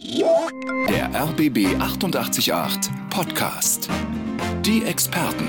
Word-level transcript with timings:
Der 0.00 1.10
RBB 1.12 1.74
888 1.80 2.52
Podcast. 3.10 3.88
Die 4.60 4.84
Experten. 4.84 5.48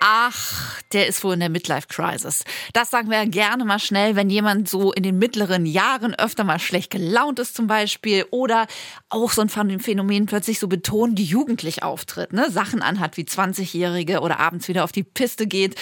Ach, 0.00 0.80
der 0.92 1.08
ist 1.08 1.24
wohl 1.24 1.34
in 1.34 1.40
der 1.40 1.48
Midlife 1.48 1.88
Crisis. 1.88 2.44
Das 2.74 2.90
sagen 2.90 3.10
wir 3.10 3.26
gerne 3.26 3.64
mal 3.64 3.80
schnell, 3.80 4.14
wenn 4.14 4.30
jemand 4.30 4.68
so 4.68 4.92
in 4.92 5.02
den 5.02 5.18
mittleren 5.18 5.66
Jahren 5.66 6.14
öfter 6.14 6.44
mal 6.44 6.60
schlecht 6.60 6.92
gelaunt 6.92 7.40
ist 7.40 7.56
zum 7.56 7.66
Beispiel 7.66 8.24
oder 8.30 8.68
auch 9.08 9.32
so 9.32 9.42
ein 9.42 9.48
Phänomen 9.48 10.26
plötzlich 10.26 10.60
so 10.60 10.68
betont, 10.68 11.18
die 11.18 11.24
jugendlich 11.24 11.82
auftritt, 11.82 12.32
ne? 12.32 12.48
Sachen 12.52 12.82
anhat 12.82 13.16
wie 13.16 13.24
20-Jährige 13.24 14.20
oder 14.20 14.38
abends 14.38 14.68
wieder 14.68 14.84
auf 14.84 14.92
die 14.92 15.02
Piste 15.02 15.48
geht. 15.48 15.74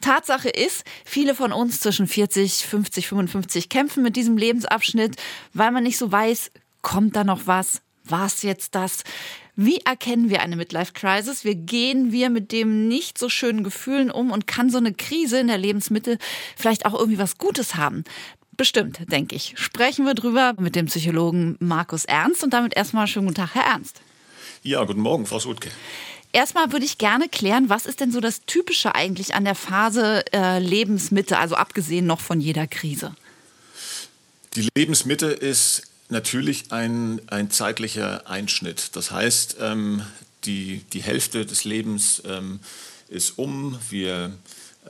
Tatsache 0.00 0.48
ist, 0.48 0.84
viele 1.04 1.36
von 1.36 1.52
uns 1.52 1.78
zwischen 1.78 2.08
40, 2.08 2.66
50, 2.66 3.06
55 3.06 3.68
kämpfen 3.68 4.02
mit 4.02 4.16
diesem 4.16 4.36
Lebensabschnitt, 4.36 5.14
weil 5.52 5.70
man 5.70 5.84
nicht 5.84 5.98
so 5.98 6.10
weiß, 6.10 6.50
kommt 6.82 7.16
da 7.16 7.24
noch 7.24 7.46
was? 7.46 7.82
War 8.04 8.26
es 8.26 8.42
jetzt 8.42 8.74
das? 8.74 9.04
Wie 9.54 9.78
erkennen 9.78 10.30
wir 10.30 10.40
eine 10.40 10.56
Midlife 10.56 10.92
Crisis? 10.92 11.44
Wie 11.44 11.54
gehen 11.54 12.12
wir 12.12 12.30
mit 12.30 12.52
dem 12.52 12.88
nicht 12.88 13.18
so 13.18 13.28
schönen 13.28 13.64
Gefühlen 13.64 14.10
um 14.10 14.30
und 14.30 14.46
kann 14.46 14.70
so 14.70 14.78
eine 14.78 14.94
Krise 14.94 15.40
in 15.40 15.48
der 15.48 15.58
Lebensmittel 15.58 16.18
vielleicht 16.56 16.86
auch 16.86 16.94
irgendwie 16.94 17.18
was 17.18 17.38
Gutes 17.38 17.74
haben? 17.74 18.04
Bestimmt, 18.56 19.00
denke 19.10 19.36
ich. 19.36 19.54
Sprechen 19.56 20.04
wir 20.04 20.14
drüber 20.14 20.54
mit 20.58 20.74
dem 20.74 20.86
Psychologen 20.86 21.56
Markus 21.60 22.04
Ernst 22.04 22.42
und 22.42 22.52
damit 22.52 22.76
erstmal 22.76 23.06
schönen 23.06 23.26
guten 23.26 23.36
Tag, 23.36 23.54
Herr 23.54 23.64
Ernst. 23.64 24.00
Ja, 24.62 24.84
guten 24.84 25.00
Morgen, 25.00 25.26
Frau 25.26 25.38
Sutke. 25.38 25.70
Erstmal 26.32 26.72
würde 26.72 26.84
ich 26.84 26.98
gerne 26.98 27.28
klären, 27.28 27.68
was 27.68 27.86
ist 27.86 28.00
denn 28.00 28.12
so 28.12 28.20
das 28.20 28.44
Typische 28.46 28.94
eigentlich 28.94 29.34
an 29.34 29.44
der 29.44 29.54
Phase 29.54 30.24
äh, 30.32 30.58
Lebensmitte, 30.58 31.38
also 31.38 31.54
abgesehen 31.54 32.06
noch 32.06 32.20
von 32.20 32.40
jeder 32.40 32.66
Krise? 32.66 33.14
Die 34.54 34.68
Lebensmitte 34.76 35.26
ist 35.26 35.82
natürlich 36.08 36.72
ein, 36.72 37.20
ein 37.28 37.50
zeitlicher 37.50 38.28
Einschnitt. 38.28 38.96
Das 38.96 39.10
heißt, 39.10 39.56
ähm, 39.60 40.02
die, 40.44 40.82
die 40.92 41.02
Hälfte 41.02 41.44
des 41.46 41.64
Lebens 41.64 42.22
ähm, 42.26 42.60
ist 43.08 43.38
um. 43.38 43.78
Wir 43.90 44.32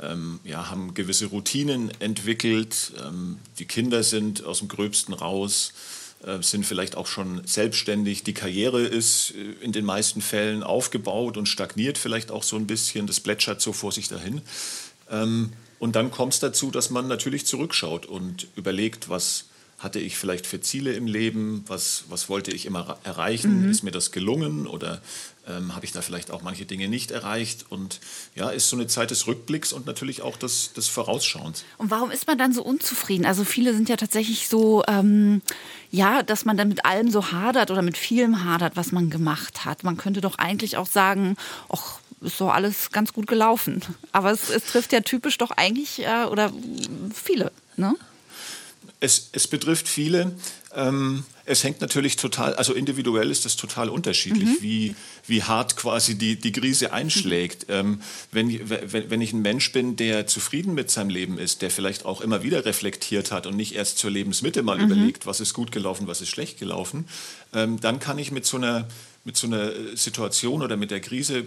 ähm, 0.00 0.40
ja, 0.44 0.70
haben 0.70 0.94
gewisse 0.94 1.26
Routinen 1.26 1.90
entwickelt. 2.00 2.92
Ähm, 3.04 3.38
die 3.58 3.64
Kinder 3.64 4.02
sind 4.02 4.44
aus 4.44 4.58
dem 4.58 4.68
Gröbsten 4.68 5.14
raus, 5.14 5.72
äh, 6.24 6.42
sind 6.42 6.66
vielleicht 6.66 6.96
auch 6.96 7.06
schon 7.06 7.46
selbstständig. 7.46 8.22
Die 8.24 8.34
Karriere 8.34 8.82
ist 8.82 9.32
äh, 9.32 9.64
in 9.64 9.72
den 9.72 9.84
meisten 9.84 10.20
Fällen 10.20 10.62
aufgebaut 10.62 11.36
und 11.36 11.46
stagniert 11.46 11.98
vielleicht 11.98 12.30
auch 12.30 12.42
so 12.42 12.56
ein 12.56 12.66
bisschen. 12.66 13.06
Das 13.06 13.20
plätschert 13.20 13.60
so 13.60 13.72
vor 13.72 13.92
sich 13.92 14.08
dahin. 14.08 14.42
Ähm, 15.10 15.52
und 15.78 15.94
dann 15.96 16.10
kommt 16.10 16.34
es 16.34 16.40
dazu, 16.40 16.70
dass 16.70 16.90
man 16.90 17.06
natürlich 17.06 17.46
zurückschaut 17.46 18.06
und 18.06 18.48
überlegt, 18.56 19.08
was 19.08 19.44
hatte 19.78 20.00
ich 20.00 20.16
vielleicht 20.16 20.46
für 20.46 20.60
Ziele 20.60 20.92
im 20.92 21.06
Leben? 21.06 21.64
Was, 21.68 22.04
was 22.08 22.28
wollte 22.28 22.50
ich 22.50 22.66
immer 22.66 22.98
erreichen? 23.04 23.62
Mhm. 23.62 23.70
Ist 23.70 23.84
mir 23.84 23.92
das 23.92 24.10
gelungen 24.10 24.66
oder 24.66 25.00
ähm, 25.46 25.74
habe 25.74 25.84
ich 25.84 25.92
da 25.92 26.02
vielleicht 26.02 26.32
auch 26.32 26.42
manche 26.42 26.66
Dinge 26.66 26.88
nicht 26.88 27.12
erreicht? 27.12 27.66
Und 27.68 28.00
ja, 28.34 28.50
ist 28.50 28.68
so 28.68 28.76
eine 28.76 28.88
Zeit 28.88 29.12
des 29.12 29.28
Rückblicks 29.28 29.72
und 29.72 29.86
natürlich 29.86 30.22
auch 30.22 30.36
des, 30.36 30.72
des 30.72 30.88
Vorausschauens. 30.88 31.64
Und 31.78 31.92
warum 31.92 32.10
ist 32.10 32.26
man 32.26 32.38
dann 32.38 32.52
so 32.52 32.62
unzufrieden? 32.62 33.24
Also 33.24 33.44
viele 33.44 33.72
sind 33.72 33.88
ja 33.88 33.96
tatsächlich 33.96 34.48
so, 34.48 34.82
ähm, 34.88 35.42
ja, 35.92 36.24
dass 36.24 36.44
man 36.44 36.56
dann 36.56 36.68
mit 36.68 36.84
allem 36.84 37.10
so 37.10 37.30
hadert 37.30 37.70
oder 37.70 37.82
mit 37.82 37.96
vielem 37.96 38.44
hadert, 38.44 38.76
was 38.76 38.90
man 38.90 39.10
gemacht 39.10 39.64
hat. 39.64 39.84
Man 39.84 39.96
könnte 39.96 40.20
doch 40.20 40.38
eigentlich 40.38 40.76
auch 40.76 40.88
sagen, 40.88 41.36
ach, 41.68 42.00
ist 42.20 42.38
so 42.38 42.50
alles 42.50 42.90
ganz 42.90 43.12
gut 43.12 43.28
gelaufen. 43.28 43.80
Aber 44.10 44.32
es, 44.32 44.50
es 44.50 44.64
trifft 44.64 44.92
ja 44.92 45.00
typisch 45.00 45.38
doch 45.38 45.52
eigentlich 45.52 46.04
äh, 46.04 46.24
oder 46.24 46.52
viele, 47.14 47.52
ne? 47.76 47.94
Es, 49.00 49.30
es 49.32 49.46
betrifft 49.46 49.88
viele. 49.88 50.32
Ähm, 50.74 51.24
es 51.44 51.64
hängt 51.64 51.80
natürlich 51.80 52.16
total, 52.16 52.54
also 52.54 52.74
individuell 52.74 53.30
ist 53.30 53.44
das 53.44 53.56
total 53.56 53.88
unterschiedlich, 53.88 54.60
mhm. 54.60 54.62
wie, 54.62 54.96
wie 55.26 55.42
hart 55.42 55.76
quasi 55.76 56.16
die, 56.16 56.36
die 56.36 56.52
Krise 56.52 56.92
einschlägt. 56.92 57.66
Ähm, 57.68 58.02
wenn, 58.32 58.68
wenn, 58.68 59.10
wenn 59.10 59.20
ich 59.20 59.32
ein 59.32 59.40
Mensch 59.40 59.72
bin, 59.72 59.96
der 59.96 60.26
zufrieden 60.26 60.74
mit 60.74 60.90
seinem 60.90 61.10
Leben 61.10 61.38
ist, 61.38 61.62
der 61.62 61.70
vielleicht 61.70 62.04
auch 62.04 62.20
immer 62.20 62.42
wieder 62.42 62.64
reflektiert 62.64 63.30
hat 63.30 63.46
und 63.46 63.56
nicht 63.56 63.74
erst 63.74 63.98
zur 63.98 64.10
Lebensmitte 64.10 64.62
mal 64.62 64.78
mhm. 64.78 64.84
überlegt, 64.84 65.26
was 65.26 65.40
ist 65.40 65.54
gut 65.54 65.72
gelaufen, 65.72 66.06
was 66.06 66.20
ist 66.20 66.28
schlecht 66.28 66.58
gelaufen, 66.58 67.08
ähm, 67.54 67.80
dann 67.80 67.98
kann 67.98 68.18
ich 68.18 68.30
mit 68.30 68.44
so 68.44 68.56
einer 68.58 68.86
mit 69.24 69.36
so 69.36 69.46
einer 69.46 69.72
Situation 69.94 70.62
oder 70.62 70.78
mit 70.78 70.90
der 70.90 71.00
Krise 71.00 71.44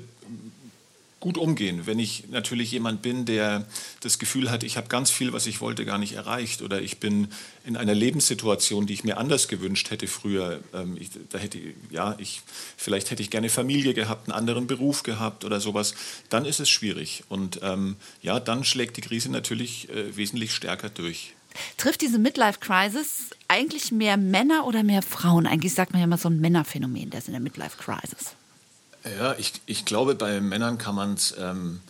gut 1.22 1.38
umgehen. 1.38 1.86
Wenn 1.86 2.00
ich 2.00 2.26
natürlich 2.30 2.72
jemand 2.72 3.02
bin, 3.02 3.26
der 3.26 3.66
das 4.02 4.20
Gefühl 4.20 4.52
hat, 4.52 4.64
ich 4.64 4.76
habe 4.76 4.90
ganz 4.90 5.10
viel, 5.10 5.32
was 5.32 5.48
ich 5.48 5.62
wollte, 5.62 5.86
gar 5.86 5.98
nicht 5.98 6.14
erreicht 6.14 6.62
oder 6.62 6.82
ich 6.82 7.00
bin 7.00 7.30
in 7.64 7.78
einer 7.78 7.94
Lebenssituation, 7.94 8.88
die 8.88 8.94
ich 8.94 9.06
mir 9.06 9.18
anders 9.18 9.48
gewünscht 9.48 9.92
hätte 9.92 10.08
früher. 10.08 10.60
Ähm, 10.74 10.98
ich, 11.00 11.12
da 11.30 11.38
hätte, 11.38 11.60
ja, 11.92 12.16
ich, 12.18 12.42
vielleicht 12.76 13.12
hätte 13.12 13.22
ich 13.22 13.30
gerne 13.30 13.50
Familie 13.50 13.94
gehabt, 13.94 14.28
einen 14.28 14.38
anderen 14.38 14.68
Beruf 14.68 15.04
gehabt 15.04 15.46
oder 15.46 15.62
sowas. 15.62 15.94
Dann 16.30 16.44
ist 16.44 16.60
es 16.60 16.70
schwierig 16.70 17.24
und 17.30 17.60
ähm, 17.62 17.96
ja, 18.22 18.40
dann 18.40 18.66
schlägt 18.66 18.98
die 18.98 19.02
Krise 19.02 19.32
natürlich 19.32 19.90
äh, 19.90 20.18
wesentlich 20.18 20.54
stärker 20.54 20.90
durch. 20.90 21.34
Trifft 21.78 22.02
diese 22.02 22.18
Midlife-Crisis 22.18 23.30
eigentlich 23.48 23.92
mehr 23.92 24.18
Männer 24.18 24.66
oder 24.66 24.84
mehr 24.84 25.04
Frauen? 25.04 25.46
Eigentlich 25.46 25.74
sagt 25.74 25.92
man 25.92 26.00
ja 26.00 26.06
immer 26.06 26.18
so 26.18 26.30
ein 26.30 26.40
Männerphänomen, 26.40 27.12
das 27.12 27.28
in 27.28 27.34
der 27.34 27.42
Midlife-Crisis. 27.42 28.36
Ja, 29.04 29.36
ich, 29.38 29.54
ich 29.66 29.86
glaube, 29.86 30.16
bei 30.16 30.40
Männern 30.42 30.78
kann 30.78 30.96
man 30.96 31.14
es 31.14 31.36
ähm, 31.40 31.82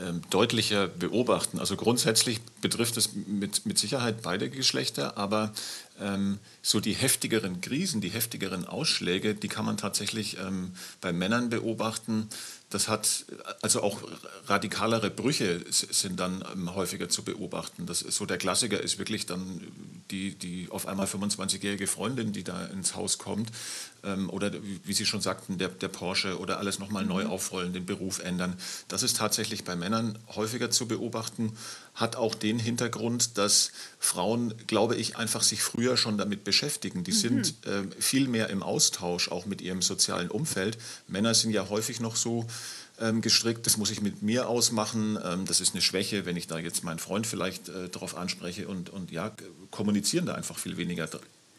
ähm, 0.00 0.22
deutlicher 0.30 0.86
beobachten. 0.86 1.58
Also 1.58 1.76
grundsätzlich 1.76 2.40
betrifft 2.60 2.96
es 2.96 3.10
mit, 3.14 3.66
mit 3.66 3.76
Sicherheit 3.78 4.22
beide 4.22 4.48
Geschlechter, 4.48 5.16
aber 5.18 5.52
ähm, 6.00 6.38
so 6.62 6.80
die 6.80 6.94
heftigeren 6.94 7.60
Krisen, 7.60 8.00
die 8.00 8.08
heftigeren 8.08 8.66
Ausschläge, 8.66 9.34
die 9.34 9.48
kann 9.48 9.64
man 9.64 9.76
tatsächlich 9.76 10.38
ähm, 10.38 10.72
bei 11.00 11.12
Männern 11.12 11.50
beobachten. 11.50 12.28
Das 12.70 12.88
hat 12.88 13.24
also 13.62 13.82
auch 13.82 14.00
radikalere 14.46 15.10
Brüche 15.10 15.60
sind 15.70 16.20
dann 16.20 16.44
ähm, 16.52 16.74
häufiger 16.74 17.08
zu 17.08 17.22
beobachten. 17.22 17.86
Das 17.86 17.98
so 17.98 18.26
der 18.26 18.38
Klassiker 18.38 18.80
ist 18.80 18.98
wirklich 18.98 19.26
dann 19.26 19.60
die, 20.10 20.34
die 20.34 20.68
auf 20.70 20.86
einmal 20.86 21.06
25-jährige 21.06 21.88
Freundin, 21.88 22.32
die 22.32 22.44
da 22.44 22.64
ins 22.66 22.94
Haus 22.94 23.18
kommt, 23.18 23.50
oder 24.28 24.52
wie 24.84 24.92
Sie 24.92 25.06
schon 25.06 25.20
sagten, 25.20 25.58
der, 25.58 25.68
der 25.68 25.88
Porsche 25.88 26.38
oder 26.38 26.58
alles 26.58 26.78
nochmal 26.78 27.04
neu 27.04 27.24
mhm. 27.24 27.30
aufrollen, 27.30 27.72
den 27.72 27.86
Beruf 27.86 28.20
ändern. 28.20 28.54
Das 28.88 29.02
ist 29.02 29.16
tatsächlich 29.16 29.64
bei 29.64 29.76
Männern 29.76 30.18
häufiger 30.34 30.70
zu 30.70 30.88
beobachten, 30.88 31.52
hat 31.94 32.16
auch 32.16 32.34
den 32.34 32.58
Hintergrund, 32.58 33.36
dass 33.38 33.72
Frauen, 33.98 34.54
glaube 34.66 34.96
ich, 34.96 35.16
einfach 35.16 35.42
sich 35.42 35.62
früher 35.62 35.96
schon 35.96 36.18
damit 36.18 36.44
beschäftigen. 36.44 37.04
Die 37.04 37.12
mhm. 37.12 37.16
sind 37.16 37.54
äh, 37.66 37.82
viel 37.98 38.28
mehr 38.28 38.48
im 38.48 38.62
Austausch, 38.62 39.30
auch 39.30 39.46
mit 39.46 39.60
ihrem 39.60 39.82
sozialen 39.82 40.30
Umfeld. 40.30 40.78
Männer 41.08 41.34
sind 41.34 41.50
ja 41.50 41.68
häufig 41.68 42.00
noch 42.00 42.16
so 42.16 42.46
ähm, 43.00 43.20
gestrickt, 43.20 43.66
das 43.66 43.76
muss 43.76 43.90
ich 43.90 44.00
mit 44.00 44.22
mir 44.22 44.48
ausmachen, 44.48 45.18
ähm, 45.24 45.46
das 45.46 45.60
ist 45.60 45.74
eine 45.74 45.82
Schwäche, 45.82 46.26
wenn 46.26 46.36
ich 46.36 46.46
da 46.46 46.58
jetzt 46.58 46.84
meinen 46.84 46.98
Freund 46.98 47.26
vielleicht 47.26 47.68
äh, 47.68 47.88
darauf 47.88 48.16
anspreche 48.16 48.68
und, 48.68 48.90
und 48.90 49.10
ja, 49.10 49.32
kommunizieren 49.70 50.26
da 50.26 50.34
einfach 50.34 50.58
viel 50.58 50.76
weniger 50.76 51.08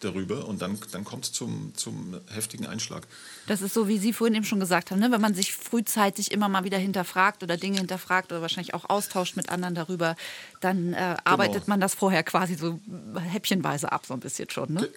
darüber 0.02 0.48
und 0.48 0.62
dann, 0.62 0.78
dann 0.92 1.04
kommt 1.04 1.26
es 1.26 1.32
zum, 1.32 1.74
zum 1.76 2.20
heftigen 2.28 2.66
Einschlag. 2.66 3.08
Das 3.48 3.62
ist 3.62 3.74
so, 3.74 3.88
wie 3.88 3.98
Sie 3.98 4.14
vorhin 4.14 4.36
eben 4.36 4.46
schon 4.46 4.60
gesagt 4.60 4.92
haben, 4.92 5.00
ne? 5.00 5.12
wenn 5.12 5.22
man 5.22 5.34
sich 5.34 5.54
frühzeitig 5.54 6.32
immer 6.32 6.50
mal 6.50 6.64
wieder 6.64 6.78
hinterfragt 6.78 7.44
oder 7.44 7.58
Dinge 7.58 7.78
hinterfragt 7.78 8.32
oder 8.32 8.42
wahrscheinlich 8.42 8.74
auch 8.74 8.90
austauscht 8.90 9.36
mit 9.36 9.50
anderen 9.50 9.76
darüber, 9.76 10.16
dann 10.60 10.94
äh, 10.94 11.18
arbeitet 11.24 11.64
genau. 11.64 11.70
man 11.70 11.82
das 11.82 11.96
vorher 11.96 12.24
quasi 12.24 12.56
so 12.56 12.80
häppchenweise 13.20 13.92
ab, 13.92 14.06
so 14.06 14.14
ein 14.14 14.20
bisschen 14.20 14.50
schon. 14.50 14.74
Ne? 14.74 14.90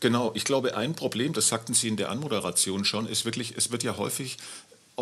Genau, 0.00 0.32
ich 0.34 0.44
glaube, 0.44 0.76
ein 0.76 0.94
Problem, 0.94 1.32
das 1.32 1.48
sagten 1.48 1.74
Sie 1.74 1.86
in 1.86 1.96
der 1.96 2.10
Anmoderation 2.10 2.84
schon, 2.84 3.06
ist 3.06 3.24
wirklich, 3.24 3.56
es 3.56 3.70
wird 3.70 3.84
ja 3.84 3.96
häufig 3.96 4.36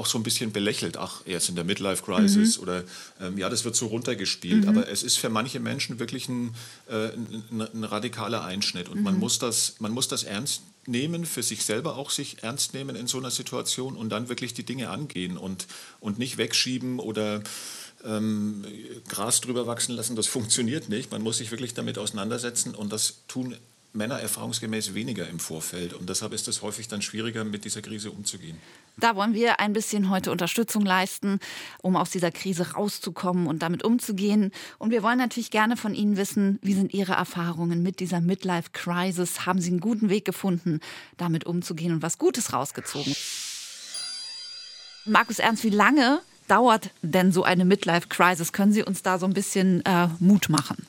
auch 0.00 0.06
so 0.06 0.19
ein 0.19 0.22
bisschen 0.22 0.50
belächelt. 0.50 0.97
Ach, 0.97 1.21
er 1.27 1.37
ist 1.37 1.50
in 1.50 1.55
der 1.55 1.65
Midlife 1.65 2.03
Crisis 2.03 2.56
mhm. 2.56 2.62
oder 2.62 2.84
ähm, 3.21 3.37
ja, 3.37 3.50
das 3.50 3.65
wird 3.65 3.77
so 3.77 3.87
runtergespielt. 3.87 4.62
Mhm. 4.62 4.69
Aber 4.69 4.88
es 4.88 5.03
ist 5.03 5.19
für 5.19 5.28
manche 5.28 5.61
Menschen 5.61 5.99
wirklich 5.99 6.28
ein, 6.28 6.55
äh, 6.88 7.11
ein, 7.11 7.61
ein 7.61 7.84
radikaler 7.84 8.43
Einschnitt 8.43 8.88
und 8.88 8.99
mhm. 8.99 9.05
man, 9.05 9.19
muss 9.19 9.38
das, 9.38 9.77
man 9.78 9.93
muss 9.93 10.09
das 10.09 10.25
ernst 10.25 10.62
nehmen, 10.87 11.27
für 11.27 11.43
sich 11.43 11.65
selber 11.65 11.97
auch 11.97 12.11
sich 12.11 12.43
ernst 12.43 12.73
nehmen 12.73 12.97
in 12.97 13.06
so 13.06 13.19
einer 13.19 13.31
Situation 13.31 13.94
und 13.94 14.08
dann 14.08 14.31
wirklich 14.31 14.55
die 14.55 14.64
Dinge 14.64 14.88
angehen 14.88 15.37
und, 15.37 15.67
und 16.00 16.19
nicht 16.19 16.38
wegschieben 16.38 16.99
oder 16.99 17.43
ähm, 18.05 18.64
Gras 19.08 19.43
drüber 19.43 19.67
wachsen 19.67 19.94
lassen. 19.94 20.17
Das 20.17 20.26
funktioniert 20.26 20.88
nicht. 20.88 21.11
Man 21.11 21.23
muss 21.23 21.38
sich 21.38 21.50
wirklich 21.50 21.75
damit 21.75 21.99
auseinandersetzen 21.99 22.75
und 22.75 22.93
das 22.93 23.23
tun 23.29 23.55
Männer 23.92 24.20
erfahrungsgemäß 24.20 24.94
weniger 24.94 25.28
im 25.28 25.40
Vorfeld. 25.40 25.94
Und 25.94 26.08
deshalb 26.08 26.32
ist 26.32 26.46
es 26.48 26.62
häufig 26.62 26.88
dann 26.88 27.02
schwieriger, 27.02 27.44
mit 27.44 27.64
dieser 27.64 27.82
Krise 27.82 28.10
umzugehen. 28.10 28.58
Da 28.96 29.16
wollen 29.16 29.34
wir 29.34 29.60
ein 29.60 29.72
bisschen 29.72 30.10
heute 30.10 30.31
Unterstützung 30.31 30.84
leisten, 30.84 31.40
um 31.82 31.96
aus 31.96 32.10
dieser 32.10 32.31
Krise 32.31 32.72
rauszukommen 32.72 33.46
und 33.46 33.62
damit 33.62 33.82
umzugehen. 33.82 34.52
Und 34.78 34.90
wir 34.90 35.02
wollen 35.02 35.19
natürlich 35.19 35.50
gerne 35.50 35.76
von 35.76 35.94
Ihnen 35.94 36.16
wissen, 36.16 36.58
wie 36.62 36.75
sind 36.75 36.94
Ihre 36.94 37.12
Erfahrungen 37.12 37.82
mit 37.82 38.00
dieser 38.00 38.20
Midlife 38.20 38.70
Crisis? 38.72 39.46
Haben 39.46 39.60
Sie 39.60 39.70
einen 39.70 39.81
guten 39.81 40.08
Weg 40.08 40.25
gefunden, 40.25 40.81
damit 41.16 41.46
umzugehen 41.46 41.92
und 41.92 42.02
was 42.02 42.19
Gutes 42.19 42.52
rausgezogen? 42.52 43.14
Markus 45.06 45.38
Ernst, 45.38 45.64
wie 45.64 45.70
lange 45.70 46.20
dauert 46.46 46.90
denn 47.02 47.32
so 47.32 47.42
eine 47.42 47.64
Midlife 47.64 48.08
Crisis? 48.08 48.52
Können 48.52 48.72
Sie 48.72 48.82
uns 48.82 49.02
da 49.02 49.19
so 49.19 49.26
ein 49.26 49.32
bisschen 49.32 49.84
äh, 49.84 50.08
Mut 50.19 50.48
machen? 50.48 50.87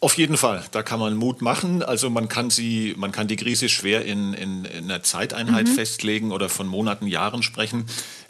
Auf 0.00 0.16
jeden 0.16 0.36
Fall, 0.36 0.64
da 0.70 0.84
kann 0.84 1.00
man 1.00 1.16
Mut 1.16 1.42
machen. 1.42 1.82
Also 1.82 2.08
man 2.08 2.28
kann 2.28 2.50
sie, 2.50 2.94
man 2.96 3.10
kann 3.10 3.26
die 3.26 3.34
Krise 3.34 3.68
schwer 3.68 4.04
in, 4.04 4.32
in, 4.32 4.64
in 4.64 4.84
einer 4.84 5.02
Zeiteinheit 5.02 5.66
mhm. 5.66 5.72
festlegen 5.72 6.30
oder 6.30 6.48
von 6.48 6.68
Monaten, 6.68 7.08
Jahren 7.08 7.42
sprechen. 7.42 7.84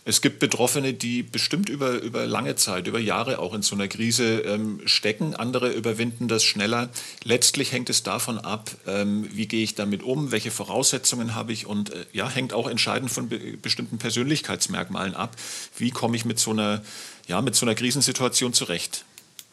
Es 0.06 0.22
gibt 0.22 0.38
Betroffene, 0.38 0.94
die 0.94 1.22
bestimmt 1.22 1.68
über, 1.68 2.00
über 2.00 2.24
lange 2.24 2.56
Zeit, 2.56 2.86
über 2.86 2.98
Jahre 2.98 3.38
auch 3.38 3.52
in 3.52 3.60
so 3.60 3.74
einer 3.74 3.86
Krise 3.86 4.38
ähm, 4.38 4.80
stecken. 4.86 5.34
Andere 5.34 5.68
überwinden 5.70 6.26
das 6.26 6.42
schneller. 6.42 6.88
Letztlich 7.22 7.72
hängt 7.72 7.90
es 7.90 8.02
davon 8.02 8.38
ab, 8.38 8.70
ähm, 8.86 9.28
wie 9.30 9.46
gehe 9.46 9.62
ich 9.62 9.74
damit 9.74 10.02
um, 10.02 10.32
welche 10.32 10.50
Voraussetzungen 10.50 11.34
habe 11.34 11.52
ich 11.52 11.66
und 11.66 11.90
äh, 11.90 12.06
ja, 12.14 12.30
hängt 12.30 12.54
auch 12.54 12.66
entscheidend 12.66 13.10
von 13.10 13.28
be 13.28 13.58
bestimmten 13.60 13.98
Persönlichkeitsmerkmalen 13.98 15.14
ab. 15.14 15.36
Wie 15.76 15.90
komme 15.90 16.16
ich 16.16 16.24
mit 16.24 16.38
so 16.38 16.52
einer, 16.52 16.82
ja, 17.26 17.42
mit 17.42 17.54
so 17.54 17.66
einer 17.66 17.74
Krisensituation 17.74 18.54
zurecht? 18.54 19.04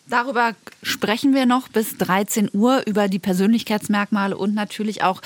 Darüber 0.08 0.54
sprechen 0.84 1.34
wir 1.34 1.46
noch 1.48 1.68
bis 1.68 1.98
13 1.98 2.52
Uhr 2.54 2.84
über 2.86 3.08
die 3.08 3.20
Persönlichkeitsmerkmale 3.20 4.38
und 4.38 4.54
natürlich 4.54 5.04
auch 5.04 5.22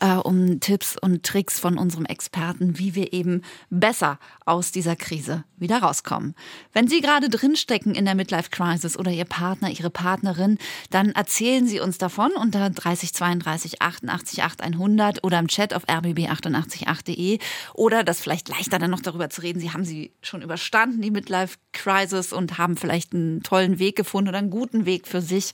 äh, 0.00 0.14
um 0.14 0.60
Tipps 0.60 0.96
und 1.00 1.24
Tricks 1.24 1.58
von 1.58 1.78
unserem 1.78 2.04
Experten, 2.04 2.78
wie 2.78 2.94
wir 2.94 3.12
eben 3.12 3.42
besser 3.70 4.18
aus 4.44 4.72
dieser 4.72 4.96
Krise 4.96 5.44
wieder 5.56 5.78
rauskommen. 5.78 6.34
Wenn 6.72 6.88
Sie 6.88 7.00
gerade 7.00 7.28
drinstecken 7.28 7.94
in 7.94 8.04
der 8.04 8.14
Midlife 8.14 8.50
Crisis 8.50 8.98
oder 8.98 9.10
Ihr 9.10 9.24
Partner, 9.24 9.70
Ihre 9.70 9.90
Partnerin, 9.90 10.58
dann 10.90 11.10
erzählen 11.12 11.66
Sie 11.66 11.80
uns 11.80 11.98
davon 11.98 12.32
unter 12.32 12.70
3032 12.70 13.80
88 13.80 14.42
8100 14.42 15.24
oder 15.24 15.38
im 15.38 15.48
Chat 15.48 15.74
auf 15.74 15.86
rbb888.de 15.88 17.38
oder 17.74 18.04
das 18.04 18.20
vielleicht 18.20 18.48
leichter 18.48 18.78
dann 18.78 18.90
noch 18.90 19.00
darüber 19.00 19.30
zu 19.30 19.42
reden. 19.42 19.60
Sie 19.60 19.72
haben 19.72 19.84
sie 19.84 20.12
schon 20.22 20.42
überstanden, 20.42 21.00
die 21.00 21.10
Midlife 21.10 21.56
Crisis 21.72 22.32
und 22.32 22.58
haben 22.58 22.76
vielleicht 22.76 23.14
einen 23.14 23.42
tollen 23.42 23.78
Weg 23.78 23.96
gefunden 23.96 24.28
oder 24.28 24.38
einen 24.38 24.50
guten 24.50 24.86
Weg 24.86 25.06
für 25.06 25.20
sich, 25.20 25.52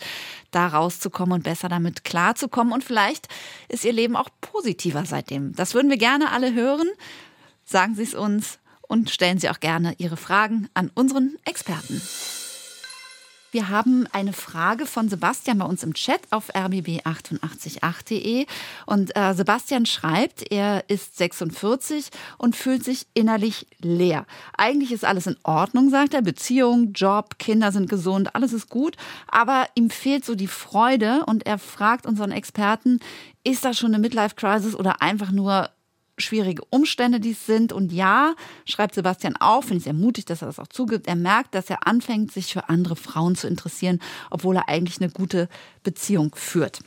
da 0.50 0.69
rauszukommen 0.69 1.35
und 1.35 1.43
besser 1.44 1.69
damit 1.69 2.05
klarzukommen. 2.05 2.73
Und 2.73 2.85
vielleicht 2.85 3.29
ist 3.69 3.85
Ihr 3.85 3.93
Leben 3.93 4.17
auch 4.17 4.29
positiver 4.41 5.05
seitdem. 5.05 5.55
Das 5.55 5.75
würden 5.75 5.91
wir 5.91 5.99
gerne 5.99 6.32
alle 6.32 6.55
hören. 6.55 6.88
Sagen 7.64 7.94
Sie 7.94 8.02
es 8.02 8.14
uns 8.14 8.58
und 8.82 9.11
stellen 9.11 9.38
Sie 9.38 9.49
auch 9.50 9.61
gerne 9.61 9.94
Ihre 9.99 10.17
Fragen 10.17 10.69
an 10.75 10.91
unseren 10.94 11.37
Experten. 11.44 12.00
Wir 13.52 13.69
haben 13.69 14.06
eine 14.12 14.32
Frage 14.32 14.87
von 14.87 15.08
Sebastian 15.08 15.58
bei 15.58 15.64
uns 15.64 15.82
im 15.82 15.94
Chat 15.94 16.20
auf 16.31 16.55
rbb888.de. 16.55 18.47
Und 18.87 19.17
äh, 19.17 19.35
Sebastian 19.35 19.87
schreibt, 19.87 20.52
er 20.52 20.85
ist 20.88 21.19
46 21.19 22.11
und 22.38 22.55
fühlt 22.55 22.85
sich 22.85 23.06
innerlich 23.12 23.67
leer. 23.81 24.25
Eigentlich 24.56 24.93
ist 24.93 25.05
alles 25.05 25.26
in 25.26 25.37
Ordnung, 25.43 25.91
sagt 25.91 26.14
er. 26.14 26.23
Beziehung, 26.23 26.93
Job, 26.93 27.38
Kinder 27.38 27.73
sind 27.73 27.91
gesund, 27.91 28.37
alles 28.37 28.52
ist 28.52 28.69
gut. 28.69 28.97
Aber 29.26 29.67
ihm 29.75 29.91
fehlt 29.91 30.25
so 30.25 30.37
die 30.37 30.47
Freude 30.47 31.25
und 31.26 31.47
er 31.47 31.58
fragt 31.58 32.06
unseren 32.06 32.31
Experten, 32.31 33.00
ist 33.43 33.64
das 33.64 33.79
schon 33.79 33.93
eine 33.93 34.00
Midlife-Crisis 34.00 34.76
oder 34.76 35.02
einfach 35.02 35.32
nur 35.32 35.70
schwierige 36.21 36.63
Umstände 36.71 37.21
dies 37.21 37.47
sind. 37.47 37.73
Und 37.73 37.93
ja, 37.93 38.35
schreibt 38.65 38.95
Sebastian 38.95 39.37
auch, 39.37 39.63
finde 39.63 39.79
ich 39.79 39.85
sehr 39.85 39.93
mutig, 39.93 40.27
dass 40.27 40.43
er 40.43 40.47
das 40.47 40.59
auch 40.59 40.69
zugibt, 40.69 41.07
er 41.07 41.17
merkt, 41.17 41.55
dass 41.55 41.71
er 41.71 41.87
anfängt, 41.87 42.33
sich 42.33 42.53
für 42.53 42.69
andere 42.69 42.97
Frauen 42.97 43.37
zu 43.37 43.47
interessieren, 43.47 44.01
obwohl 44.31 44.57
er 44.57 44.69
eigentlich 44.69 45.01
eine 45.01 45.11
gute 45.11 45.49
Beziehung 45.83 46.35
führt. 46.35 46.81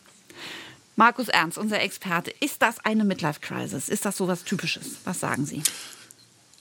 Markus 0.96 1.28
Ernst, 1.28 1.58
unser 1.58 1.82
Experte, 1.82 2.32
ist 2.40 2.62
das 2.62 2.80
eine 2.86 3.04
Midlife-Crisis? 3.04 3.90
Ist 3.90 4.06
das 4.06 4.18
so 4.18 4.28
was 4.28 4.44
Typisches? 4.44 4.98
Was 5.06 5.20
sagen 5.20 5.46
Sie? 5.46 5.64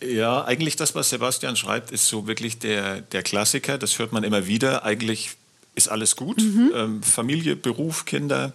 Ja, 0.03 0.45
eigentlich 0.45 0.77
das, 0.77 0.95
was 0.95 1.11
Sebastian 1.11 1.55
schreibt, 1.55 1.91
ist 1.91 2.09
so 2.09 2.27
wirklich 2.27 2.59
der, 2.59 3.03
der 3.03 3.23
Klassiker. 3.23 3.79
Das 3.79 3.99
hört 3.99 4.13
man 4.13 4.25
immer 4.25 4.47
wieder. 4.47 4.85
Eigentlich 4.85 5.37
ist 5.75 5.89
alles 5.89 6.17
gut. 6.17 6.41
Mhm. 6.41 6.73
Ähm, 6.75 7.03
Familie, 7.03 7.57
Beruf, 7.57 8.05
Kinder, 8.05 8.53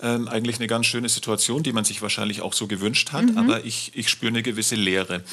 ähm, 0.00 0.28
eigentlich 0.28 0.56
eine 0.56 0.66
ganz 0.66 0.86
schöne 0.86 1.08
Situation, 1.08 1.62
die 1.62 1.72
man 1.72 1.84
sich 1.84 2.00
wahrscheinlich 2.02 2.42
auch 2.42 2.52
so 2.52 2.66
gewünscht 2.66 3.12
hat. 3.12 3.26
Mhm. 3.26 3.38
Aber 3.38 3.64
ich, 3.64 3.92
ich 3.94 4.08
spüre 4.08 4.30
eine 4.30 4.42
gewisse 4.42 4.76
Leere. 4.76 5.24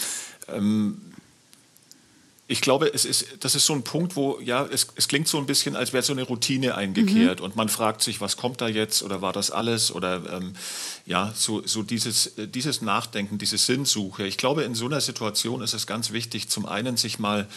Ähm, 0.47 1.01
ich 2.49 2.61
glaube, 2.61 2.93
es 2.93 3.03
ist, 3.03 3.27
das 3.41 3.55
ist 3.55 3.65
so 3.65 3.73
ein 3.73 3.83
Punkt, 3.83 4.15
wo, 4.15 4.39
ja, 4.39 4.65
es, 4.65 4.87
es 4.95 5.09
klingt 5.09 5.27
so 5.27 5.37
ein 5.37 5.45
bisschen, 5.45 5.75
als 5.75 5.91
wäre 5.91 6.01
so 6.01 6.13
eine 6.13 6.23
Routine 6.23 6.75
eingekehrt 6.75 7.39
mhm. 7.39 7.45
und 7.45 7.55
man 7.57 7.67
fragt 7.67 8.01
sich, 8.01 8.21
was 8.21 8.37
kommt 8.37 8.61
da 8.61 8.69
jetzt 8.69 9.03
oder 9.03 9.21
war 9.21 9.33
das 9.33 9.51
alles 9.51 9.91
oder 9.91 10.23
ähm, 10.31 10.53
ja, 11.05 11.33
so, 11.35 11.67
so 11.67 11.83
dieses, 11.83 12.31
dieses 12.37 12.81
Nachdenken, 12.81 13.37
diese 13.37 13.57
Sinnsuche. 13.57 14.25
Ich 14.25 14.37
glaube, 14.37 14.63
in 14.63 14.75
so 14.75 14.85
einer 14.85 15.01
Situation 15.01 15.61
ist 15.61 15.73
es 15.73 15.87
ganz 15.87 16.13
wichtig, 16.13 16.47
zum 16.47 16.65
einen 16.65 16.95
sich 16.95 17.19
mal 17.19 17.49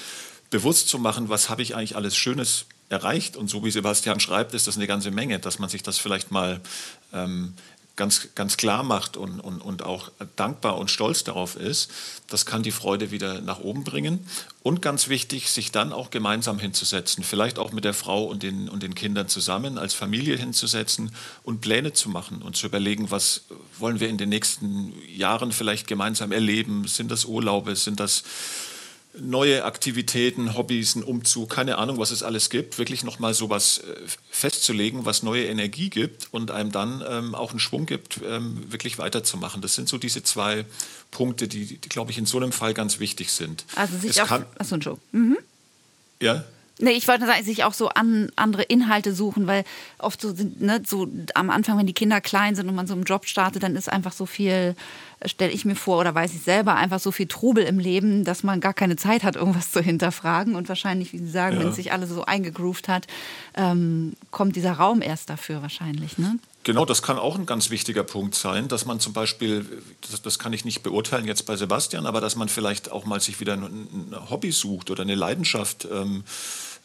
bewusst 0.51 0.89
zu 0.89 0.99
machen, 0.99 1.29
was 1.29 1.49
habe 1.49 1.63
ich 1.63 1.77
eigentlich 1.77 1.95
alles 1.95 2.17
Schönes 2.17 2.67
erreicht. 2.91 3.37
Und 3.37 3.49
so 3.49 3.65
wie 3.65 3.71
Sebastian 3.71 4.21
schreibt, 4.21 4.53
ist 4.53 4.67
das 4.67 4.77
eine 4.77 4.87
ganze 4.87 5.11
Menge, 5.11 5.39
dass 5.39 5.59
man 5.59 5.71
sich 5.71 5.83
das 5.83 5.99
vielleicht 5.99 6.31
mal 6.31 6.61
ähm, 7.13 7.55
ganz, 8.01 8.29
ganz 8.35 8.57
klar 8.57 8.83
macht 8.83 9.19
und, 9.19 9.41
und, 9.41 9.61
und 9.61 9.83
auch 9.83 10.11
dankbar 10.37 10.79
und 10.79 10.91
stolz 10.91 11.23
darauf 11.23 11.57
ist. 11.57 11.91
Das 12.29 12.47
kann 12.47 12.63
die 12.63 12.71
Freude 12.71 13.11
wieder 13.11 13.43
nach 13.43 13.61
oben 13.61 13.85
bringen. 13.85 14.27
Und 14.63 14.81
ganz 14.81 15.09
wichtig, 15.09 15.51
sich 15.51 15.71
dann 15.71 15.93
auch 15.93 16.11
gemeinsam 16.11 16.59
hinzusetzen, 16.59 17.23
vielleicht 17.23 17.59
auch 17.59 17.73
mit 17.73 17.85
der 17.85 17.93
Frau 17.93 18.25
und 18.25 18.43
den, 18.43 18.71
und 18.71 18.83
den 18.83 18.95
Kindern 18.95 19.29
zusammen 19.29 19.77
als 19.77 19.93
Familie 19.93 20.37
hinzusetzen 20.37 21.15
und 21.43 21.61
Pläne 21.61 21.93
zu 21.93 22.09
machen 22.09 22.41
und 22.41 22.57
zu 22.57 22.67
überlegen, 22.67 23.11
was 23.11 23.43
wollen 23.79 24.01
wir 24.01 24.09
in 24.09 24.17
den 24.17 24.31
nächsten 24.31 24.95
Jahren 25.15 25.53
vielleicht 25.53 25.87
gemeinsam 25.87 26.33
erleben. 26.33 26.89
Sind 26.89 27.11
das 27.11 27.27
Urlaube, 27.27 27.77
sind 27.77 28.01
das 28.01 28.25
neue 29.19 29.65
Aktivitäten, 29.65 30.57
Hobbys, 30.57 30.95
ein 30.95 31.03
Umzug, 31.03 31.51
keine 31.51 31.79
Ahnung, 31.79 31.99
was 31.99 32.11
es 32.11 32.23
alles 32.23 32.49
gibt, 32.49 32.79
wirklich 32.79 33.03
nochmal 33.03 33.35
sowas 33.35 33.79
äh, 33.79 33.97
festzulegen, 34.31 35.05
was 35.05 35.23
neue 35.23 35.47
Energie 35.47 35.91
gibt 35.91 36.29
und 36.33 36.51
einem 36.51 36.71
dann 36.71 37.03
ähm, 37.09 37.35
auch 37.35 37.51
einen 37.51 37.61
Schwung 37.61 37.87
gibt, 37.87 38.21
ähm, 38.25 38.71
wirklich 38.71 38.99
weiterzumachen. 38.99 39.63
Das 39.63 39.75
sind 39.75 39.89
so 39.89 39.99
diese 39.99 40.23
zwei 40.23 40.65
Punkte, 41.11 41.49
die, 41.49 41.79
die 41.79 41.89
glaube 41.89 42.13
ich, 42.13 42.19
in 42.19 42.27
so 42.27 42.37
einem 42.37 42.53
Fall 42.53 42.73
ganz 42.73 43.01
wichtig 43.01 43.33
sind. 43.33 43.65
Also 43.75 43.99
sich 43.99 44.11
es 44.13 44.21
auch, 44.21 44.29
kann, 44.29 44.47
achso, 44.59 44.77
Entschuldigung. 44.77 45.05
Mhm. 45.13 45.39
Ja? 46.21 46.45
Nee, 46.83 46.93
ich 46.93 47.07
wollte 47.09 47.27
sagen, 47.27 47.45
sich 47.45 47.65
auch 47.65 47.75
so 47.75 47.89
an 47.89 48.31
andere 48.37 48.63
Inhalte 48.63 49.15
suchen, 49.15 49.47
weil 49.47 49.65
oft 49.99 50.21
so 50.21 50.35
sind, 50.35 50.63
ne, 50.63 50.83
so 50.87 51.07
am 51.35 51.51
Anfang, 51.51 51.79
wenn 51.79 51.87
die 51.87 51.93
Kinder 51.93 52.21
klein 52.21 52.55
sind 52.55 52.69
und 52.69 52.75
man 52.75 52.87
so 52.87 52.95
einen 52.95 53.05
Job 53.05 53.27
startet, 53.27 53.63
dann 53.63 53.77
ist 53.77 53.91
einfach 53.91 54.13
so 54.13 54.25
viel, 54.25 54.75
stelle 55.27 55.53
ich 55.53 55.67
mir 55.67 55.77
vor 55.77 55.99
oder 55.99 56.15
weiß 56.15 56.33
ich 56.33 56.43
selber, 56.43 56.77
einfach 56.77 56.99
so 56.99 57.13
viel 57.13 57.27
Trubel 57.27 57.65
im 57.65 57.79
Leben, 57.79 58.25
dass 58.25 58.43
man 58.43 58.61
gar 58.61 58.73
keine 58.73 58.97
Zeit 58.97 59.25
hat, 59.25 59.37
irgendwas 59.41 59.71
zu 59.71 59.83
hinterfragen. 59.83 60.55
Und 60.55 60.69
wahrscheinlich, 60.69 61.13
wie 61.13 61.19
Sie 61.19 61.31
sagen, 61.31 61.59
ja. 61.59 61.65
wenn 61.65 61.73
sich 61.73 61.93
alles 61.93 62.09
so 62.11 62.25
eingegroovt 62.25 62.89
hat, 62.89 63.07
ähm, 63.55 64.15
kommt 64.31 64.57
dieser 64.57 64.73
Raum 64.73 65.03
erst 65.03 65.29
dafür 65.29 65.61
wahrscheinlich. 65.61 66.17
Ne? 66.17 66.39
Genau, 66.63 66.85
das 66.85 67.03
kann 67.03 67.19
auch 67.19 67.39
ein 67.39 67.47
ganz 67.47 67.71
wichtiger 67.71 68.05
Punkt 68.05 68.35
sein, 68.35 68.69
dass 68.69 68.85
man 68.85 69.01
zum 69.01 69.15
Beispiel, 69.15 69.65
das, 70.03 70.21
das, 70.21 70.39
kann 70.39 70.53
ich 70.53 70.67
nicht 70.67 70.83
beurteilen 70.83 71.27
jetzt 71.27 71.47
bei 71.47 71.57
Sebastian, 71.57 72.05
aber 72.05 72.21
dass 72.21 72.37
man 72.37 72.51
vielleicht 72.51 72.93
auch 72.93 73.07
mal 73.07 73.21
sich 73.21 73.41
wieder 73.41 73.55
ein, 73.55 73.63
ein 73.63 74.31
Hobby 74.31 74.53
sucht 74.53 74.91
oder 74.91 75.03
eine 75.03 75.15
Leidenschaft. 75.15 75.89
Ähm, 75.91 76.23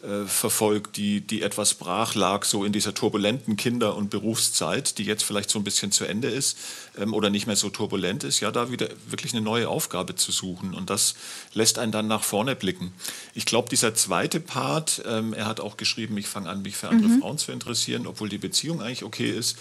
äh, 0.05 0.25
verfolgt, 0.27 0.97
die, 0.97 1.21
die 1.21 1.41
etwas 1.41 1.73
brach 1.73 2.13
lag, 2.13 2.45
so 2.45 2.63
in 2.63 2.71
dieser 2.71 2.93
turbulenten 2.93 3.57
Kinder- 3.57 3.95
und 3.95 4.09
Berufszeit, 4.09 4.97
die 4.97 5.03
jetzt 5.03 5.23
vielleicht 5.23 5.49
so 5.49 5.59
ein 5.59 5.63
bisschen 5.63 5.91
zu 5.91 6.05
Ende 6.05 6.27
ist 6.27 6.57
ähm, 6.97 7.13
oder 7.13 7.29
nicht 7.29 7.47
mehr 7.47 7.55
so 7.55 7.69
turbulent 7.69 8.23
ist, 8.23 8.39
ja, 8.39 8.51
da 8.51 8.69
wieder 8.69 8.89
wirklich 9.07 9.33
eine 9.33 9.41
neue 9.41 9.67
Aufgabe 9.67 10.15
zu 10.15 10.31
suchen. 10.31 10.73
Und 10.75 10.89
das 10.89 11.15
lässt 11.53 11.79
einen 11.79 11.91
dann 11.91 12.07
nach 12.07 12.23
vorne 12.23 12.55
blicken. 12.55 12.93
Ich 13.33 13.45
glaube, 13.45 13.69
dieser 13.69 13.95
zweite 13.95 14.39
Part, 14.39 15.01
ähm, 15.07 15.33
er 15.33 15.47
hat 15.47 15.59
auch 15.59 15.75
geschrieben, 15.75 16.17
ich 16.17 16.27
fange 16.27 16.49
an, 16.49 16.61
mich 16.61 16.75
für 16.77 16.89
andere 16.89 17.09
mhm. 17.09 17.21
Frauen 17.21 17.37
zu 17.37 17.51
interessieren, 17.51 18.05
obwohl 18.05 18.29
die 18.29 18.37
Beziehung 18.37 18.81
eigentlich 18.81 19.03
okay 19.03 19.31
ist. 19.31 19.57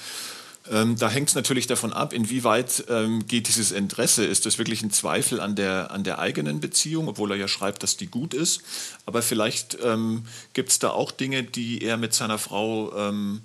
Ähm, 0.70 0.96
da 0.96 1.10
hängt 1.10 1.28
es 1.28 1.34
natürlich 1.34 1.66
davon 1.66 1.92
ab, 1.92 2.12
inwieweit 2.12 2.84
ähm, 2.88 3.26
geht 3.26 3.48
dieses 3.48 3.70
Interesse. 3.70 4.24
Ist 4.24 4.46
das 4.46 4.56
wirklich 4.56 4.82
ein 4.82 4.90
Zweifel 4.90 5.40
an 5.40 5.56
der, 5.56 5.90
an 5.90 6.04
der 6.04 6.18
eigenen 6.18 6.60
Beziehung, 6.60 7.08
obwohl 7.08 7.32
er 7.32 7.36
ja 7.36 7.48
schreibt, 7.48 7.82
dass 7.82 7.96
die 7.96 8.06
gut 8.06 8.32
ist. 8.32 8.62
Aber 9.04 9.20
vielleicht 9.20 9.76
ähm, 9.82 10.24
gibt 10.54 10.70
es 10.70 10.78
da 10.78 10.90
auch 10.90 11.10
Dinge, 11.10 11.42
die 11.42 11.82
er 11.82 11.98
mit 11.98 12.14
seiner 12.14 12.38
Frau 12.38 12.96
ähm, 12.96 13.42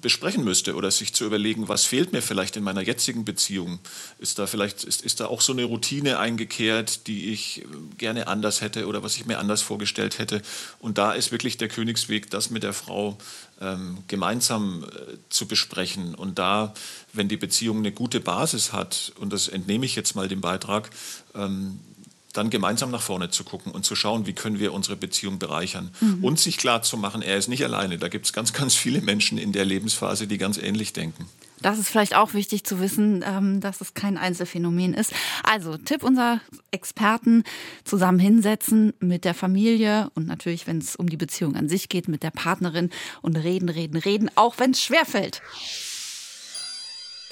besprechen 0.00 0.44
müsste 0.44 0.74
oder 0.74 0.90
sich 0.90 1.14
zu 1.14 1.24
überlegen, 1.24 1.68
was 1.68 1.84
fehlt 1.84 2.12
mir 2.12 2.22
vielleicht 2.22 2.56
in 2.56 2.64
meiner 2.64 2.82
jetzigen 2.82 3.24
Beziehung? 3.24 3.78
Ist 4.18 4.38
da 4.38 4.46
vielleicht 4.46 4.84
ist, 4.84 5.02
ist 5.02 5.20
da 5.20 5.26
auch 5.26 5.40
so 5.40 5.52
eine 5.52 5.64
Routine 5.64 6.18
eingekehrt, 6.18 7.06
die 7.06 7.32
ich 7.32 7.64
gerne 7.98 8.26
anders 8.26 8.60
hätte 8.60 8.86
oder 8.86 9.02
was 9.02 9.16
ich 9.16 9.26
mir 9.26 9.38
anders 9.38 9.62
vorgestellt 9.62 10.18
hätte? 10.18 10.42
Und 10.78 10.98
da 10.98 11.12
ist 11.12 11.32
wirklich 11.32 11.56
der 11.56 11.68
Königsweg, 11.68 12.30
das 12.30 12.50
mit 12.50 12.62
der 12.62 12.72
Frau 12.72 13.18
ähm, 13.60 13.98
gemeinsam 14.08 14.84
äh, 14.84 15.16
zu 15.28 15.46
besprechen. 15.46 16.14
Und 16.14 16.38
da, 16.38 16.74
wenn 17.12 17.28
die 17.28 17.36
Beziehung 17.36 17.78
eine 17.78 17.92
gute 17.92 18.20
Basis 18.20 18.72
hat, 18.72 19.12
und 19.18 19.32
das 19.32 19.48
entnehme 19.48 19.86
ich 19.86 19.96
jetzt 19.96 20.14
mal 20.14 20.28
dem 20.28 20.40
Beitrag, 20.40 20.90
ähm, 21.34 21.78
dann 22.32 22.50
gemeinsam 22.50 22.90
nach 22.90 23.02
vorne 23.02 23.30
zu 23.30 23.44
gucken 23.44 23.72
und 23.72 23.84
zu 23.84 23.94
schauen, 23.94 24.26
wie 24.26 24.32
können 24.32 24.58
wir 24.58 24.72
unsere 24.72 24.96
Beziehung 24.96 25.38
bereichern. 25.38 25.90
Mhm. 26.00 26.24
Und 26.24 26.40
sich 26.40 26.56
klar 26.56 26.82
zu 26.82 26.96
machen, 26.96 27.22
er 27.22 27.36
ist 27.36 27.48
nicht 27.48 27.64
alleine. 27.64 27.98
Da 27.98 28.08
gibt 28.08 28.26
es 28.26 28.32
ganz, 28.32 28.52
ganz 28.52 28.74
viele 28.74 29.00
Menschen 29.00 29.38
in 29.38 29.52
der 29.52 29.64
Lebensphase, 29.64 30.26
die 30.26 30.38
ganz 30.38 30.58
ähnlich 30.58 30.92
denken. 30.92 31.26
Das 31.60 31.78
ist 31.78 31.88
vielleicht 31.88 32.16
auch 32.16 32.34
wichtig 32.34 32.64
zu 32.64 32.80
wissen, 32.80 33.24
ähm, 33.24 33.60
dass 33.60 33.80
es 33.80 33.94
kein 33.94 34.18
Einzelfenomen 34.18 34.94
ist. 34.94 35.12
Also 35.44 35.76
Tipp 35.76 36.02
unserer 36.02 36.40
Experten, 36.72 37.44
zusammen 37.84 38.18
hinsetzen 38.18 38.92
mit 38.98 39.24
der 39.24 39.34
Familie 39.34 40.10
und 40.14 40.26
natürlich, 40.26 40.66
wenn 40.66 40.78
es 40.78 40.96
um 40.96 41.08
die 41.08 41.16
Beziehung 41.16 41.54
an 41.54 41.68
sich 41.68 41.88
geht, 41.88 42.08
mit 42.08 42.24
der 42.24 42.32
Partnerin 42.32 42.90
und 43.20 43.36
reden, 43.36 43.68
reden, 43.68 43.96
reden, 43.96 44.30
auch 44.34 44.58
wenn 44.58 44.72
es 44.72 44.82
schwerfällt 44.82 45.40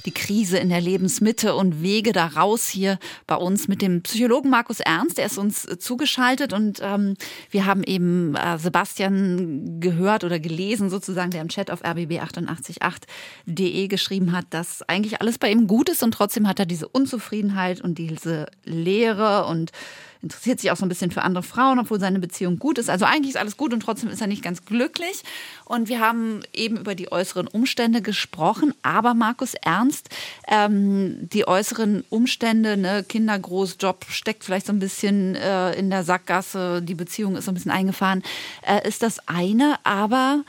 die 0.05 0.13
Krise 0.13 0.59
in 0.59 0.69
der 0.69 0.81
Lebensmitte 0.81 1.55
und 1.55 1.83
Wege 1.83 2.13
daraus 2.13 2.69
hier 2.69 2.99
bei 3.27 3.37
uns 3.37 3.69
mit 3.69 3.83
dem 3.83 4.03
Psychologen 4.03 4.51
Markus 4.51 4.81
Ernst. 4.81 5.19
Der 5.19 5.27
ist 5.27 5.39
uns 5.39 5.67
äh, 5.67 5.79
zugeschaltet 5.79 6.53
und 6.53 6.81
ähm, 6.83 7.15
wir 7.51 7.67
haben 7.67 7.83
eben 7.83 8.35
äh, 8.35 8.59
Sebastian 8.59 9.81
gehört 9.81 10.25
oder 10.25 10.39
gelesen, 10.39 10.91
sozusagen, 10.91 11.31
der 11.31 11.43
im 11.43 11.49
Chat 11.49 11.71
auf 11.71 11.85
rbb888.de 11.85 13.89
geschrieben 13.89 14.33
hat, 14.33 14.47
dass 14.51 14.83
eigentlich 14.83 15.21
alles 15.21 15.39
bei 15.39 15.51
ihm 15.51 15.67
gut 15.67 15.89
ist 15.89 16.03
und 16.03 16.13
trotzdem 16.13 16.49
hat 16.49 16.59
er 16.59 16.67
diese 16.67 16.89
Unzufriedenheit 16.89 17.81
und 17.81 17.99
diese 17.99 18.47
Leere 18.65 19.47
und 19.47 19.73
interessiert 20.23 20.61
sich 20.61 20.71
auch 20.71 20.77
so 20.77 20.85
ein 20.85 20.89
bisschen 20.89 21.11
für 21.11 21.23
andere 21.23 21.43
Frauen, 21.43 21.79
obwohl 21.79 21.99
seine 21.99 22.19
Beziehung 22.19 22.59
gut 22.59 22.79
ist. 22.79 22.91
Also 22.91 23.05
eigentlich 23.05 23.31
ist 23.31 23.41
alles 23.41 23.57
gut 23.57 23.73
und 23.73 23.81
trotzdem 23.81 24.11
ist 24.11 24.21
er 24.21 24.27
nicht 24.27 24.43
ganz 24.43 24.65
glücklich. 24.65 25.23
Und 25.65 25.89
wir 25.89 26.01
haben 26.01 26.41
eben 26.53 26.77
über 26.77 26.95
die 26.95 27.11
äußeren 27.11 27.47
Umstände 27.47 28.03
gesprochen. 28.03 28.75
Aber 28.83 29.15
Markus 29.15 29.55
Ernst, 29.55 30.11
ähm, 30.49 31.29
die 31.33 31.49
äußeren 31.49 32.05
Umstände, 32.11 32.77
ne, 32.77 33.05
Kinder 33.09 33.39
groß, 33.39 33.77
Job 33.81 34.05
steckt 34.09 34.45
vielleicht 34.45 34.67
so 34.67 34.73
ein 34.73 34.79
bisschen 34.79 35.37
äh, 35.37 35.73
in 35.73 35.91
der 35.91 36.05
Sackgasse, 36.05 36.83
die 36.83 36.95
Beziehung 36.95 37.37
ist 37.37 37.47
so 37.47 37.51
ein 37.51 37.55
bisschen 37.55 37.71
eingefahren, 37.71 38.23
äh, 38.67 38.87
ist 38.87 39.03
das 39.03 39.27
eine. 39.27 39.77
Aber 39.85 40.45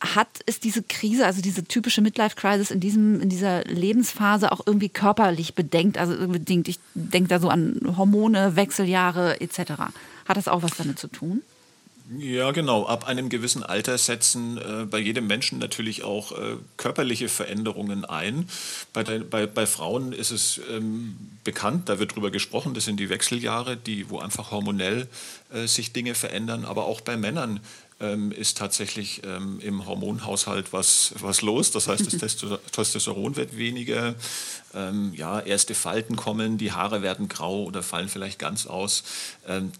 hat, 0.00 0.28
ist 0.46 0.64
diese 0.64 0.82
Krise, 0.82 1.26
also 1.26 1.42
diese 1.42 1.64
typische 1.64 2.00
Midlife-Crisis 2.00 2.70
in, 2.70 2.80
in 3.20 3.28
dieser 3.28 3.64
Lebensphase 3.64 4.52
auch 4.52 4.60
irgendwie 4.64 4.88
körperlich 4.88 5.54
bedenkt, 5.54 5.98
also 5.98 6.28
bedingt. 6.28 6.68
Ich 6.68 6.78
denke 6.94 7.28
da 7.28 7.40
so 7.40 7.48
an 7.48 7.80
Hormone, 7.96 8.54
Wechseljahre 8.56 9.40
etc. 9.40 9.72
Hat 10.26 10.36
das 10.36 10.48
auch 10.48 10.62
was 10.62 10.76
damit 10.76 10.98
zu 10.98 11.08
tun? 11.08 11.42
Ja, 12.16 12.52
genau. 12.52 12.86
Ab 12.86 13.06
einem 13.06 13.28
gewissen 13.28 13.62
Alter 13.62 13.98
setzen 13.98 14.56
äh, 14.56 14.86
bei 14.86 14.98
jedem 14.98 15.26
Menschen 15.26 15.58
natürlich 15.58 16.04
auch 16.04 16.32
äh, 16.32 16.56
körperliche 16.78 17.28
Veränderungen 17.28 18.06
ein. 18.06 18.48
Bei, 18.94 19.04
der, 19.04 19.18
bei, 19.18 19.46
bei 19.46 19.66
Frauen 19.66 20.14
ist 20.14 20.30
es 20.30 20.58
ähm, 20.70 21.16
bekannt, 21.44 21.90
da 21.90 21.98
wird 21.98 22.14
drüber 22.14 22.30
gesprochen, 22.30 22.72
das 22.72 22.86
sind 22.86 22.98
die 22.98 23.10
Wechseljahre, 23.10 23.76
die, 23.76 24.08
wo 24.08 24.20
einfach 24.20 24.52
hormonell 24.52 25.06
äh, 25.52 25.66
sich 25.66 25.92
Dinge 25.92 26.14
verändern. 26.14 26.64
Aber 26.64 26.86
auch 26.86 27.02
bei 27.02 27.18
Männern 27.18 27.60
ähm, 28.00 28.30
ist 28.30 28.58
tatsächlich 28.58 29.22
ähm, 29.24 29.58
im 29.60 29.86
Hormonhaushalt 29.86 30.72
was, 30.72 31.14
was 31.18 31.42
los. 31.42 31.70
Das 31.72 31.88
heißt, 31.88 32.20
das 32.20 32.36
Testosteron 32.72 33.36
wird 33.36 33.56
weniger, 33.56 34.14
ähm, 34.74 35.12
ja, 35.14 35.40
erste 35.40 35.74
Falten 35.74 36.16
kommen, 36.16 36.58
die 36.58 36.72
Haare 36.72 37.02
werden 37.02 37.28
grau 37.28 37.64
oder 37.64 37.82
fallen 37.82 38.08
vielleicht 38.08 38.38
ganz 38.38 38.66
aus. 38.66 39.02
Ähm, 39.46 39.72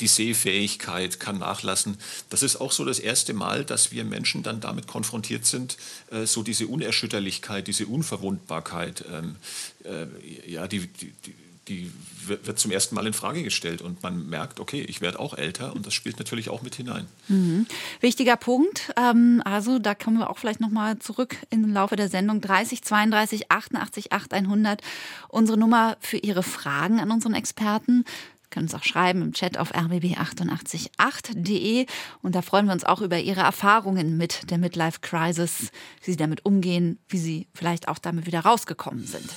die 0.00 0.08
Sehfähigkeit 0.08 1.20
kann 1.20 1.38
nachlassen. 1.38 1.96
Das 2.28 2.42
ist 2.42 2.56
auch 2.56 2.72
so 2.72 2.84
das 2.84 2.98
erste 2.98 3.32
Mal, 3.34 3.64
dass 3.64 3.92
wir 3.92 4.04
Menschen 4.04 4.42
dann 4.42 4.60
damit 4.60 4.88
konfrontiert 4.88 5.46
sind, 5.46 5.76
äh, 6.10 6.26
so 6.26 6.42
diese 6.42 6.66
Unerschütterlichkeit, 6.66 7.68
diese 7.68 7.86
Unverwundbarkeit, 7.86 9.04
ähm, 9.12 9.36
äh, 9.84 10.06
ja, 10.50 10.66
die, 10.66 10.88
die, 10.88 11.12
die 11.24 11.34
die 11.68 11.90
wird 12.26 12.58
zum 12.58 12.70
ersten 12.70 12.94
Mal 12.94 13.06
in 13.06 13.12
Frage 13.12 13.42
gestellt 13.42 13.82
und 13.82 14.02
man 14.02 14.28
merkt, 14.28 14.60
okay, 14.60 14.82
ich 14.82 15.00
werde 15.00 15.20
auch 15.20 15.34
älter 15.34 15.74
und 15.74 15.86
das 15.86 15.94
spielt 15.94 16.18
natürlich 16.18 16.48
auch 16.48 16.62
mit 16.62 16.74
hinein. 16.74 17.06
Mhm. 17.28 17.66
Wichtiger 18.00 18.36
Punkt. 18.36 18.92
Ähm, 18.96 19.42
also 19.44 19.78
da 19.78 19.94
kommen 19.94 20.18
wir 20.18 20.30
auch 20.30 20.38
vielleicht 20.38 20.60
nochmal 20.60 20.98
zurück 20.98 21.36
im 21.50 21.72
Laufe 21.72 21.96
der 21.96 22.08
Sendung 22.08 22.40
30 22.40 22.82
32 22.82 23.50
88 23.50 24.12
8100. 24.12 24.80
Unsere 25.28 25.58
Nummer 25.58 25.96
für 26.00 26.18
Ihre 26.18 26.42
Fragen 26.42 27.00
an 27.00 27.10
unseren 27.10 27.34
Experten 27.34 28.04
können 28.50 28.66
uns 28.66 28.74
auch 28.74 28.84
schreiben 28.84 29.20
im 29.20 29.32
Chat 29.32 29.58
auf 29.58 29.74
rbb888.de 29.74 31.86
und 32.22 32.36
da 32.36 32.42
freuen 32.42 32.66
wir 32.66 32.72
uns 32.72 32.84
auch 32.84 33.00
über 33.00 33.18
Ihre 33.18 33.40
Erfahrungen 33.40 34.16
mit 34.16 34.48
der 34.50 34.58
Midlife 34.58 35.00
Crisis, 35.00 35.72
wie 36.04 36.12
Sie 36.12 36.16
damit 36.16 36.46
umgehen, 36.46 37.00
wie 37.08 37.18
Sie 37.18 37.48
vielleicht 37.52 37.88
auch 37.88 37.98
damit 37.98 38.26
wieder 38.26 38.40
rausgekommen 38.40 39.06
sind 39.06 39.28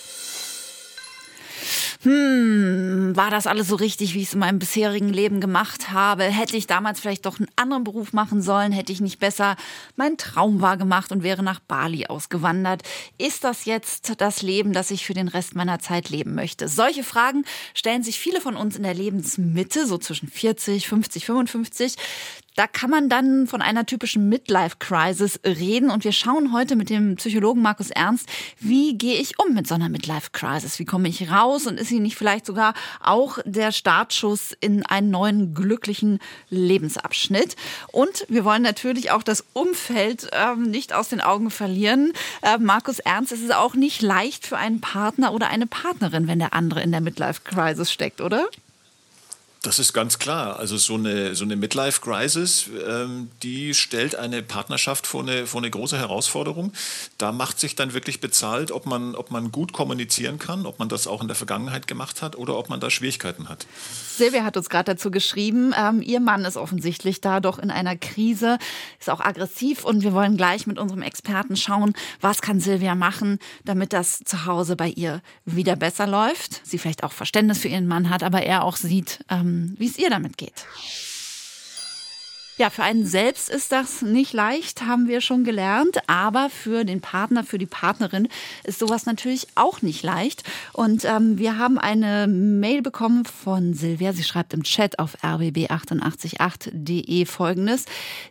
hm, 2.03 3.15
war 3.15 3.31
das 3.31 3.47
alles 3.47 3.67
so 3.67 3.75
richtig, 3.75 4.13
wie 4.13 4.21
ich 4.21 4.27
es 4.27 4.33
in 4.33 4.39
meinem 4.39 4.59
bisherigen 4.59 5.09
Leben 5.09 5.41
gemacht 5.41 5.91
habe? 5.91 6.23
Hätte 6.23 6.55
ich 6.55 6.67
damals 6.67 6.99
vielleicht 6.99 7.25
doch 7.25 7.39
einen 7.39 7.49
anderen 7.55 7.83
Beruf 7.83 8.13
machen 8.13 8.41
sollen? 8.41 8.71
Hätte 8.71 8.91
ich 8.91 9.01
nicht 9.01 9.19
besser 9.19 9.55
meinen 9.95 10.17
Traum 10.17 10.61
wahr 10.61 10.77
gemacht 10.77 11.11
und 11.11 11.23
wäre 11.23 11.41
nach 11.41 11.59
Bali 11.59 12.05
ausgewandert? 12.05 12.83
Ist 13.17 13.43
das 13.43 13.65
jetzt 13.65 14.21
das 14.21 14.41
Leben, 14.41 14.73
das 14.73 14.91
ich 14.91 15.05
für 15.05 15.15
den 15.15 15.27
Rest 15.27 15.55
meiner 15.55 15.79
Zeit 15.79 16.09
leben 16.09 16.35
möchte? 16.35 16.67
Solche 16.67 17.03
Fragen 17.03 17.45
stellen 17.73 18.03
sich 18.03 18.19
viele 18.19 18.41
von 18.41 18.55
uns 18.55 18.75
in 18.75 18.83
der 18.83 18.93
Lebensmitte, 18.93 19.87
so 19.87 19.97
zwischen 19.97 20.27
40, 20.27 20.87
50, 20.87 21.25
55. 21.25 21.95
Da 22.57 22.65
kann 22.65 22.89
man 22.89 23.07
dann 23.07 23.45
von 23.45 23.61
einer 23.61 23.85
typischen 23.85 24.29
Midlife-Crisis 24.29 25.41
reden. 25.45 25.91
Und 25.91 26.03
wir 26.03 26.11
schauen 26.11 26.53
heute 26.53 26.75
mit 26.75 26.89
dem 26.89 27.15
Psychologen 27.17 27.61
Markus 27.61 27.91
Ernst, 27.91 28.27
wie 28.59 28.97
gehe 28.97 29.21
ich 29.21 29.37
um 29.37 29.53
mit 29.53 29.67
so 29.67 29.75
einer 29.75 29.89
Midlife-Crisis? 29.89 30.79
Wie 30.79 30.85
komme 30.85 31.07
ich 31.07 31.29
raus? 31.29 31.67
Und 31.67 31.79
ist 31.79 31.89
sie 31.89 31.99
nicht 31.99 32.17
vielleicht 32.17 32.47
sogar 32.47 32.73
auch 32.99 33.37
der 33.45 33.71
Startschuss 33.71 34.57
in 34.59 34.83
einen 34.87 35.11
neuen 35.11 35.53
glücklichen 35.53 36.17
Lebensabschnitt? 36.49 37.55
Und 37.91 38.25
wir 38.27 38.43
wollen 38.43 38.63
natürlich 38.63 39.11
auch 39.11 39.21
das 39.21 39.45
Umfeld 39.53 40.27
ähm, 40.31 40.63
nicht 40.63 40.93
aus 40.93 41.09
den 41.09 41.21
Augen 41.21 41.51
verlieren. 41.51 42.11
Äh, 42.41 42.57
Markus 42.57 42.97
Ernst, 42.97 43.31
es 43.33 43.41
ist 43.41 43.53
auch 43.53 43.75
nicht 43.75 44.01
leicht 44.01 44.47
für 44.47 44.57
einen 44.57 44.81
Partner 44.81 45.31
oder 45.31 45.49
eine 45.49 45.67
Partnerin, 45.67 46.27
wenn 46.27 46.39
der 46.39 46.55
andere 46.55 46.81
in 46.81 46.89
der 46.89 47.01
Midlife-Crisis 47.01 47.91
steckt, 47.91 48.19
oder? 48.19 48.49
Das 49.63 49.79
ist 49.79 49.91
ganz 49.93 50.19
klar. 50.19 50.59
Also 50.59 50.77
so 50.77 50.95
eine, 50.95 51.35
so 51.35 51.43
eine 51.43 51.55
Midlife-Crisis, 51.55 52.69
ähm, 52.87 53.29
die 53.41 53.73
stellt 53.73 54.15
eine 54.15 54.43
Partnerschaft 54.43 55.07
vor 55.07 55.21
eine, 55.21 55.47
vor 55.47 55.61
eine 55.61 55.69
große 55.69 55.97
Herausforderung. 55.97 56.71
Da 57.17 57.31
macht 57.31 57.59
sich 57.59 57.75
dann 57.75 57.93
wirklich 57.93 58.21
bezahlt, 58.21 58.71
ob 58.71 58.85
man, 58.85 59.15
ob 59.15 59.31
man 59.31 59.51
gut 59.51 59.73
kommunizieren 59.73 60.37
kann, 60.37 60.65
ob 60.65 60.79
man 60.79 60.89
das 60.89 61.07
auch 61.07 61.21
in 61.21 61.27
der 61.27 61.35
Vergangenheit 61.35 61.87
gemacht 61.87 62.21
hat 62.21 62.35
oder 62.35 62.57
ob 62.57 62.69
man 62.69 62.79
da 62.79 62.89
Schwierigkeiten 62.89 63.49
hat. 63.49 63.65
Silvia 64.15 64.43
hat 64.43 64.57
uns 64.57 64.69
gerade 64.69 64.93
dazu 64.93 65.11
geschrieben, 65.11 65.73
ähm, 65.77 66.01
ihr 66.01 66.19
Mann 66.19 66.45
ist 66.45 66.57
offensichtlich 66.57 67.21
da 67.21 67.39
doch 67.39 67.57
in 67.57 67.71
einer 67.71 67.95
Krise, 67.95 68.59
ist 68.99 69.09
auch 69.09 69.19
aggressiv 69.19 69.83
und 69.83 70.03
wir 70.03 70.13
wollen 70.13 70.37
gleich 70.37 70.67
mit 70.67 70.77
unserem 70.77 71.01
Experten 71.01 71.55
schauen, 71.55 71.93
was 72.21 72.41
kann 72.41 72.59
Silvia 72.59 72.95
machen, 72.95 73.39
damit 73.65 73.91
das 73.91 74.19
zu 74.23 74.45
Hause 74.45 74.75
bei 74.75 74.89
ihr 74.89 75.21
wieder 75.45 75.75
besser 75.75 76.07
läuft. 76.07 76.61
Sie 76.65 76.77
vielleicht 76.77 77.03
auch 77.03 77.11
Verständnis 77.11 77.59
für 77.59 77.67
ihren 77.67 77.87
Mann 77.87 78.09
hat, 78.09 78.23
aber 78.23 78.43
er 78.43 78.63
auch 78.63 78.75
sieht, 78.75 79.23
ähm, 79.29 79.46
wie 79.77 79.87
es 79.87 79.97
ihr 79.97 80.09
damit 80.09 80.37
geht. 80.37 80.65
Ja, 82.59 82.71
für 82.71 82.81
einen 82.81 83.05
selbst 83.05 83.51
ist 83.51 83.71
das 83.71 84.01
nicht 84.01 84.33
leicht, 84.33 84.81
haben 84.81 85.07
wir 85.07 85.21
schon 85.21 85.43
gelernt. 85.43 85.99
Aber 86.07 86.49
für 86.49 86.85
den 86.85 87.01
Partner, 87.01 87.43
für 87.43 87.59
die 87.59 87.67
Partnerin 87.67 88.29
ist 88.63 88.79
sowas 88.79 89.05
natürlich 89.05 89.45
auch 89.53 89.83
nicht 89.83 90.01
leicht. 90.01 90.41
Und 90.73 91.05
ähm, 91.05 91.37
wir 91.37 91.59
haben 91.59 91.77
eine 91.77 92.25
Mail 92.25 92.81
bekommen 92.81 93.25
von 93.25 93.75
Silvia. 93.75 94.11
Sie 94.11 94.23
schreibt 94.23 94.55
im 94.55 94.63
Chat 94.63 94.97
auf 94.97 95.23
rbb888.de 95.23 97.25
folgendes. 97.25 97.85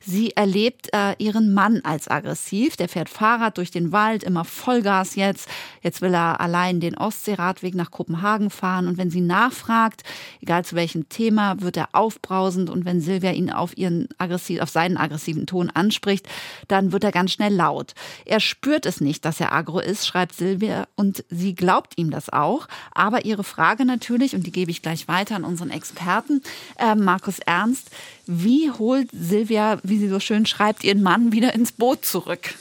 Sie 0.04 0.32
erlebt 0.32 0.88
äh, 0.92 1.14
ihren 1.18 1.54
Mann 1.54 1.82
als 1.84 2.10
aggressiv. 2.10 2.76
Der 2.76 2.88
fährt 2.88 3.08
Fahrrad 3.08 3.58
durch 3.58 3.70
den 3.70 3.92
Wald, 3.92 4.24
immer 4.24 4.44
Vollgas 4.44 5.14
jetzt. 5.14 5.48
Jetzt 5.82 6.02
will 6.02 6.12
er 6.12 6.40
allein 6.40 6.80
den 6.80 6.98
Ostseeradweg 6.98 7.76
nach 7.76 7.92
Kopenhagen 7.92 8.50
fahren. 8.50 8.88
Und 8.88 8.98
wenn 8.98 9.10
sie 9.10 9.20
nachfragt, 9.20 10.02
egal 10.42 10.64
zu 10.64 10.74
welchem 10.74 11.08
Thema, 11.08 11.60
wird 11.60 11.76
er 11.76 11.90
aufbrausend. 11.92 12.70
Und 12.70 12.84
wenn 12.84 13.00
Silvia 13.00 13.30
ihn 13.30 13.52
auf 13.52 13.78
ihren 13.78 14.08
aggressiv, 14.18 14.60
auf 14.60 14.70
seinen 14.70 14.96
aggressiven 14.96 15.46
Ton 15.46 15.70
anspricht, 15.70 16.28
dann 16.68 16.92
wird 16.92 17.04
er 17.04 17.12
ganz 17.12 17.32
schnell 17.32 17.54
laut. 17.54 17.94
Er 18.24 18.40
spürt 18.40 18.86
es 18.86 19.00
nicht, 19.00 19.24
dass 19.24 19.40
er 19.40 19.52
aggro 19.52 19.78
ist, 19.78 20.06
schreibt 20.06 20.34
Silvia, 20.34 20.86
und 20.96 21.24
sie 21.30 21.54
glaubt 21.54 21.94
ihm 21.96 22.10
das 22.10 22.30
auch. 22.30 22.68
Aber 22.94 23.24
ihre 23.24 23.44
Frage 23.44 23.84
natürlich, 23.84 24.34
und 24.34 24.46
die 24.46 24.52
gebe 24.52 24.70
ich 24.70 24.82
gleich 24.82 25.08
weiter 25.08 25.36
an 25.36 25.44
unseren 25.44 25.70
Experten, 25.70 26.42
äh, 26.78 26.94
Markus 26.94 27.38
Ernst, 27.38 27.90
wie 28.26 28.70
holt 28.70 29.08
Silvia, 29.12 29.78
wie 29.82 29.98
sie 29.98 30.08
so 30.08 30.20
schön 30.20 30.46
schreibt, 30.46 30.84
ihren 30.84 31.02
Mann 31.02 31.32
wieder 31.32 31.54
ins 31.54 31.72
Boot 31.72 32.04
zurück? 32.04 32.54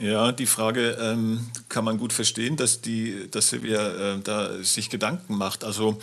Ja, 0.00 0.32
die 0.32 0.46
Frage 0.46 0.96
ähm, 0.98 1.46
kann 1.68 1.84
man 1.84 1.98
gut 1.98 2.14
verstehen, 2.14 2.56
dass, 2.56 2.80
die, 2.80 3.30
dass 3.30 3.50
Silvia 3.50 4.14
äh, 4.14 4.18
da 4.24 4.62
sich 4.62 4.88
Gedanken 4.88 5.36
macht. 5.36 5.62
Also 5.62 5.98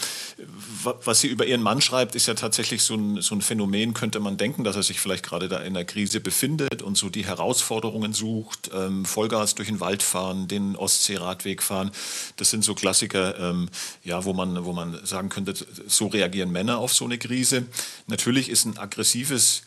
was 1.04 1.22
sie 1.22 1.28
über 1.28 1.48
ihren 1.48 1.64
Mann 1.64 1.82
schreibt, 1.82 2.14
ist 2.14 2.28
ja 2.28 2.36
tatsächlich 2.36 2.84
so 2.84 2.94
ein, 2.94 3.22
so 3.24 3.34
ein 3.34 3.42
Phänomen, 3.42 3.96
könnte 3.96 4.20
man 4.20 4.38
denken, 4.38 4.64
dass 4.64 4.76
er 4.76 4.84
sich 4.84 5.00
vielleicht 5.00 5.26
gerade 5.26 5.48
da 5.48 5.58
in 5.58 5.74
der 5.74 5.84
Krise 5.84 6.20
befindet 6.20 6.84
und 6.84 6.96
so 6.96 7.10
die 7.10 7.26
Herausforderungen 7.26 8.14
sucht, 8.14 8.70
ähm, 8.72 9.04
Vollgas 9.04 9.56
durch 9.56 9.70
den 9.70 9.80
Wald 9.80 10.04
fahren, 10.04 10.48
den 10.48 10.76
Ostseeradweg 10.76 11.64
fahren. 11.64 11.90
Das 12.36 12.52
sind 12.52 12.64
so 12.64 12.76
Klassiker, 12.76 13.40
ähm, 13.40 13.68
ja, 14.04 14.26
wo, 14.26 14.34
man, 14.34 14.64
wo 14.64 14.74
man 14.74 15.04
sagen 15.08 15.30
könnte, 15.30 15.56
so 15.88 16.06
reagieren 16.06 16.52
Männer 16.52 16.78
auf 16.78 16.94
so 16.94 17.06
eine 17.06 17.18
Krise. 17.18 17.66
Natürlich 18.06 18.50
ist 18.50 18.66
ein 18.66 18.78
aggressives 18.78 19.64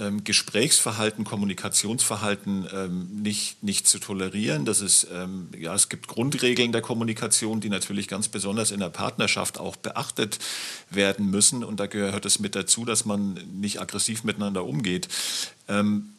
ähm, 0.00 0.24
Gesprächsverhalten, 0.24 1.24
Kommunikationsverhalten 1.24 2.66
ähm, 2.72 3.08
nicht, 3.22 3.62
nicht 3.62 3.86
zu 3.86 3.98
tolerieren. 3.98 4.64
Das 4.64 4.80
ist, 4.80 5.06
ähm, 5.12 5.48
ja, 5.58 5.74
es 5.74 5.88
gibt 5.88 6.08
Grundregeln 6.08 6.72
der 6.72 6.82
Kommunikation, 6.82 7.60
die 7.60 7.68
natürlich 7.68 8.08
ganz 8.08 8.28
besonders 8.28 8.70
in 8.70 8.80
der 8.80 8.88
Partnerschaft 8.88 9.58
auch 9.58 9.76
beachtet 9.76 10.38
werden 10.90 11.30
müssen. 11.30 11.62
Und 11.62 11.78
da 11.78 11.86
gehört 11.86 12.26
es 12.26 12.40
mit 12.40 12.54
dazu, 12.54 12.84
dass 12.84 13.04
man 13.04 13.34
nicht 13.52 13.80
aggressiv 13.80 14.24
miteinander 14.24 14.64
umgeht. 14.64 15.08
Ähm, 15.68 16.14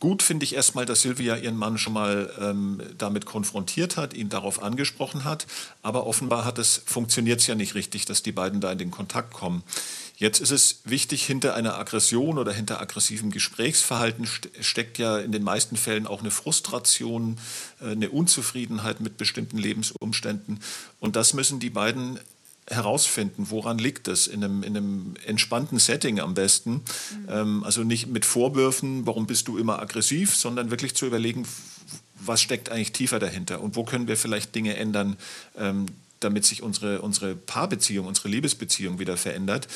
Gut 0.00 0.22
finde 0.22 0.44
ich 0.44 0.54
erstmal, 0.54 0.86
dass 0.86 1.02
Silvia 1.02 1.36
ihren 1.36 1.56
Mann 1.56 1.76
schon 1.76 1.92
mal 1.92 2.32
ähm, 2.40 2.80
damit 2.96 3.26
konfrontiert 3.26 3.96
hat, 3.96 4.14
ihn 4.14 4.28
darauf 4.28 4.62
angesprochen 4.62 5.24
hat. 5.24 5.48
Aber 5.82 6.06
offenbar 6.06 6.44
hat 6.44 6.58
es, 6.58 6.82
funktioniert 6.86 7.40
es 7.40 7.48
ja 7.48 7.56
nicht 7.56 7.74
richtig, 7.74 8.04
dass 8.04 8.22
die 8.22 8.30
beiden 8.30 8.60
da 8.60 8.70
in 8.70 8.78
den 8.78 8.92
Kontakt 8.92 9.32
kommen. 9.32 9.64
Jetzt 10.18 10.40
ist 10.40 10.50
es 10.50 10.80
wichtig, 10.84 11.24
hinter 11.24 11.54
einer 11.54 11.78
Aggression 11.78 12.38
oder 12.38 12.52
hinter 12.52 12.80
aggressivem 12.80 13.30
Gesprächsverhalten 13.30 14.28
steckt 14.60 14.98
ja 14.98 15.18
in 15.18 15.30
den 15.30 15.44
meisten 15.44 15.76
Fällen 15.76 16.08
auch 16.08 16.20
eine 16.20 16.32
Frustration, 16.32 17.38
äh, 17.80 17.92
eine 17.92 18.10
Unzufriedenheit 18.10 19.00
mit 19.00 19.16
bestimmten 19.16 19.58
Lebensumständen. 19.58 20.58
Und 20.98 21.14
das 21.14 21.34
müssen 21.34 21.60
die 21.60 21.70
beiden 21.70 22.18
herausfinden, 22.66 23.46
woran 23.50 23.78
liegt 23.78 24.08
es, 24.08 24.26
in 24.26 24.42
einem, 24.42 24.64
in 24.64 24.76
einem 24.76 25.14
entspannten 25.24 25.78
Setting 25.78 26.18
am 26.18 26.34
besten. 26.34 26.72
Mhm. 26.72 26.82
Ähm, 27.28 27.64
also 27.64 27.84
nicht 27.84 28.08
mit 28.08 28.24
Vorwürfen, 28.24 29.06
warum 29.06 29.28
bist 29.28 29.46
du 29.46 29.56
immer 29.56 29.78
aggressiv, 29.78 30.34
sondern 30.34 30.72
wirklich 30.72 30.96
zu 30.96 31.06
überlegen, 31.06 31.46
was 32.20 32.42
steckt 32.42 32.70
eigentlich 32.70 32.90
tiefer 32.90 33.20
dahinter 33.20 33.60
und 33.60 33.76
wo 33.76 33.84
können 33.84 34.08
wir 34.08 34.16
vielleicht 34.16 34.52
Dinge 34.56 34.76
ändern, 34.76 35.16
ähm, 35.56 35.86
damit 36.20 36.44
sich 36.44 36.62
unsere, 36.62 37.02
unsere 37.02 37.34
Paarbeziehung, 37.34 38.06
unsere 38.06 38.28
Liebesbeziehung 38.28 38.98
wieder 38.98 39.16
verändert. 39.16 39.68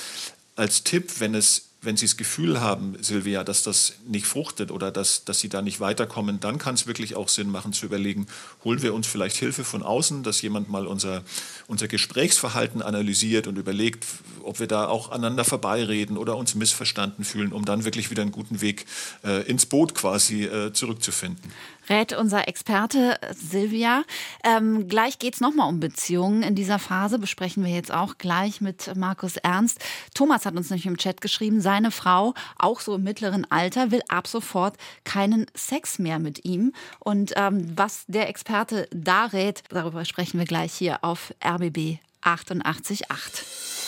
Als 0.56 0.84
Tipp, 0.84 1.20
wenn 1.20 1.34
es 1.34 1.72
wenn 1.84 1.96
Sie 1.96 2.06
das 2.06 2.16
Gefühl 2.16 2.60
haben, 2.60 2.96
Silvia, 3.00 3.42
dass 3.42 3.64
das 3.64 3.94
nicht 4.06 4.26
fruchtet 4.26 4.70
oder 4.70 4.92
dass, 4.92 5.24
dass 5.24 5.40
Sie 5.40 5.48
da 5.48 5.62
nicht 5.62 5.80
weiterkommen, 5.80 6.38
dann 6.38 6.58
kann 6.58 6.76
es 6.76 6.86
wirklich 6.86 7.16
auch 7.16 7.28
Sinn 7.28 7.50
machen 7.50 7.72
zu 7.72 7.86
überlegen, 7.86 8.28
holen 8.62 8.82
wir 8.82 8.94
uns 8.94 9.08
vielleicht 9.08 9.36
Hilfe 9.36 9.64
von 9.64 9.82
außen, 9.82 10.22
dass 10.22 10.42
jemand 10.42 10.68
mal 10.68 10.86
unser, 10.86 11.22
unser 11.66 11.88
Gesprächsverhalten 11.88 12.82
analysiert 12.82 13.48
und 13.48 13.58
überlegt, 13.58 14.06
ob 14.44 14.60
wir 14.60 14.68
da 14.68 14.86
auch 14.86 15.10
aneinander 15.10 15.44
vorbeireden 15.44 16.16
oder 16.16 16.36
uns 16.36 16.54
missverstanden 16.54 17.24
fühlen, 17.24 17.52
um 17.52 17.64
dann 17.64 17.84
wirklich 17.84 18.10
wieder 18.10 18.22
einen 18.22 18.32
guten 18.32 18.60
Weg 18.60 18.86
äh, 19.24 19.42
ins 19.42 19.66
Boot 19.66 19.96
quasi 19.96 20.44
äh, 20.44 20.72
zurückzufinden 20.72 21.50
rät 21.88 22.12
unser 22.12 22.48
Experte 22.48 23.18
Silvia. 23.34 24.04
Ähm, 24.44 24.88
gleich 24.88 25.18
geht 25.18 25.34
es 25.34 25.40
nochmal 25.40 25.68
um 25.68 25.80
Beziehungen. 25.80 26.42
In 26.42 26.54
dieser 26.54 26.78
Phase 26.78 27.18
besprechen 27.18 27.64
wir 27.64 27.72
jetzt 27.72 27.92
auch 27.92 28.18
gleich 28.18 28.60
mit 28.60 28.94
Markus 28.96 29.36
Ernst. 29.36 29.80
Thomas 30.14 30.46
hat 30.46 30.56
uns 30.56 30.70
nämlich 30.70 30.86
im 30.86 30.96
Chat 30.96 31.20
geschrieben, 31.20 31.60
seine 31.60 31.90
Frau, 31.90 32.34
auch 32.58 32.80
so 32.80 32.96
im 32.96 33.02
mittleren 33.02 33.50
Alter, 33.50 33.90
will 33.90 34.02
ab 34.08 34.26
sofort 34.26 34.76
keinen 35.04 35.46
Sex 35.54 35.98
mehr 35.98 36.18
mit 36.18 36.44
ihm. 36.44 36.72
Und 36.98 37.32
ähm, 37.36 37.72
was 37.76 38.04
der 38.06 38.28
Experte 38.28 38.88
da 38.92 39.26
rät, 39.26 39.62
darüber 39.70 40.04
sprechen 40.04 40.38
wir 40.38 40.46
gleich 40.46 40.72
hier 40.72 41.02
auf 41.02 41.34
RBB 41.44 41.98
888. 42.22 43.81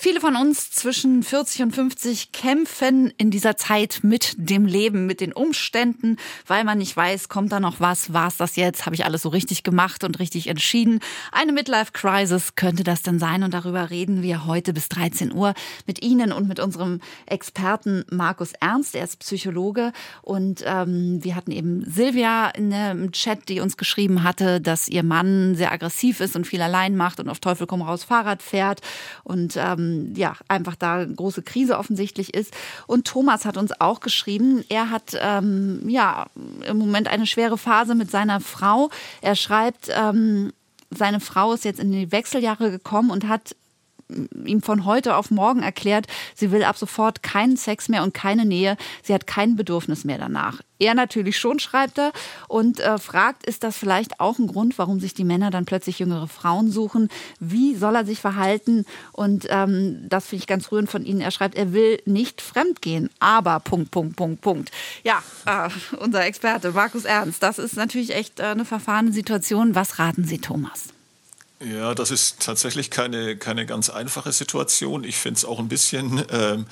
Viele 0.00 0.20
von 0.20 0.36
uns 0.36 0.70
zwischen 0.70 1.24
40 1.24 1.62
und 1.62 1.74
50 1.74 2.30
kämpfen 2.30 3.12
in 3.18 3.32
dieser 3.32 3.56
Zeit 3.56 3.98
mit 4.02 4.32
dem 4.36 4.64
Leben, 4.64 5.06
mit 5.06 5.20
den 5.20 5.32
Umständen, 5.32 6.18
weil 6.46 6.62
man 6.62 6.78
nicht 6.78 6.96
weiß, 6.96 7.28
kommt 7.28 7.50
da 7.50 7.58
noch 7.58 7.80
was, 7.80 8.12
war 8.12 8.28
es 8.28 8.36
das 8.36 8.54
jetzt, 8.54 8.86
habe 8.86 8.94
ich 8.94 9.04
alles 9.04 9.22
so 9.22 9.28
richtig 9.28 9.64
gemacht 9.64 10.04
und 10.04 10.20
richtig 10.20 10.46
entschieden. 10.46 11.00
Eine 11.32 11.50
Midlife-Crisis 11.50 12.54
könnte 12.54 12.84
das 12.84 13.02
denn 13.02 13.18
sein? 13.18 13.42
Und 13.42 13.52
darüber 13.52 13.90
reden 13.90 14.22
wir 14.22 14.46
heute 14.46 14.72
bis 14.72 14.88
13 14.88 15.34
Uhr 15.34 15.52
mit 15.84 16.00
Ihnen 16.00 16.30
und 16.30 16.46
mit 16.46 16.60
unserem 16.60 17.00
Experten 17.26 18.04
Markus 18.08 18.52
Ernst, 18.60 18.94
er 18.94 19.02
ist 19.02 19.18
Psychologe. 19.18 19.92
Und 20.22 20.62
ähm, 20.64 21.18
wir 21.24 21.34
hatten 21.34 21.50
eben 21.50 21.82
Silvia 21.90 22.50
in 22.50 22.70
dem 22.70 23.10
Chat, 23.10 23.48
die 23.48 23.58
uns 23.58 23.76
geschrieben 23.76 24.22
hatte, 24.22 24.60
dass 24.60 24.86
ihr 24.86 25.02
Mann 25.02 25.56
sehr 25.56 25.72
aggressiv 25.72 26.20
ist 26.20 26.36
und 26.36 26.46
viel 26.46 26.62
allein 26.62 26.94
macht 26.94 27.18
und 27.18 27.28
auf 27.28 27.40
Teufel 27.40 27.66
komm 27.66 27.82
raus 27.82 28.04
Fahrrad 28.04 28.42
fährt. 28.42 28.80
Und 29.24 29.56
ähm, 29.56 29.87
ähm, 29.88 30.14
ja, 30.16 30.34
einfach 30.48 30.76
da 30.76 31.04
große 31.04 31.42
Krise 31.42 31.78
offensichtlich 31.78 32.34
ist. 32.34 32.52
Und 32.86 33.06
Thomas 33.06 33.44
hat 33.44 33.56
uns 33.56 33.78
auch 33.80 34.00
geschrieben, 34.00 34.64
er 34.68 34.90
hat 34.90 35.16
ähm, 35.20 35.88
ja 35.88 36.26
im 36.66 36.78
Moment 36.78 37.08
eine 37.08 37.26
schwere 37.26 37.58
Phase 37.58 37.94
mit 37.94 38.10
seiner 38.10 38.40
Frau. 38.40 38.90
Er 39.20 39.34
schreibt, 39.34 39.90
ähm, 39.94 40.52
seine 40.90 41.20
Frau 41.20 41.52
ist 41.52 41.64
jetzt 41.64 41.80
in 41.80 41.92
die 41.92 42.12
Wechseljahre 42.12 42.70
gekommen 42.70 43.10
und 43.10 43.28
hat 43.28 43.54
ihm 44.44 44.62
von 44.62 44.84
heute 44.84 45.16
auf 45.16 45.30
morgen 45.30 45.62
erklärt, 45.62 46.06
sie 46.34 46.50
will 46.50 46.64
ab 46.64 46.76
sofort 46.76 47.22
keinen 47.22 47.56
Sex 47.56 47.88
mehr 47.88 48.02
und 48.02 48.14
keine 48.14 48.44
Nähe. 48.44 48.76
Sie 49.02 49.14
hat 49.14 49.26
kein 49.26 49.56
Bedürfnis 49.56 50.04
mehr 50.04 50.18
danach. 50.18 50.60
Er 50.78 50.94
natürlich 50.94 51.38
schon, 51.38 51.58
schreibt 51.58 51.98
er, 51.98 52.12
und 52.46 52.78
äh, 52.80 52.98
fragt, 52.98 53.44
ist 53.46 53.64
das 53.64 53.76
vielleicht 53.76 54.20
auch 54.20 54.38
ein 54.38 54.46
Grund, 54.46 54.78
warum 54.78 55.00
sich 55.00 55.12
die 55.12 55.24
Männer 55.24 55.50
dann 55.50 55.64
plötzlich 55.64 55.98
jüngere 55.98 56.28
Frauen 56.28 56.70
suchen? 56.70 57.08
Wie 57.40 57.74
soll 57.74 57.96
er 57.96 58.04
sich 58.04 58.20
verhalten? 58.20 58.86
Und 59.12 59.46
ähm, 59.50 60.06
das 60.08 60.26
finde 60.26 60.42
ich 60.42 60.46
ganz 60.46 60.70
rührend 60.70 60.88
von 60.88 61.04
Ihnen. 61.04 61.20
Er 61.20 61.32
schreibt, 61.32 61.56
er 61.56 61.72
will 61.72 62.00
nicht 62.06 62.40
fremdgehen, 62.40 63.10
aber 63.18 63.60
Punkt, 63.60 63.90
Punkt, 63.90 64.16
Punkt, 64.16 64.40
Punkt. 64.40 64.70
Ja, 65.02 65.22
äh, 65.46 65.68
unser 65.96 66.24
Experte 66.24 66.70
Markus 66.70 67.04
Ernst, 67.04 67.42
das 67.42 67.58
ist 67.58 67.76
natürlich 67.76 68.14
echt 68.14 68.38
äh, 68.38 68.44
eine 68.44 68.64
verfahrene 68.64 69.12
Situation. 69.12 69.74
Was 69.74 69.98
raten 69.98 70.24
Sie, 70.24 70.38
Thomas? 70.38 70.90
Ja, 71.60 71.94
das 71.94 72.10
ist 72.10 72.40
tatsächlich 72.40 72.90
keine, 72.90 73.36
keine 73.36 73.66
ganz 73.66 73.90
einfache 73.90 74.32
Situation. 74.32 75.02
Ich 75.02 75.16
finde 75.16 75.38
es 75.38 75.44
auch 75.44 75.58
ein 75.58 75.68
bisschen 75.68 76.24
ähm, 76.30 76.66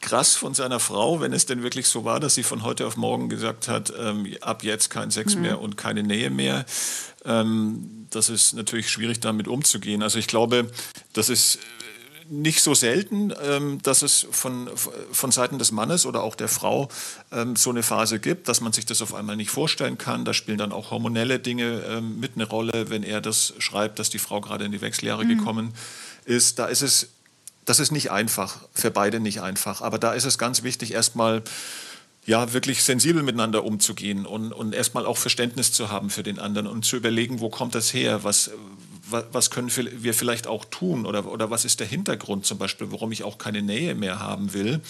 krass 0.00 0.36
von 0.36 0.54
seiner 0.54 0.78
Frau, 0.78 1.20
wenn 1.20 1.32
es 1.32 1.46
denn 1.46 1.62
wirklich 1.62 1.88
so 1.88 2.04
war, 2.04 2.20
dass 2.20 2.34
sie 2.34 2.44
von 2.44 2.62
heute 2.62 2.86
auf 2.86 2.96
morgen 2.96 3.28
gesagt 3.28 3.68
hat, 3.68 3.92
ähm, 3.98 4.26
ab 4.40 4.62
jetzt 4.62 4.88
kein 4.88 5.10
Sex 5.10 5.34
mhm. 5.34 5.42
mehr 5.42 5.60
und 5.60 5.76
keine 5.76 6.02
Nähe 6.02 6.30
mehr. 6.30 6.64
Ähm, 7.24 8.06
das 8.10 8.28
ist 8.28 8.54
natürlich 8.54 8.90
schwierig, 8.90 9.20
damit 9.20 9.48
umzugehen. 9.48 10.02
Also 10.02 10.18
ich 10.18 10.26
glaube, 10.26 10.70
das 11.12 11.28
ist 11.28 11.58
nicht 12.30 12.62
so 12.62 12.74
selten, 12.74 13.34
ähm, 13.42 13.82
dass 13.82 14.02
es 14.02 14.26
von, 14.30 14.70
von 15.10 15.32
Seiten 15.32 15.58
des 15.58 15.72
Mannes 15.72 16.06
oder 16.06 16.22
auch 16.22 16.36
der 16.36 16.46
Frau 16.46 16.88
ähm, 17.32 17.56
so 17.56 17.70
eine 17.70 17.82
Phase 17.82 18.20
gibt, 18.20 18.46
dass 18.46 18.60
man 18.60 18.72
sich 18.72 18.86
das 18.86 19.02
auf 19.02 19.14
einmal 19.14 19.36
nicht 19.36 19.50
vorstellen 19.50 19.98
kann. 19.98 20.24
Da 20.24 20.32
spielen 20.32 20.56
dann 20.56 20.70
auch 20.70 20.92
hormonelle 20.92 21.40
Dinge 21.40 21.82
ähm, 21.88 22.20
mit 22.20 22.36
eine 22.36 22.44
Rolle, 22.46 22.88
wenn 22.88 23.02
er 23.02 23.20
das 23.20 23.54
schreibt, 23.58 23.98
dass 23.98 24.10
die 24.10 24.20
Frau 24.20 24.40
gerade 24.40 24.64
in 24.64 24.70
die 24.70 24.80
Wechseljahre 24.80 25.24
mhm. 25.24 25.38
gekommen 25.38 25.74
ist. 26.24 26.60
Da 26.60 26.66
ist 26.66 26.82
es, 26.82 27.08
das 27.64 27.80
ist 27.80 27.90
nicht 27.90 28.12
einfach, 28.12 28.58
für 28.72 28.92
beide 28.92 29.18
nicht 29.18 29.42
einfach. 29.42 29.82
Aber 29.82 29.98
da 29.98 30.12
ist 30.12 30.24
es 30.24 30.38
ganz 30.38 30.62
wichtig, 30.62 30.94
erstmal 30.94 31.42
ja, 32.26 32.52
wirklich 32.52 32.84
sensibel 32.84 33.24
miteinander 33.24 33.64
umzugehen 33.64 34.24
und, 34.24 34.52
und 34.52 34.72
erstmal 34.72 35.04
auch 35.04 35.16
Verständnis 35.16 35.72
zu 35.72 35.90
haben 35.90 36.10
für 36.10 36.22
den 36.22 36.38
anderen 36.38 36.68
und 36.68 36.84
zu 36.84 36.96
überlegen, 36.96 37.40
wo 37.40 37.48
kommt 37.48 37.74
das 37.74 37.92
her, 37.92 38.22
was, 38.22 38.52
was 39.10 39.50
können 39.50 39.70
wir 39.74 40.14
vielleicht 40.14 40.46
auch 40.46 40.64
tun 40.64 41.06
oder, 41.06 41.30
oder 41.30 41.50
was 41.50 41.64
ist 41.64 41.80
der 41.80 41.86
Hintergrund 41.86 42.46
zum 42.46 42.58
Beispiel, 42.58 42.90
warum 42.90 43.12
ich 43.12 43.22
auch 43.22 43.38
keine 43.38 43.62
Nähe 43.62 43.94
mehr 43.94 44.18
haben 44.18 44.52
will. 44.52 44.80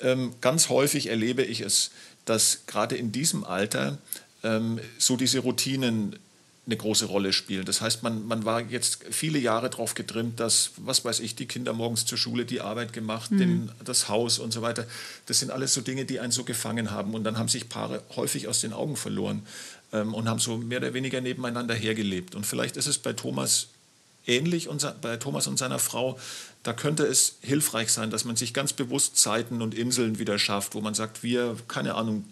Ähm, 0.00 0.34
ganz 0.40 0.68
häufig 0.68 1.08
erlebe 1.08 1.42
ich 1.42 1.60
es, 1.60 1.90
dass 2.24 2.66
gerade 2.66 2.96
in 2.96 3.12
diesem 3.12 3.44
Alter 3.44 3.98
ähm, 4.42 4.80
so 4.98 5.16
diese 5.16 5.40
Routinen 5.40 6.18
eine 6.66 6.76
große 6.76 7.06
Rolle 7.06 7.32
spielen. 7.32 7.64
Das 7.66 7.80
heißt, 7.80 8.02
man, 8.02 8.26
man 8.26 8.44
war 8.44 8.60
jetzt 8.60 9.04
viele 9.10 9.38
Jahre 9.38 9.68
darauf 9.68 9.94
getrimmt, 9.94 10.40
dass, 10.40 10.70
was 10.76 11.04
weiß 11.04 11.20
ich, 11.20 11.34
die 11.34 11.46
Kinder 11.46 11.74
morgens 11.74 12.06
zur 12.06 12.16
Schule 12.16 12.46
die 12.46 12.62
Arbeit 12.62 12.92
gemacht, 12.92 13.30
mhm. 13.32 13.38
den, 13.38 13.72
das 13.84 14.08
Haus 14.08 14.38
und 14.38 14.52
so 14.52 14.62
weiter. 14.62 14.86
Das 15.26 15.40
sind 15.40 15.50
alles 15.50 15.74
so 15.74 15.82
Dinge, 15.82 16.06
die 16.06 16.20
einen 16.20 16.32
so 16.32 16.44
gefangen 16.44 16.90
haben. 16.90 17.14
Und 17.14 17.24
dann 17.24 17.36
haben 17.36 17.48
sich 17.48 17.68
Paare 17.68 18.02
häufig 18.16 18.48
aus 18.48 18.60
den 18.60 18.72
Augen 18.72 18.96
verloren 18.96 19.46
ähm, 19.92 20.14
und 20.14 20.26
haben 20.26 20.38
so 20.38 20.56
mehr 20.56 20.78
oder 20.78 20.94
weniger 20.94 21.20
nebeneinander 21.20 21.74
hergelebt. 21.74 22.34
Und 22.34 22.46
vielleicht 22.46 22.78
ist 22.78 22.86
es 22.86 22.98
bei 22.98 23.12
Thomas 23.12 23.68
ähnlich, 24.26 24.68
und, 24.68 24.86
bei 25.02 25.18
Thomas 25.18 25.46
und 25.46 25.58
seiner 25.58 25.78
Frau. 25.78 26.18
Da 26.62 26.72
könnte 26.72 27.04
es 27.04 27.36
hilfreich 27.42 27.92
sein, 27.92 28.10
dass 28.10 28.24
man 28.24 28.36
sich 28.36 28.54
ganz 28.54 28.72
bewusst 28.72 29.18
Zeiten 29.18 29.60
und 29.60 29.74
Inseln 29.74 30.18
wieder 30.18 30.38
schafft, 30.38 30.74
wo 30.74 30.80
man 30.80 30.94
sagt, 30.94 31.22
wir, 31.22 31.56
keine 31.68 31.94
Ahnung, 31.94 32.24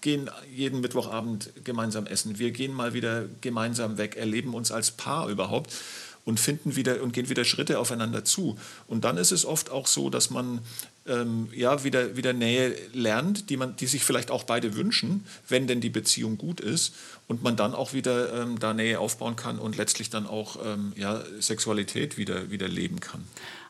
gehen 0.00 0.30
jeden 0.54 0.80
Mittwochabend 0.80 1.50
gemeinsam 1.64 2.06
essen. 2.06 2.38
Wir 2.38 2.50
gehen 2.50 2.72
mal 2.72 2.94
wieder 2.94 3.24
gemeinsam 3.40 3.98
weg, 3.98 4.16
erleben 4.16 4.54
uns 4.54 4.70
als 4.70 4.90
Paar 4.92 5.28
überhaupt 5.28 5.72
und 6.28 6.38
finden 6.38 6.76
wieder 6.76 7.02
und 7.02 7.12
gehen 7.12 7.30
wieder 7.30 7.44
Schritte 7.44 7.78
aufeinander 7.78 8.22
zu. 8.22 8.58
Und 8.86 9.04
dann 9.04 9.16
ist 9.16 9.32
es 9.32 9.46
oft 9.46 9.70
auch 9.70 9.86
so, 9.86 10.10
dass 10.10 10.28
man 10.28 10.60
ähm, 11.06 11.48
ja, 11.54 11.84
wieder, 11.84 12.16
wieder 12.18 12.34
Nähe 12.34 12.76
lernt, 12.92 13.48
die, 13.48 13.56
man, 13.56 13.76
die 13.76 13.86
sich 13.86 14.04
vielleicht 14.04 14.30
auch 14.30 14.44
beide 14.44 14.76
wünschen, 14.76 15.24
wenn 15.48 15.66
denn 15.66 15.80
die 15.80 15.88
Beziehung 15.88 16.36
gut 16.36 16.60
ist 16.60 16.94
und 17.28 17.42
man 17.42 17.56
dann 17.56 17.74
auch 17.74 17.94
wieder 17.94 18.42
ähm, 18.42 18.58
da 18.58 18.74
Nähe 18.74 19.00
aufbauen 19.00 19.36
kann 19.36 19.58
und 19.58 19.78
letztlich 19.78 20.10
dann 20.10 20.26
auch 20.26 20.58
ähm, 20.64 20.92
ja, 20.96 21.22
Sexualität 21.40 22.18
wieder, 22.18 22.50
wieder 22.50 22.68
leben 22.68 23.00
kann. 23.00 23.24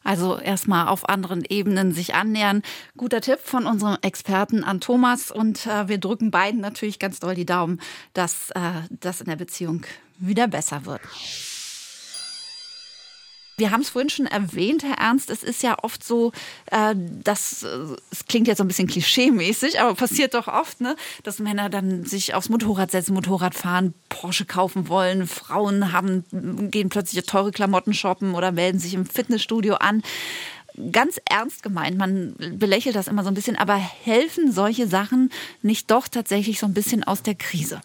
Also 0.05 0.39
erstmal 0.39 0.89
auf 0.89 1.09
anderen 1.09 1.45
Ebenen 1.49 1.93
sich 1.93 2.15
annähern. 2.15 2.63
Guter 2.97 3.21
Tipp 3.21 3.41
von 3.43 3.67
unserem 3.67 3.99
Experten 4.03 4.65
an 4.65 4.81
Thomas 4.81 5.31
und 5.31 5.67
äh, 5.67 5.89
wir 5.89 5.99
drücken 5.99 6.31
beiden 6.31 6.61
natürlich 6.61 6.99
ganz 6.99 7.21
doll 7.21 7.35
die 7.35 7.47
Daumen, 7.47 7.81
dass 8.13 8.51
äh, 8.51 8.61
das 8.91 9.21
in 9.21 9.27
der 9.27 9.37
Beziehung 9.37 9.85
wieder 10.19 10.49
besser 10.49 10.85
wird. 10.85 11.01
Wir 13.59 13.73
haben 13.73 13.81
es 13.81 13.91
vorhin 13.91 14.09
schon 14.09 14.27
erwähnt, 14.27 14.85
Herr 14.85 14.99
Ernst, 14.99 15.31
es 15.31 15.43
ist 15.43 15.65
ja 15.65 15.77
oft 15.83 16.05
so, 16.05 16.33
äh, 16.71 16.95
dass, 16.97 17.65
äh, 17.65 17.97
es 18.11 18.25
klingt 18.27 18.47
jetzt 18.47 18.59
so 18.59 18.65
ein 18.65 18.69
bisschen 18.69 18.89
klischee-mäßig, 18.89 19.81
aber 19.81 19.95
passiert 19.95 20.35
doch 20.35 20.47
oft, 20.47 20.81
ne, 20.81 20.95
dass 21.25 21.41
Männer 21.41 21.69
dann 21.69 22.05
sich 22.05 22.35
aufs 22.35 22.49
Motorrad 22.49 22.93
setzen, 22.93 23.15
Motorrad 23.15 23.57
fahren, 23.57 23.95
Porsche 24.09 24.45
kaufen 24.45 24.89
wollen, 24.89 25.27
Frauen 25.27 25.93
haben, 25.93 26.25
gehen 26.71 26.89
plötzlich 26.89 27.27
teure 27.27 27.51
Klamotten 27.51 27.95
shoppen 27.95 28.35
oder 28.35 28.53
melden 28.53 28.79
sich 28.79 28.95
im 28.95 29.05
Fitnessstudio 29.05 29.75
an 29.75 30.03
ganz 30.93 31.21
ernst 31.29 31.65
gemeint, 31.65 31.99
man 31.99 32.37
belächelt 32.39 32.95
das 32.95 33.09
immer 33.09 33.25
so 33.25 33.29
ein 33.29 33.35
bisschen, 33.35 33.57
aber 33.57 33.75
helfen 33.75 34.53
solche 34.53 34.87
Sachen 34.87 35.31
nicht 35.61 35.91
doch 35.91 36.07
tatsächlich 36.07 36.61
so 36.61 36.67
ein 36.67 36.75
bisschen 36.75 37.03
aus 37.03 37.23
der 37.23 37.35
Krise? 37.35 37.81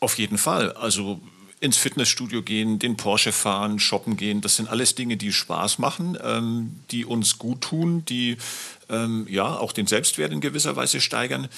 Auf 0.00 0.18
jeden 0.18 0.38
Fall. 0.38 0.72
Also 0.72 1.20
ins 1.60 1.76
Fitnessstudio 1.76 2.42
gehen, 2.42 2.78
den 2.78 2.96
Porsche 2.96 3.32
fahren, 3.32 3.78
shoppen 3.78 4.16
gehen, 4.16 4.40
das 4.40 4.56
sind 4.56 4.68
alles 4.68 4.94
Dinge, 4.94 5.16
die 5.16 5.32
Spaß 5.32 5.78
machen, 5.78 6.18
ähm, 6.22 6.80
die 6.90 7.04
uns 7.04 7.38
gut 7.38 7.62
tun, 7.62 8.04
die 8.04 8.36
ähm, 8.88 9.26
ja 9.28 9.56
auch 9.56 9.72
den 9.72 9.86
Selbstwert 9.86 10.32
in 10.32 10.40
gewisser 10.40 10.76
Weise 10.76 11.00
steigern. 11.00 11.48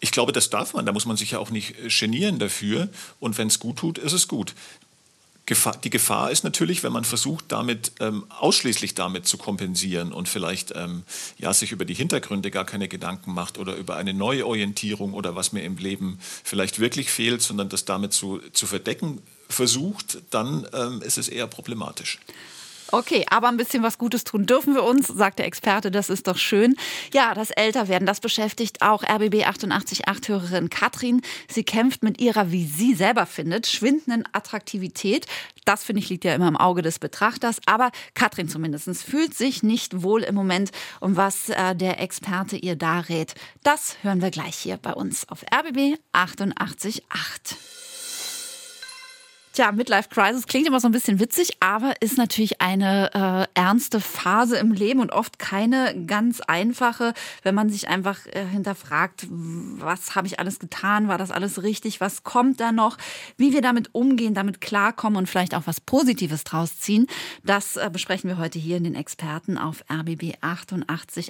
Ich 0.00 0.10
glaube, 0.10 0.32
das 0.32 0.50
darf 0.50 0.74
man, 0.74 0.86
da 0.86 0.92
muss 0.92 1.06
man 1.06 1.16
sich 1.16 1.32
ja 1.32 1.38
auch 1.38 1.50
nicht 1.50 1.74
genieren 2.00 2.38
dafür. 2.38 2.88
Und 3.20 3.38
wenn 3.38 3.48
es 3.48 3.60
gut 3.60 3.76
tut, 3.76 3.98
ist 3.98 4.12
es 4.12 4.26
gut. 4.26 4.54
Gefahr, 5.52 5.76
die 5.76 5.90
Gefahr 5.90 6.30
ist 6.30 6.44
natürlich, 6.44 6.82
wenn 6.82 6.92
man 6.92 7.04
versucht, 7.04 7.44
damit 7.48 7.92
ähm, 8.00 8.24
ausschließlich 8.30 8.94
damit 8.94 9.26
zu 9.26 9.36
kompensieren 9.36 10.10
und 10.10 10.26
vielleicht 10.26 10.72
ähm, 10.74 11.02
ja, 11.36 11.52
sich 11.52 11.72
über 11.72 11.84
die 11.84 11.92
Hintergründe 11.92 12.50
gar 12.50 12.64
keine 12.64 12.88
Gedanken 12.88 13.34
macht 13.34 13.58
oder 13.58 13.76
über 13.76 13.96
eine 13.96 14.14
neue 14.14 14.46
Orientierung 14.46 15.12
oder 15.12 15.36
was 15.36 15.52
mir 15.52 15.62
im 15.62 15.76
Leben 15.76 16.18
vielleicht 16.42 16.80
wirklich 16.80 17.10
fehlt, 17.10 17.42
sondern 17.42 17.68
das 17.68 17.84
damit 17.84 18.14
zu, 18.14 18.40
zu 18.52 18.66
verdecken 18.66 19.20
versucht, 19.50 20.22
dann 20.30 20.66
ähm, 20.72 21.02
ist 21.02 21.18
es 21.18 21.28
eher 21.28 21.46
problematisch. 21.46 22.18
Okay, 22.94 23.24
aber 23.30 23.48
ein 23.48 23.56
bisschen 23.56 23.82
was 23.82 23.96
Gutes 23.96 24.22
tun 24.22 24.44
dürfen 24.44 24.74
wir 24.74 24.84
uns, 24.84 25.06
sagt 25.06 25.38
der 25.38 25.46
Experte, 25.46 25.90
das 25.90 26.10
ist 26.10 26.26
doch 26.26 26.36
schön. 26.36 26.76
Ja, 27.14 27.32
das 27.32 27.50
Älterwerden, 27.50 28.04
das 28.04 28.20
beschäftigt 28.20 28.82
auch 28.82 29.02
RBB 29.02 29.46
888-Hörerin 29.46 30.68
Katrin. 30.68 31.22
Sie 31.48 31.64
kämpft 31.64 32.02
mit 32.02 32.20
ihrer, 32.20 32.52
wie 32.52 32.66
sie 32.66 32.94
selber 32.94 33.24
findet, 33.24 33.66
schwindenden 33.66 34.24
Attraktivität. 34.32 35.24
Das, 35.64 35.84
finde 35.84 36.00
ich, 36.00 36.10
liegt 36.10 36.24
ja 36.24 36.34
immer 36.34 36.48
im 36.48 36.56
Auge 36.58 36.82
des 36.82 36.98
Betrachters. 36.98 37.60
Aber 37.64 37.92
Katrin 38.12 38.50
zumindest 38.50 39.02
fühlt 39.02 39.32
sich 39.32 39.62
nicht 39.62 40.02
wohl 40.02 40.22
im 40.22 40.34
Moment. 40.34 40.70
Und 41.00 41.16
was 41.16 41.48
äh, 41.48 41.74
der 41.74 41.98
Experte 41.98 42.56
ihr 42.56 42.76
da 42.76 43.00
rät, 43.00 43.34
das 43.62 43.96
hören 44.02 44.20
wir 44.20 44.30
gleich 44.30 44.56
hier 44.56 44.76
bei 44.76 44.92
uns 44.92 45.26
auf 45.30 45.44
RBB 45.44 45.98
888. 46.12 47.81
Tja, 49.52 49.70
Midlife 49.70 50.08
Crisis 50.08 50.46
klingt 50.46 50.66
immer 50.66 50.80
so 50.80 50.88
ein 50.88 50.92
bisschen 50.92 51.20
witzig, 51.20 51.58
aber 51.60 51.92
ist 52.00 52.16
natürlich 52.16 52.62
eine 52.62 53.48
äh, 53.54 53.60
ernste 53.60 54.00
Phase 54.00 54.56
im 54.56 54.72
Leben 54.72 54.98
und 55.00 55.12
oft 55.12 55.38
keine 55.38 55.94
ganz 56.06 56.40
einfache, 56.40 57.12
wenn 57.42 57.54
man 57.54 57.68
sich 57.68 57.86
einfach 57.86 58.24
äh, 58.28 58.46
hinterfragt, 58.46 59.26
was 59.28 60.14
habe 60.14 60.26
ich 60.26 60.38
alles 60.38 60.58
getan, 60.58 61.06
war 61.06 61.18
das 61.18 61.30
alles 61.30 61.62
richtig, 61.62 62.00
was 62.00 62.22
kommt 62.22 62.60
da 62.60 62.72
noch, 62.72 62.96
wie 63.36 63.52
wir 63.52 63.60
damit 63.60 63.90
umgehen, 63.94 64.32
damit 64.32 64.62
klarkommen 64.62 65.18
und 65.18 65.28
vielleicht 65.28 65.54
auch 65.54 65.66
was 65.66 65.82
Positives 65.82 66.44
draus 66.44 66.78
ziehen. 66.78 67.06
Das 67.44 67.76
äh, 67.76 67.90
besprechen 67.92 68.30
wir 68.30 68.38
heute 68.38 68.58
hier 68.58 68.78
in 68.78 68.84
den 68.84 68.94
Experten 68.94 69.58
auf 69.58 69.84
RBB 69.92 70.36
888. 70.40 71.28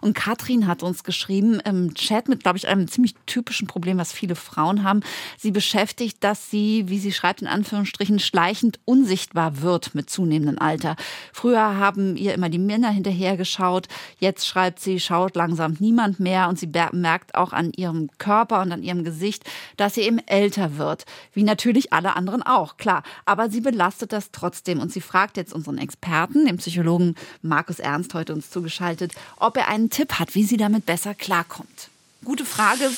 Und 0.00 0.14
Katrin 0.14 0.66
hat 0.66 0.82
uns 0.82 1.04
geschrieben 1.04 1.60
im 1.60 1.92
Chat 1.92 2.26
mit, 2.30 2.42
glaube 2.42 2.56
ich, 2.56 2.68
einem 2.68 2.88
ziemlich 2.88 3.16
typischen 3.26 3.66
Problem, 3.66 3.98
was 3.98 4.14
viele 4.14 4.34
Frauen 4.34 4.82
haben. 4.82 5.02
Sie 5.36 5.50
beschäftigt, 5.50 6.24
dass 6.24 6.50
sie, 6.50 6.84
wie 6.88 6.98
sie 6.98 7.12
schreibt, 7.12 7.42
in 7.42 7.49
Anführungsstrichen 7.50 8.18
schleichend 8.18 8.80
unsichtbar 8.84 9.60
wird 9.60 9.94
mit 9.94 10.08
zunehmendem 10.08 10.58
Alter. 10.58 10.96
Früher 11.32 11.76
haben 11.76 12.16
ihr 12.16 12.34
immer 12.34 12.48
die 12.48 12.58
Männer 12.58 12.90
hinterhergeschaut. 12.90 13.88
Jetzt 14.18 14.46
schreibt 14.46 14.80
sie, 14.80 15.00
schaut 15.00 15.36
langsam 15.36 15.76
niemand 15.78 16.20
mehr 16.20 16.48
und 16.48 16.58
sie 16.58 16.70
merkt 16.92 17.34
auch 17.34 17.52
an 17.52 17.72
ihrem 17.72 18.08
Körper 18.18 18.62
und 18.62 18.72
an 18.72 18.82
ihrem 18.82 19.04
Gesicht, 19.04 19.44
dass 19.76 19.94
sie 19.94 20.02
eben 20.02 20.18
älter 20.26 20.78
wird. 20.78 21.04
Wie 21.34 21.42
natürlich 21.42 21.92
alle 21.92 22.16
anderen 22.16 22.42
auch, 22.42 22.76
klar. 22.76 23.02
Aber 23.26 23.50
sie 23.50 23.60
belastet 23.60 24.12
das 24.12 24.30
trotzdem 24.30 24.80
und 24.80 24.92
sie 24.92 25.00
fragt 25.00 25.36
jetzt 25.36 25.52
unseren 25.52 25.78
Experten, 25.78 26.46
den 26.46 26.56
Psychologen 26.56 27.16
Markus 27.42 27.78
Ernst, 27.78 28.14
heute 28.14 28.32
uns 28.32 28.50
zugeschaltet, 28.50 29.12
ob 29.36 29.56
er 29.56 29.68
einen 29.68 29.90
Tipp 29.90 30.14
hat, 30.14 30.34
wie 30.34 30.44
sie 30.44 30.56
damit 30.56 30.86
besser 30.86 31.14
klarkommt. 31.14 31.88
Gute 32.24 32.44
Frage, 32.44 32.90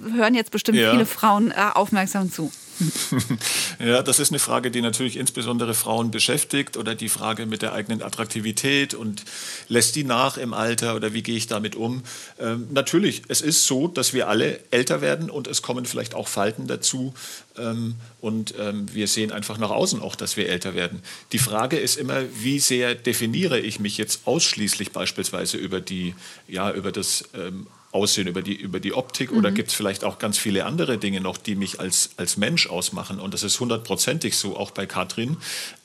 hören 0.00 0.34
jetzt 0.34 0.50
bestimmt 0.50 0.78
ja. 0.78 0.90
viele 0.90 1.06
Frauen 1.06 1.50
äh, 1.50 1.54
aufmerksam 1.74 2.30
zu. 2.30 2.50
ja, 3.78 4.02
das 4.02 4.18
ist 4.18 4.30
eine 4.30 4.38
Frage, 4.38 4.70
die 4.70 4.80
natürlich 4.80 5.16
insbesondere 5.16 5.74
Frauen 5.74 6.10
beschäftigt 6.10 6.76
oder 6.76 6.94
die 6.94 7.08
Frage 7.08 7.46
mit 7.46 7.62
der 7.62 7.72
eigenen 7.72 8.02
Attraktivität 8.02 8.94
und 8.94 9.24
lässt 9.68 9.96
die 9.96 10.04
nach 10.04 10.36
im 10.36 10.54
Alter 10.54 10.94
oder 10.96 11.12
wie 11.12 11.22
gehe 11.22 11.36
ich 11.36 11.46
damit 11.46 11.76
um? 11.76 12.02
Ähm, 12.40 12.68
natürlich, 12.70 13.22
es 13.28 13.40
ist 13.40 13.66
so, 13.66 13.88
dass 13.88 14.12
wir 14.12 14.28
alle 14.28 14.60
älter 14.70 15.00
werden 15.00 15.30
und 15.30 15.46
es 15.46 15.62
kommen 15.62 15.86
vielleicht 15.86 16.14
auch 16.14 16.28
Falten 16.28 16.66
dazu 16.66 17.14
ähm, 17.58 17.96
und 18.20 18.54
ähm, 18.58 18.86
wir 18.92 19.08
sehen 19.08 19.32
einfach 19.32 19.58
nach 19.58 19.70
außen 19.70 20.00
auch, 20.00 20.16
dass 20.16 20.36
wir 20.36 20.48
älter 20.48 20.74
werden. 20.74 21.02
Die 21.32 21.38
Frage 21.38 21.78
ist 21.78 21.96
immer, 21.96 22.22
wie 22.40 22.58
sehr 22.58 22.94
definiere 22.94 23.58
ich 23.60 23.80
mich 23.80 23.98
jetzt 23.98 24.26
ausschließlich 24.26 24.92
beispielsweise 24.92 25.56
über 25.56 25.80
die, 25.80 26.14
ja, 26.48 26.72
über 26.72 26.92
das 26.92 27.24
ähm, 27.34 27.66
Aussehen, 27.92 28.26
über 28.26 28.42
die, 28.42 28.54
über 28.54 28.80
die 28.80 28.94
Optik? 28.94 29.30
Mhm. 29.30 29.38
Oder 29.38 29.52
gibt 29.52 29.68
es 29.68 29.74
vielleicht 29.74 30.02
auch 30.02 30.18
ganz 30.18 30.38
viele 30.38 30.64
andere 30.64 30.98
Dinge 30.98 31.20
noch, 31.20 31.36
die 31.36 31.54
mich 31.54 31.78
als, 31.78 32.10
als 32.16 32.36
Mensch 32.36 32.66
ausmachen? 32.66 33.20
Und 33.20 33.34
das 33.34 33.42
ist 33.42 33.60
hundertprozentig 33.60 34.36
so, 34.36 34.56
auch 34.56 34.70
bei 34.70 34.86
Katrin. 34.86 35.36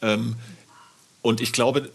Ähm, 0.01 0.35
und 1.21 1.41
ich 1.41 1.51
glaube, 1.51 1.91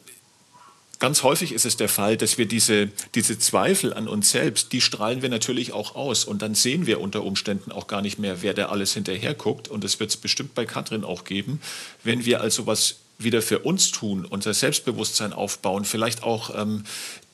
ganz 0.98 1.24
häufig 1.24 1.52
ist 1.52 1.64
es 1.64 1.76
der 1.76 1.88
Fall, 1.88 2.16
dass 2.16 2.38
wir 2.38 2.46
diese, 2.46 2.88
diese 3.16 3.38
Zweifel 3.38 3.92
an 3.92 4.06
uns 4.06 4.30
selbst, 4.30 4.72
die 4.72 4.80
strahlen 4.80 5.20
wir 5.22 5.30
natürlich 5.30 5.72
auch 5.72 5.96
aus. 5.96 6.24
Und 6.24 6.42
dann 6.42 6.54
sehen 6.54 6.86
wir 6.86 7.00
unter 7.00 7.24
Umständen 7.24 7.72
auch 7.72 7.86
gar 7.88 8.02
nicht 8.02 8.20
mehr, 8.20 8.42
wer 8.42 8.54
da 8.54 8.66
alles 8.66 8.94
hinterher 8.94 9.34
guckt. 9.34 9.66
Und 9.66 9.82
das 9.82 9.98
wird 9.98 10.10
es 10.10 10.16
bestimmt 10.16 10.54
bei 10.54 10.64
Katrin 10.64 11.02
auch 11.02 11.24
geben. 11.24 11.60
Wenn 12.04 12.24
wir 12.24 12.40
also 12.40 12.66
was 12.66 13.01
wieder 13.24 13.42
für 13.42 13.60
uns 13.60 13.90
tun, 13.90 14.24
unser 14.24 14.54
Selbstbewusstsein 14.54 15.32
aufbauen, 15.32 15.84
vielleicht 15.84 16.22
auch 16.22 16.54
ähm, 16.56 16.84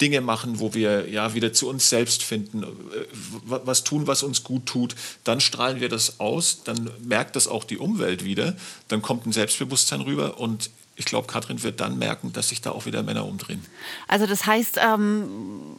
Dinge 0.01 0.21
machen, 0.21 0.61
wo 0.61 0.75
wir 0.75 1.09
ja 1.09 1.35
wieder 1.35 1.53
zu 1.53 1.69
uns 1.69 1.89
selbst 1.89 2.23
finden, 2.23 2.63
äh, 2.63 2.67
was 3.47 3.85
tun, 3.85 4.07
was 4.07 4.23
uns 4.23 4.45
gut 4.45 4.67
tut, 4.67 4.95
dann 5.25 5.41
strahlen 5.41 5.81
wir 5.81 5.89
das 5.89 6.21
aus, 6.21 6.63
dann 6.65 6.91
merkt 7.05 7.37
das 7.37 7.49
auch 7.49 7.65
die 7.65 7.79
Umwelt 7.79 8.25
wieder, 8.25 8.57
dann 8.89 9.03
kommt 9.03 9.27
ein 9.27 9.33
Selbstbewusstsein 9.33 10.01
rüber 10.01 10.39
und 10.39 10.71
ich 10.99 11.05
glaube, 11.05 11.29
Katrin 11.29 11.63
wird 11.63 11.81
dann 11.81 11.97
merken, 11.97 12.33
dass 12.33 12.49
sich 12.49 12.61
da 12.61 12.73
auch 12.73 12.85
wieder 12.85 13.05
Männer 13.05 13.25
umdrehen. 13.25 13.65
Also 14.09 14.27
das 14.27 14.47
heißt, 14.47 14.81
ähm, 14.85 15.29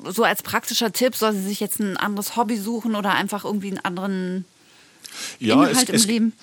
so 0.07 0.23
als 0.23 0.41
praktischer 0.43 0.93
Tipp, 0.93 1.13
soll 1.13 1.33
sie 1.33 1.41
sich 1.43 1.59
jetzt 1.59 1.79
ein 1.79 1.97
anderes 1.97 2.37
Hobby 2.37 2.57
suchen 2.57 2.95
oder 2.95 3.13
einfach 3.13 3.43
irgendwie 3.43 3.67
einen 3.67 3.79
anderen 3.79 4.45
ja, 5.39 5.55
Inhalt 5.65 5.89
es, 5.89 6.03
im 6.05 6.09
Leben? 6.09 6.33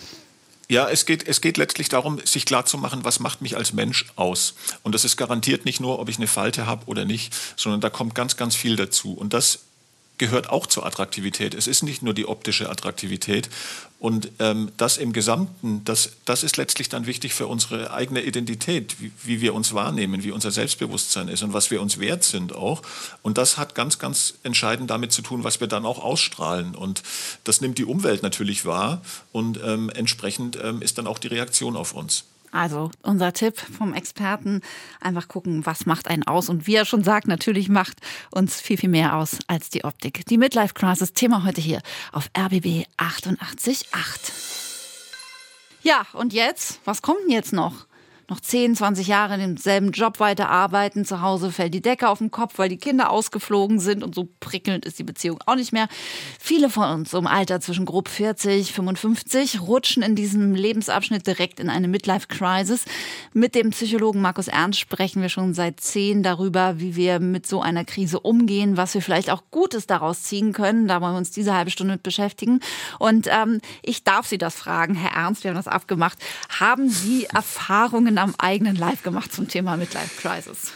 Ja, 0.69 0.89
es 0.89 1.07
geht, 1.07 1.27
es 1.29 1.41
geht 1.41 1.59
letztlich 1.59 1.89
darum, 1.89 2.21
sich 2.25 2.45
klarzumachen, 2.45 3.05
was 3.05 3.21
macht 3.21 3.41
mich 3.41 3.57
als 3.57 3.73
Mensch 3.73 4.07
aus. 4.17 4.55
Und 4.83 4.95
das 4.95 5.05
ist 5.05 5.17
garantiert 5.17 5.65
nicht 5.65 5.81
nur, 5.81 6.01
ob 6.01 6.09
ich 6.09 6.17
eine 6.17 6.27
Falte 6.27 6.67
habe 6.67 6.87
oder 6.87 7.05
nicht, 7.05 7.35
sondern 7.57 7.81
da 7.81 7.89
kommt 7.89 8.15
ganz, 8.15 8.37
ganz 8.37 8.57
viel 8.57 8.75
dazu. 8.75 9.13
Und 9.13 9.33
das 9.33 9.61
gehört 10.19 10.51
auch 10.51 10.67
zur 10.67 10.87
Attraktivität. 10.87 11.55
Es 11.55 11.67
ist 11.67 11.83
nicht 11.83 12.03
nur 12.03 12.15
die 12.15 12.27
optische 12.27 12.71
Attraktivität. 12.71 13.49
Und 13.99 14.31
ähm, 14.39 14.71
das 14.77 14.99
im 14.99 15.13
Gesamten, 15.13 15.83
das, 15.85 16.13
das 16.27 16.43
ist 16.43 16.59
letztlich 16.59 16.89
dann 16.89 17.07
wichtig 17.07 17.33
für 17.33 17.47
unsere 17.47 17.93
eigene 17.93 18.23
Identität, 18.23 19.01
wie, 19.01 19.11
wie, 19.25 19.41
wir 19.41 19.55
uns 19.55 19.73
wahrnehmen, 19.73 20.23
wie 20.23 20.33
unser 20.33 20.51
Selbstbewusstsein 20.51 21.29
ist 21.29 21.43
und 21.43 21.55
was 21.55 21.71
wir 21.71 21.81
uns 21.81 21.99
wert 21.99 22.23
sind 22.23 22.55
auch. 22.55 22.83
Und 23.23 23.39
das 23.39 23.57
hat 23.57 23.75
ganz, 23.75 23.99
ganz 23.99 24.35
entscheidend 24.43 24.91
damit 24.91 25.13
zu 25.13 25.23
tun, 25.23 25.45
was 25.45 25.61
wir 25.61 25.67
dann 25.67 25.87
auch 25.87 26.03
ausstrahlen. 26.03 26.75
Und 26.75 27.03
das 27.45 27.61
nimmt 27.61 27.79
die 27.79 27.87
Umwelt 27.87 28.23
natürlich 28.23 28.67
wahr 28.67 29.01
und 29.33 29.59
ähm, 29.65 29.91
entsprechend 29.91 30.59
ähm, 30.63 30.83
ist 30.83 30.99
dann 30.99 31.07
auch 31.07 31.19
die 31.19 31.29
Reaktion 31.29 31.75
auf 31.75 31.95
uns. 31.95 32.25
Also 32.53 32.91
unser 33.03 33.33
Tipp 33.33 33.59
vom 33.59 33.95
Experten, 33.95 34.61
einfach 35.01 35.29
gucken, 35.29 35.67
was 35.67 35.87
macht 35.87 36.09
einen 36.09 36.25
aus. 36.25 36.49
Und 36.49 36.67
wie 36.67 36.75
er 36.75 36.85
schon 36.85 37.05
sagt, 37.05 37.29
natürlich 37.29 37.69
macht 37.69 37.99
uns 38.31 38.61
viel, 38.61 38.79
viel 38.79 38.89
mehr 38.89 39.17
aus 39.17 39.39
als 39.47 39.71
die 39.71 39.85
Optik. 39.85 40.27
Die 40.27 40.39
Midlife 40.39 40.75
Crisis, 40.75 41.13
Thema 41.13 41.45
heute 41.45 41.61
hier 41.61 41.81
auf 42.13 42.31
RBB 42.37 42.87
88.8. 42.97 43.87
Ja, 45.83 46.07
und 46.15 46.33
jetzt? 46.33 46.81
Was 46.85 47.03
kommt 47.03 47.21
denn 47.25 47.31
jetzt 47.31 47.53
noch? 47.53 47.87
Noch 48.29 48.41
10, 48.41 48.75
20 48.77 49.07
Jahre 49.07 49.35
in 49.35 49.41
demselben 49.41 49.93
Job 49.93 50.19
weiterarbeiten. 50.19 51.05
Zu 51.05 51.21
Hause 51.23 51.53
fällt 51.53 51.75
die 51.75 51.83
Decke 51.83 52.09
auf 52.09 52.19
den 52.19 52.31
Kopf, 52.31 52.55
weil 52.59 52.69
die 52.69 52.77
Kinder 52.77 53.11
ausgeflogen 53.11 53.79
sind 53.79 54.03
und 54.03 54.15
so 54.15 54.29
prickelnd 54.41 54.85
ist 54.85 54.99
die 54.99 55.05
Beziehung 55.05 55.39
auch 55.47 55.55
nicht 55.55 55.73
mehr. 55.73 55.89
Viele 56.41 56.69
von 56.69 56.91
uns 56.91 57.15
im 57.15 57.27
Alter 57.27 57.61
zwischen 57.61 57.87
grob 57.87 58.09
40, 58.09 58.73
55 58.73 59.61
rutschen 59.61 60.03
in 60.03 60.17
diesem 60.17 60.55
Lebensabschnitt 60.55 61.27
direkt 61.27 61.61
in 61.61 61.71
eine 61.71 61.89
Midlife-Crisis. 61.89 62.85
Mit 63.33 63.55
dem 63.55 63.71
Psychologen 63.71 64.21
Markus 64.21 64.49
Ernst 64.49 64.81
sprechen 64.81 65.23
wir 65.23 65.29
schon 65.29 65.55
seit 65.55 65.81
zehn 65.81 66.23
darüber, 66.23 66.81
wie 66.81 66.97
wir 66.97 67.21
mit 67.21 67.47
so 67.47 67.63
einer 67.63 67.85
Krise 67.85 68.19
umgehen, 68.19 68.77
was 68.77 68.95
wir 68.95 69.03
vielleicht 69.03 69.31
auch 69.31 69.43
Gutes 69.51 69.87
daraus 69.87 70.23
ziehen 70.25 70.53
können. 70.53 70.89
Da 70.89 71.01
wollen 71.01 71.15
wir 71.15 71.19
uns 71.19 71.31
diese 71.31 71.55
halbe 71.55 71.71
Stunde 71.71 71.95
mit 71.95 72.03
beschäftigen. 72.03 72.61
Und 72.99 73.29
ähm, 73.29 73.61
ich 73.83 74.03
darf 74.03 74.27
Sie 74.27 74.39
das 74.39 74.57
fragen, 74.57 74.95
Herr 74.95 75.13
Ernst, 75.13 75.45
wir 75.45 75.51
haben 75.51 75.57
das 75.57 75.69
abgemacht. 75.69 76.19
Haben 76.59 76.89
Sie 76.89 77.27
Erfahrungen 77.27 78.16
am 78.19 78.35
eigenen 78.39 78.77
Live 78.77 79.03
gemacht 79.03 79.33
zum 79.33 79.49
Thema 79.49 79.77
Midlife 79.77 80.21
Crisis? 80.21 80.73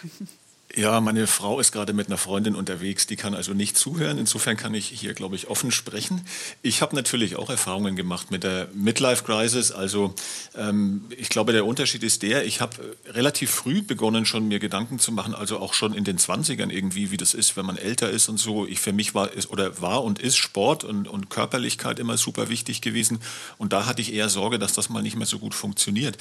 Ja, 0.76 1.00
meine 1.00 1.26
Frau 1.26 1.59
ist 1.59 1.72
gerade 1.72 1.92
mit 1.92 2.06
einer 2.06 2.16
Freundin 2.16 2.54
unterwegs, 2.54 3.09
die 3.09 3.16
kann 3.16 3.35
also 3.35 3.54
nicht 3.54 3.76
zuhören. 3.76 4.18
Insofern 4.18 4.56
kann 4.56 4.72
ich 4.72 4.87
hier, 4.87 5.14
glaube 5.14 5.35
ich, 5.35 5.48
offen 5.48 5.72
sprechen. 5.72 6.24
Ich 6.62 6.80
habe 6.80 6.94
natürlich 6.94 7.35
auch 7.35 7.50
Erfahrungen 7.50 7.96
gemacht 7.96 8.30
mit 8.30 8.44
der 8.44 8.68
Midlife 8.72 9.24
Crisis. 9.24 9.72
Also 9.72 10.14
ähm, 10.54 11.06
ich 11.16 11.28
glaube, 11.28 11.52
der 11.52 11.66
Unterschied 11.66 12.04
ist 12.04 12.22
der, 12.22 12.46
ich 12.46 12.61
habe 12.61 12.96
relativ 13.06 13.50
früh 13.50 13.83
begonnen, 13.83 14.26
schon 14.26 14.46
mir 14.46 14.61
Gedanken 14.61 15.00
zu 15.00 15.11
machen, 15.11 15.35
also 15.35 15.59
auch 15.59 15.74
schon 15.74 15.92
in 15.92 16.04
den 16.04 16.18
20ern 16.18 16.70
irgendwie, 16.70 17.11
wie 17.11 17.16
das 17.16 17.35
ist, 17.35 17.56
wenn 17.56 17.66
man 17.66 17.76
älter 17.76 18.09
ist 18.09 18.28
und 18.28 18.38
so. 18.38 18.64
Ich 18.64 18.78
für 18.78 18.92
mich 18.92 19.12
war 19.12 19.33
ist, 19.33 19.50
oder 19.50 19.80
war 19.80 20.04
und 20.04 20.20
ist 20.20 20.37
Sport 20.37 20.85
und, 20.85 21.09
und 21.09 21.30
Körperlichkeit 21.30 21.98
immer 21.98 22.16
super 22.16 22.48
wichtig 22.48 22.80
gewesen. 22.80 23.18
Und 23.59 23.72
da 23.72 23.87
hatte 23.87 24.02
ich 24.02 24.12
eher 24.12 24.28
Sorge, 24.28 24.61
dass 24.61 24.72
das 24.74 24.88
mal 24.88 25.02
nicht 25.02 25.16
mehr 25.16 25.26
so 25.26 25.40
gut 25.40 25.54
funktioniert. 25.54 26.16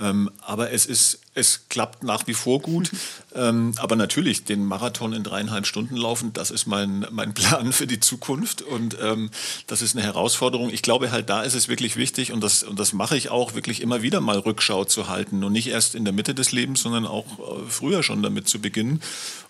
Ähm, 0.00 0.28
aber 0.40 0.72
es 0.72 0.86
ist, 0.86 1.20
es 1.34 1.62
klappt 1.68 2.02
nach 2.02 2.26
wie 2.26 2.34
vor 2.34 2.60
gut. 2.60 2.90
ähm, 3.34 3.72
aber 3.76 3.96
natürlich, 3.96 4.44
den 4.44 4.64
Marathon 4.64 5.12
in 5.12 5.22
dreieinhalb 5.22 5.66
Stunden 5.66 5.96
laufen, 5.96 6.32
das 6.32 6.50
ist 6.50 6.66
mein, 6.66 7.06
mein 7.10 7.32
Plan 7.34 7.72
für 7.72 7.86
die 7.86 8.00
Zukunft. 8.00 8.62
Und 8.62 8.96
ähm, 9.00 9.30
das 9.66 9.82
ist 9.82 9.96
eine 9.96 10.04
Herausforderung. 10.04 10.70
Ich 10.70 10.82
glaube 10.82 11.10
halt, 11.10 11.30
da 11.30 11.42
ist 11.42 11.54
es 11.54 11.68
wirklich 11.68 11.96
wichtig, 11.96 12.32
und 12.32 12.42
das, 12.42 12.62
und 12.62 12.78
das 12.78 12.92
mache 12.92 13.16
ich 13.16 13.30
auch, 13.30 13.54
wirklich 13.54 13.80
immer 13.80 14.02
wieder 14.02 14.20
mal 14.20 14.38
Rückschau 14.38 14.84
zu 14.84 15.08
halten. 15.08 15.42
Und 15.42 15.52
nicht 15.52 15.68
erst 15.68 15.94
in 15.94 16.04
der 16.04 16.12
Mitte 16.12 16.34
des 16.34 16.52
Lebens, 16.52 16.82
sondern 16.82 17.06
auch 17.06 17.26
äh, 17.38 17.68
früher 17.68 18.02
schon 18.02 18.22
damit 18.22 18.48
zu 18.48 18.60
beginnen 18.60 19.00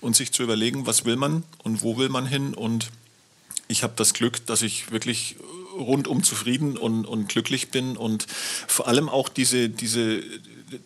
und 0.00 0.14
sich 0.14 0.32
zu 0.32 0.42
überlegen, 0.42 0.86
was 0.86 1.04
will 1.04 1.16
man 1.16 1.42
und 1.64 1.82
wo 1.82 1.98
will 1.98 2.08
man 2.08 2.26
hin. 2.26 2.54
Und 2.54 2.90
ich 3.66 3.82
habe 3.82 3.94
das 3.96 4.14
Glück, 4.14 4.46
dass 4.46 4.62
ich 4.62 4.92
wirklich 4.92 5.36
rundum 5.76 6.22
zufrieden 6.22 6.76
und, 6.76 7.06
und 7.06 7.28
glücklich 7.28 7.70
bin 7.70 7.96
und 7.96 8.26
vor 8.66 8.88
allem 8.88 9.08
auch 9.08 9.28
diese, 9.28 9.68
diese 9.68 10.22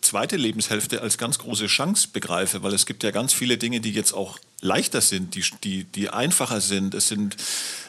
zweite 0.01 0.37
Lebenshälfte 0.37 1.01
als 1.01 1.17
ganz 1.17 1.39
große 1.39 1.67
Chance 1.67 2.09
begreife, 2.11 2.63
weil 2.63 2.73
es 2.73 2.85
gibt 2.85 3.03
ja 3.03 3.11
ganz 3.11 3.33
viele 3.33 3.57
Dinge, 3.57 3.79
die 3.79 3.91
jetzt 3.91 4.13
auch 4.13 4.39
leichter 4.61 5.01
sind, 5.01 5.35
die, 5.35 5.43
die, 5.63 5.83
die 5.83 6.09
einfacher 6.09 6.61
sind. 6.61 6.93
Es 6.93 7.07
sind 7.07 7.37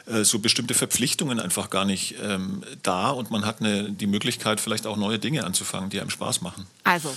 äh, 0.07 0.25
so 0.25 0.39
bestimmte 0.39 0.75
Verpflichtungen 0.75 1.41
einfach 1.41 1.71
gar 1.71 1.85
nicht 1.85 2.17
ähm, 2.23 2.63
da 2.83 3.11
und 3.11 3.31
man 3.31 3.47
hat 3.47 3.61
eine, 3.61 3.91
die 3.91 4.07
Möglichkeit, 4.07 4.61
vielleicht 4.61 4.87
auch 4.87 4.97
neue 4.97 5.19
Dinge 5.19 5.45
anzufangen, 5.45 5.91
die 5.91 6.01
einem 6.01 6.11
Spaß 6.11 6.41
machen. 6.41 6.67
Also, 6.85 7.15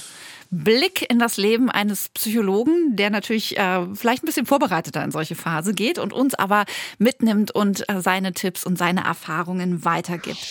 Blick 0.54 1.10
in 1.10 1.18
das 1.18 1.38
Leben 1.38 1.72
eines 1.72 2.10
Psychologen, 2.10 2.98
der 2.98 3.10
natürlich 3.10 3.58
äh, 3.58 3.88
vielleicht 3.96 4.24
ein 4.24 4.26
bisschen 4.26 4.46
vorbereiteter 4.46 5.02
in 5.02 5.12
solche 5.12 5.36
Phase 5.36 5.74
geht 5.74 5.98
und 5.98 6.12
uns 6.12 6.36
aber 6.36 6.66
mitnimmt 6.98 7.52
und 7.52 7.88
äh, 7.90 8.02
seine 8.02 8.34
Tipps 8.34 8.66
und 8.66 8.78
seine 8.78 9.06
Erfahrungen 9.06 9.86
weitergibt. 9.86 10.46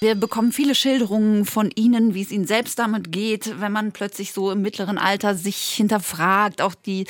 Wir 0.00 0.14
bekommen 0.14 0.52
viele 0.52 0.76
Schilderungen 0.76 1.44
von 1.44 1.72
Ihnen, 1.74 2.14
wie 2.14 2.22
es 2.22 2.30
Ihnen 2.30 2.46
selbst 2.46 2.78
damit 2.78 3.10
geht, 3.10 3.60
wenn 3.60 3.72
man 3.72 3.90
plötzlich 3.90 4.32
so 4.32 4.52
im 4.52 4.62
mittleren 4.62 4.96
Alter 4.96 5.34
sich 5.34 5.56
hinterfragt, 5.56 6.62
auch 6.62 6.76
die 6.76 7.06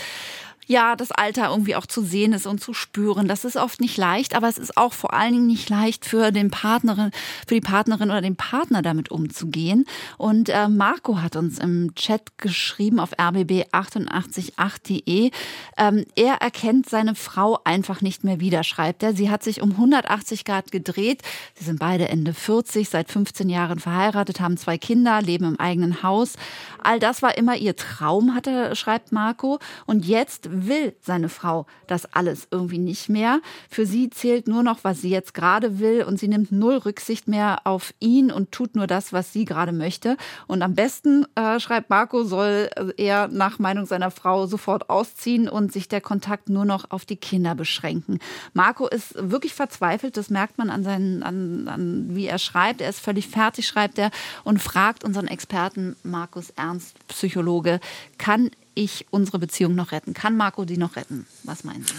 ja, 0.68 0.94
das 0.96 1.10
Alter 1.10 1.48
irgendwie 1.48 1.76
auch 1.76 1.86
zu 1.86 2.02
sehen 2.02 2.34
ist 2.34 2.46
und 2.46 2.60
zu 2.60 2.74
spüren. 2.74 3.26
Das 3.26 3.46
ist 3.46 3.56
oft 3.56 3.80
nicht 3.80 3.96
leicht, 3.96 4.36
aber 4.36 4.48
es 4.48 4.58
ist 4.58 4.76
auch 4.76 4.92
vor 4.92 5.14
allen 5.14 5.32
Dingen 5.32 5.46
nicht 5.46 5.70
leicht 5.70 6.04
für 6.04 6.30
den 6.30 6.50
Partnerin, 6.50 7.10
für 7.46 7.54
die 7.54 7.62
Partnerin 7.62 8.10
oder 8.10 8.20
den 8.20 8.36
Partner 8.36 8.82
damit 8.82 9.10
umzugehen. 9.10 9.86
Und 10.18 10.50
äh, 10.50 10.68
Marco 10.68 11.22
hat 11.22 11.36
uns 11.36 11.58
im 11.58 11.94
Chat 11.94 12.36
geschrieben 12.36 13.00
auf 13.00 13.18
rbb888.de, 13.18 15.30
ähm, 15.78 16.04
er 16.14 16.34
erkennt 16.34 16.90
seine 16.90 17.14
Frau 17.14 17.58
einfach 17.64 18.02
nicht 18.02 18.22
mehr 18.22 18.40
wieder, 18.40 18.62
schreibt 18.62 19.02
er. 19.02 19.14
Sie 19.14 19.30
hat 19.30 19.42
sich 19.42 19.62
um 19.62 19.70
180 19.70 20.44
Grad 20.44 20.70
gedreht. 20.70 21.22
Sie 21.54 21.64
sind 21.64 21.78
beide 21.78 22.10
Ende 22.10 22.34
40, 22.34 22.90
seit 22.90 23.10
15 23.10 23.48
Jahren 23.48 23.78
verheiratet, 23.78 24.40
haben 24.40 24.58
zwei 24.58 24.76
Kinder, 24.76 25.22
leben 25.22 25.46
im 25.46 25.58
eigenen 25.58 26.02
Haus. 26.02 26.34
All 26.82 26.98
das 26.98 27.22
war 27.22 27.38
immer 27.38 27.56
ihr 27.56 27.74
Traum, 27.74 28.34
hatte, 28.34 28.76
schreibt 28.76 29.12
Marco. 29.12 29.58
Und 29.86 30.04
jetzt 30.04 30.50
will 30.66 30.94
seine 31.00 31.28
Frau 31.28 31.66
das 31.86 32.12
alles 32.14 32.48
irgendwie 32.50 32.78
nicht 32.78 33.08
mehr. 33.08 33.40
Für 33.70 33.86
sie 33.86 34.10
zählt 34.10 34.48
nur 34.48 34.62
noch, 34.62 34.82
was 34.82 35.00
sie 35.00 35.10
jetzt 35.10 35.34
gerade 35.34 35.78
will 35.78 36.02
und 36.02 36.18
sie 36.18 36.28
nimmt 36.28 36.52
null 36.52 36.76
Rücksicht 36.76 37.28
mehr 37.28 37.60
auf 37.64 37.94
ihn 38.00 38.30
und 38.30 38.52
tut 38.52 38.74
nur 38.74 38.86
das, 38.86 39.12
was 39.12 39.32
sie 39.32 39.44
gerade 39.44 39.72
möchte. 39.72 40.16
Und 40.46 40.62
am 40.62 40.74
besten, 40.74 41.26
äh, 41.34 41.60
schreibt 41.60 41.90
Marco, 41.90 42.24
soll 42.24 42.70
er 42.96 43.28
nach 43.28 43.58
Meinung 43.58 43.86
seiner 43.86 44.10
Frau 44.10 44.46
sofort 44.46 44.90
ausziehen 44.90 45.48
und 45.48 45.72
sich 45.72 45.88
der 45.88 46.00
Kontakt 46.00 46.48
nur 46.48 46.64
noch 46.64 46.90
auf 46.90 47.04
die 47.04 47.16
Kinder 47.16 47.54
beschränken. 47.54 48.18
Marco 48.54 48.86
ist 48.86 49.14
wirklich 49.16 49.54
verzweifelt, 49.54 50.16
das 50.16 50.30
merkt 50.30 50.58
man 50.58 50.70
an, 50.70 50.84
seinen, 50.84 51.22
an, 51.22 51.68
an 51.68 52.06
wie 52.10 52.26
er 52.26 52.38
schreibt. 52.38 52.80
Er 52.80 52.88
ist 52.88 53.00
völlig 53.00 53.28
fertig, 53.28 53.66
schreibt 53.66 53.98
er, 53.98 54.10
und 54.44 54.60
fragt 54.60 55.04
unseren 55.04 55.26
Experten 55.26 55.96
Markus 56.02 56.50
Ernst, 56.50 56.96
Psychologe, 57.08 57.80
kann 58.18 58.50
ich 58.78 59.06
unsere 59.10 59.38
Beziehung 59.38 59.74
noch 59.74 59.92
retten? 59.92 60.14
Kann 60.14 60.36
Marco 60.36 60.64
die 60.64 60.76
noch 60.76 60.96
retten? 60.96 61.26
Was 61.42 61.64
meinen 61.64 61.84
Sie? 61.84 61.94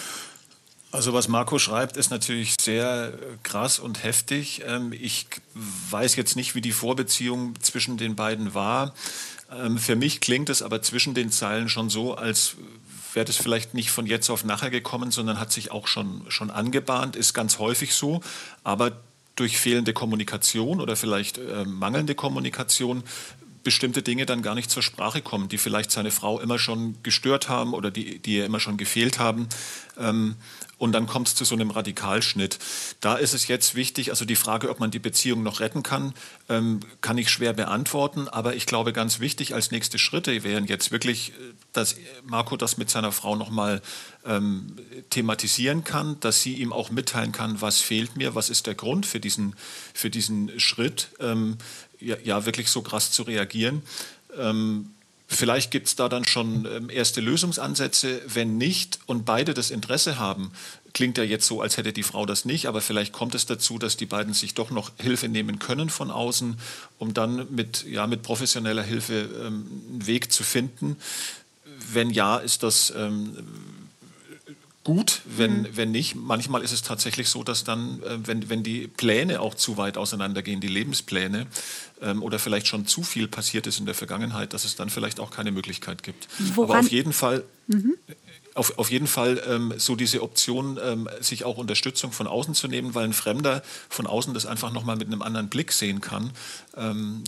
Also 0.91 1.13
was 1.13 1.27
Marco 1.27 1.59
schreibt, 1.59 1.97
ist 1.97 2.09
natürlich 2.09 2.55
sehr 2.59 3.13
äh, 3.13 3.37
krass 3.43 3.77
und 3.77 4.03
heftig. 4.03 4.63
Ähm, 4.65 4.91
ich 4.91 5.27
weiß 5.53 6.15
jetzt 6.15 6.35
nicht, 6.35 6.55
wie 6.55 6.61
die 6.61 6.71
Vorbeziehung 6.71 7.53
zwischen 7.61 7.97
den 7.97 8.15
beiden 8.15 8.55
war. 8.55 8.95
Ähm, 9.51 9.77
für 9.77 9.95
mich 9.95 10.19
klingt 10.19 10.49
es 10.49 10.63
aber 10.63 10.81
zwischen 10.81 11.13
den 11.13 11.31
Zeilen 11.31 11.69
schon 11.69 11.89
so, 11.89 12.15
als 12.15 12.55
wäre 13.13 13.25
das 13.25 13.35
vielleicht 13.35 13.73
nicht 13.73 13.91
von 13.91 14.07
jetzt 14.07 14.29
auf 14.29 14.43
nachher 14.43 14.71
gekommen, 14.71 15.11
sondern 15.11 15.39
hat 15.39 15.51
sich 15.51 15.71
auch 15.71 15.87
schon, 15.87 16.23
schon 16.29 16.49
angebahnt, 16.49 17.15
ist 17.15 17.33
ganz 17.33 17.59
häufig 17.59 17.93
so. 17.93 18.21
Aber 18.63 18.93
durch 19.35 19.57
fehlende 19.57 19.93
Kommunikation 19.93 20.81
oder 20.81 20.95
vielleicht 20.95 21.37
äh, 21.37 21.65
mangelnde 21.65 22.15
Kommunikation 22.15 23.03
bestimmte 23.63 24.01
Dinge 24.01 24.25
dann 24.25 24.41
gar 24.41 24.55
nicht 24.55 24.71
zur 24.71 24.83
Sprache 24.83 25.21
kommen, 25.21 25.49
die 25.49 25.57
vielleicht 25.57 25.91
seine 25.91 26.11
Frau 26.11 26.39
immer 26.39 26.59
schon 26.59 26.95
gestört 27.03 27.49
haben 27.49 27.73
oder 27.73 27.91
die, 27.91 28.19
die 28.19 28.37
ihr 28.37 28.45
immer 28.45 28.59
schon 28.59 28.77
gefehlt 28.77 29.19
haben. 29.19 29.47
Ähm, 29.97 30.35
und 30.77 30.93
dann 30.93 31.07
kommt 31.07 31.27
es 31.27 31.35
zu 31.35 31.43
so 31.43 31.55
einem 31.55 31.71
Radikalschnitt. 31.71 32.57
Da 33.01 33.15
ist 33.15 33.33
es 33.33 33.47
jetzt 33.47 33.75
wichtig, 33.75 34.11
also 34.11 34.23
die 34.23 34.37
Frage, 34.37 34.69
ob 34.69 34.79
man 34.79 34.91
die 34.91 34.99
Beziehung 34.99 35.43
noch 35.43 35.59
retten 35.59 35.83
kann, 35.83 36.13
ähm, 36.47 36.79
kann 37.01 37.17
ich 37.17 37.29
schwer 37.29 37.51
beantworten. 37.51 38.29
Aber 38.29 38.55
ich 38.55 38.65
glaube, 38.65 38.93
ganz 38.93 39.19
wichtig 39.19 39.53
als 39.53 39.71
nächste 39.71 39.99
Schritte 39.99 40.43
wären 40.43 40.65
jetzt 40.65 40.91
wirklich, 40.91 41.31
äh, 41.31 41.33
dass 41.73 41.97
Marco 42.23 42.55
das 42.55 42.77
mit 42.77 42.89
seiner 42.89 43.11
Frau 43.11 43.35
nochmal 43.35 43.81
ähm, 44.25 44.77
thematisieren 45.09 45.83
kann, 45.83 46.17
dass 46.21 46.41
sie 46.41 46.53
ihm 46.53 46.71
auch 46.71 46.91
mitteilen 46.91 47.33
kann, 47.33 47.61
was 47.61 47.81
fehlt 47.81 48.15
mir, 48.15 48.33
was 48.33 48.49
ist 48.49 48.65
der 48.65 48.75
Grund 48.75 49.05
für 49.05 49.19
diesen, 49.19 49.55
für 49.93 50.09
diesen 50.09 50.59
Schritt. 50.61 51.09
Ähm, 51.19 51.57
ja, 51.99 52.15
ja 52.23 52.45
wirklich 52.45 52.69
so 52.69 52.81
krass 52.81 53.11
zu 53.11 53.23
reagieren. 53.23 53.81
Ähm, 54.37 54.91
vielleicht 55.27 55.71
gibt 55.71 55.87
es 55.87 55.95
da 55.95 56.09
dann 56.09 56.25
schon 56.25 56.65
ähm, 56.65 56.89
erste 56.89 57.21
Lösungsansätze. 57.21 58.21
Wenn 58.25 58.57
nicht 58.57 58.99
und 59.05 59.25
beide 59.25 59.53
das 59.53 59.71
Interesse 59.71 60.19
haben, 60.19 60.51
klingt 60.93 61.17
ja 61.17 61.23
jetzt 61.23 61.45
so, 61.45 61.61
als 61.61 61.77
hätte 61.77 61.93
die 61.93 62.03
Frau 62.03 62.25
das 62.25 62.45
nicht, 62.45 62.67
aber 62.67 62.81
vielleicht 62.81 63.13
kommt 63.13 63.35
es 63.35 63.45
dazu, 63.45 63.77
dass 63.77 63.97
die 63.97 64.05
beiden 64.05 64.33
sich 64.33 64.53
doch 64.53 64.71
noch 64.71 64.91
Hilfe 64.99 65.29
nehmen 65.29 65.59
können 65.59 65.89
von 65.89 66.11
außen, 66.11 66.57
um 66.97 67.13
dann 67.13 67.47
mit, 67.53 67.85
ja, 67.85 68.07
mit 68.07 68.23
professioneller 68.23 68.83
Hilfe 68.83 69.29
ähm, 69.45 69.65
einen 69.91 70.07
Weg 70.07 70.31
zu 70.31 70.43
finden. 70.43 70.97
Wenn 71.91 72.09
ja, 72.09 72.37
ist 72.37 72.63
das 72.63 72.93
ähm, 72.95 73.35
gut, 74.83 75.21
wenn, 75.25 75.61
mhm. 75.61 75.67
wenn 75.73 75.91
nicht. 75.91 76.15
Manchmal 76.15 76.63
ist 76.63 76.71
es 76.71 76.81
tatsächlich 76.81 77.29
so, 77.29 77.43
dass 77.43 77.63
dann, 77.63 78.01
äh, 78.03 78.17
wenn, 78.25 78.49
wenn 78.49 78.63
die 78.63 78.87
Pläne 78.87 79.41
auch 79.41 79.55
zu 79.55 79.77
weit 79.77 79.97
auseinandergehen, 79.97 80.61
die 80.61 80.67
Lebenspläne, 80.67 81.47
ähm, 82.01 82.23
oder 82.23 82.39
vielleicht 82.39 82.67
schon 82.67 82.87
zu 82.87 83.03
viel 83.03 83.27
passiert 83.27 83.67
ist 83.67 83.79
in 83.79 83.85
der 83.85 83.95
Vergangenheit, 83.95 84.53
dass 84.53 84.65
es 84.65 84.75
dann 84.75 84.89
vielleicht 84.89 85.19
auch 85.19 85.31
keine 85.31 85.51
Möglichkeit 85.51 86.03
gibt. 86.03 86.27
Woran? 86.55 86.71
Aber 86.71 86.79
auf 86.79 86.91
jeden 86.91 87.13
Fall, 87.13 87.43
mhm 87.67 87.95
auf, 88.55 88.77
auf 88.77 88.91
jeden 88.91 89.07
Fall 89.07 89.41
ähm, 89.47 89.73
so 89.77 89.95
diese 89.95 90.21
Option, 90.21 90.79
ähm, 90.83 91.09
sich 91.19 91.45
auch 91.45 91.57
Unterstützung 91.57 92.11
von 92.11 92.27
außen 92.27 92.53
zu 92.53 92.67
nehmen, 92.67 92.95
weil 92.95 93.05
ein 93.05 93.13
Fremder 93.13 93.61
von 93.89 94.07
außen 94.07 94.33
das 94.33 94.45
einfach 94.45 94.71
nochmal 94.71 94.95
mit 94.97 95.07
einem 95.07 95.21
anderen 95.21 95.49
Blick 95.49 95.71
sehen 95.71 96.01
kann, 96.01 96.31
ähm, 96.75 97.23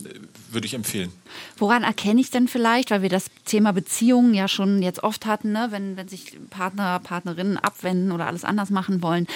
würde 0.50 0.66
ich 0.66 0.74
empfehlen. 0.74 1.12
Woran 1.56 1.84
erkenne 1.84 2.20
ich 2.20 2.30
denn 2.30 2.48
vielleicht, 2.48 2.90
weil 2.90 3.02
wir 3.02 3.08
das 3.08 3.26
Thema 3.44 3.72
Beziehungen 3.72 4.34
ja 4.34 4.48
schon 4.48 4.82
jetzt 4.82 5.02
oft 5.02 5.26
hatten, 5.26 5.52
ne? 5.52 5.68
wenn, 5.70 5.96
wenn 5.96 6.08
sich 6.08 6.38
Partner, 6.50 6.98
Partnerinnen 7.00 7.56
abwenden 7.56 8.12
oder 8.12 8.26
alles 8.26 8.44
anders 8.44 8.70
machen 8.70 9.02
wollen, 9.02 9.26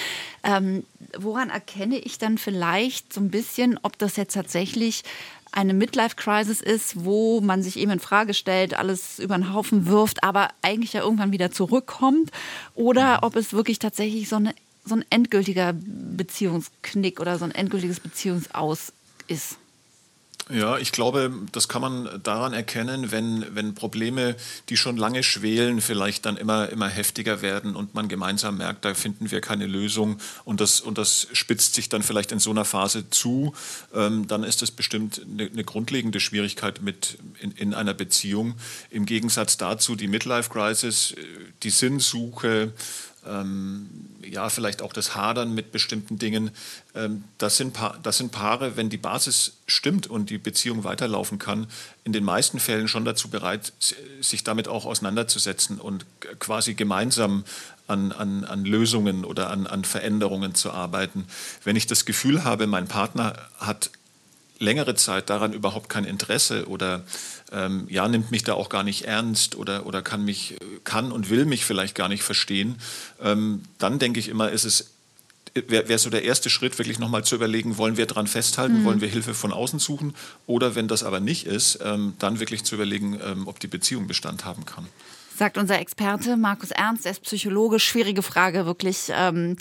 ähm, 0.43 0.83
woran 1.17 1.49
erkenne 1.49 1.97
ich 1.97 2.17
dann 2.17 2.37
vielleicht 2.37 3.13
so 3.13 3.21
ein 3.21 3.29
bisschen, 3.29 3.79
ob 3.81 3.97
das 3.97 4.15
jetzt 4.15 4.33
tatsächlich 4.33 5.03
eine 5.51 5.73
Midlife-Crisis 5.73 6.61
ist, 6.61 7.05
wo 7.05 7.41
man 7.41 7.63
sich 7.63 7.77
eben 7.77 7.91
in 7.91 7.99
Frage 7.99 8.33
stellt, 8.33 8.77
alles 8.77 9.19
über 9.19 9.35
den 9.35 9.53
Haufen 9.53 9.87
wirft, 9.87 10.23
aber 10.23 10.49
eigentlich 10.61 10.93
ja 10.93 11.01
irgendwann 11.01 11.31
wieder 11.31 11.51
zurückkommt, 11.51 12.31
oder 12.75 13.19
ob 13.23 13.35
es 13.35 13.53
wirklich 13.53 13.79
tatsächlich 13.79 14.29
so, 14.29 14.37
eine, 14.37 14.53
so 14.85 14.95
ein 14.95 15.05
endgültiger 15.09 15.73
Beziehungsknick 15.73 17.19
oder 17.19 17.37
so 17.37 17.45
ein 17.45 17.51
endgültiges 17.51 17.99
Beziehungsaus 17.99 18.93
ist. 19.27 19.57
Ja, 20.49 20.77
ich 20.77 20.93
glaube, 20.93 21.31
das 21.51 21.67
kann 21.67 21.81
man 21.81 22.21
daran 22.23 22.53
erkennen, 22.53 23.11
wenn, 23.11 23.45
wenn 23.53 23.75
Probleme, 23.75 24.37
die 24.69 24.77
schon 24.77 24.95
lange 24.95 25.21
schwelen, 25.21 25.81
vielleicht 25.81 26.25
dann 26.25 26.37
immer, 26.37 26.69
immer 26.69 26.87
heftiger 26.87 27.41
werden 27.41 27.75
und 27.75 27.95
man 27.95 28.07
gemeinsam 28.07 28.57
merkt, 28.57 28.85
da 28.85 28.93
finden 28.93 29.29
wir 29.29 29.41
keine 29.41 29.65
Lösung 29.65 30.19
und 30.45 30.61
das, 30.61 30.79
und 30.79 30.97
das 30.97 31.27
spitzt 31.33 31.75
sich 31.75 31.89
dann 31.89 32.01
vielleicht 32.01 32.31
in 32.31 32.39
so 32.39 32.51
einer 32.51 32.63
Phase 32.63 33.09
zu, 33.09 33.53
ähm, 33.93 34.27
dann 34.27 34.45
ist 34.45 34.61
das 34.61 34.71
bestimmt 34.71 35.21
eine, 35.29 35.47
eine 35.47 35.63
grundlegende 35.65 36.21
Schwierigkeit 36.21 36.81
mit 36.81 37.17
in, 37.41 37.51
in, 37.51 37.73
einer 37.73 37.93
Beziehung. 37.93 38.55
Im 38.89 39.05
Gegensatz 39.05 39.57
dazu 39.57 39.97
die 39.97 40.07
Midlife 40.07 40.49
Crisis, 40.49 41.11
äh, 41.11 41.17
die 41.63 41.71
Sinnsuche, 41.71 42.71
ähm, 43.27 43.89
ja, 44.23 44.49
vielleicht 44.49 44.81
auch 44.81 44.93
das 44.93 45.15
Hadern 45.15 45.53
mit 45.53 45.71
bestimmten 45.71 46.17
Dingen. 46.19 46.51
Ähm, 46.95 47.23
das, 47.37 47.57
sind 47.57 47.77
das 48.03 48.17
sind 48.17 48.31
Paare, 48.31 48.77
wenn 48.77 48.89
die 48.89 48.97
Basis 48.97 49.57
stimmt 49.67 50.07
und 50.07 50.29
die 50.29 50.37
Beziehung 50.37 50.83
weiterlaufen 50.83 51.39
kann, 51.39 51.67
in 52.03 52.13
den 52.13 52.23
meisten 52.23 52.59
Fällen 52.59 52.87
schon 52.87 53.05
dazu 53.05 53.29
bereit, 53.29 53.73
sich 54.21 54.43
damit 54.43 54.67
auch 54.67 54.85
auseinanderzusetzen 54.85 55.79
und 55.79 56.05
quasi 56.39 56.73
gemeinsam 56.73 57.43
an, 57.87 58.11
an, 58.11 58.43
an 58.43 58.65
Lösungen 58.65 59.25
oder 59.25 59.49
an, 59.49 59.65
an 59.67 59.83
Veränderungen 59.83 60.55
zu 60.55 60.71
arbeiten. 60.71 61.25
Wenn 61.63 61.75
ich 61.75 61.87
das 61.87 62.05
Gefühl 62.05 62.43
habe, 62.43 62.67
mein 62.67 62.87
Partner 62.87 63.33
hat 63.59 63.91
längere 64.59 64.95
Zeit 64.95 65.29
daran 65.29 65.53
überhaupt 65.53 65.89
kein 65.89 66.05
Interesse 66.05 66.67
oder 66.67 67.03
ähm, 67.51 67.87
ja, 67.89 68.07
nimmt 68.07 68.31
mich 68.31 68.43
da 68.43 68.53
auch 68.53 68.69
gar 68.69 68.83
nicht 68.83 69.05
ernst 69.05 69.55
oder, 69.55 69.85
oder 69.85 70.01
kann, 70.01 70.25
mich, 70.25 70.57
kann 70.83 71.11
und 71.11 71.29
will 71.29 71.45
mich 71.45 71.65
vielleicht 71.65 71.95
gar 71.95 72.09
nicht 72.09 72.23
verstehen, 72.23 72.77
ähm, 73.21 73.63
dann 73.77 73.99
denke 73.99 74.19
ich 74.19 74.29
immer, 74.29 74.51
ist 74.51 74.65
es 74.65 74.91
wäre 75.53 75.87
wär 75.87 75.97
so 75.97 76.11
der 76.11 76.23
erste 76.23 76.51
Schritt, 76.51 76.77
wirklich 76.77 76.99
nochmal 76.99 77.23
zu 77.23 77.33
überlegen, 77.33 77.77
wollen 77.77 77.97
wir 77.97 78.05
daran 78.05 78.27
festhalten, 78.27 78.81
mhm. 78.81 78.85
wollen 78.85 79.01
wir 79.01 79.07
Hilfe 79.07 79.33
von 79.33 79.51
außen 79.51 79.79
suchen? 79.79 80.13
Oder 80.45 80.75
wenn 80.75 80.87
das 80.87 81.01
aber 81.01 81.19
nicht 81.19 81.47
ist, 81.47 81.79
ähm, 81.81 82.13
dann 82.19 82.39
wirklich 82.39 82.63
zu 82.63 82.75
überlegen, 82.75 83.19
ähm, 83.23 83.47
ob 83.47 83.59
die 83.59 83.67
Beziehung 83.67 84.05
Bestand 84.05 84.45
haben 84.45 84.65
kann 84.65 84.87
sagt 85.37 85.57
unser 85.57 85.79
Experte 85.79 86.37
Markus 86.37 86.71
Ernst, 86.71 87.05
er 87.05 87.11
ist 87.11 87.23
Psychologe. 87.23 87.79
Schwierige 87.79 88.21
Frage, 88.21 88.65
wirklich, 88.65 89.11
ähm, 89.11 89.55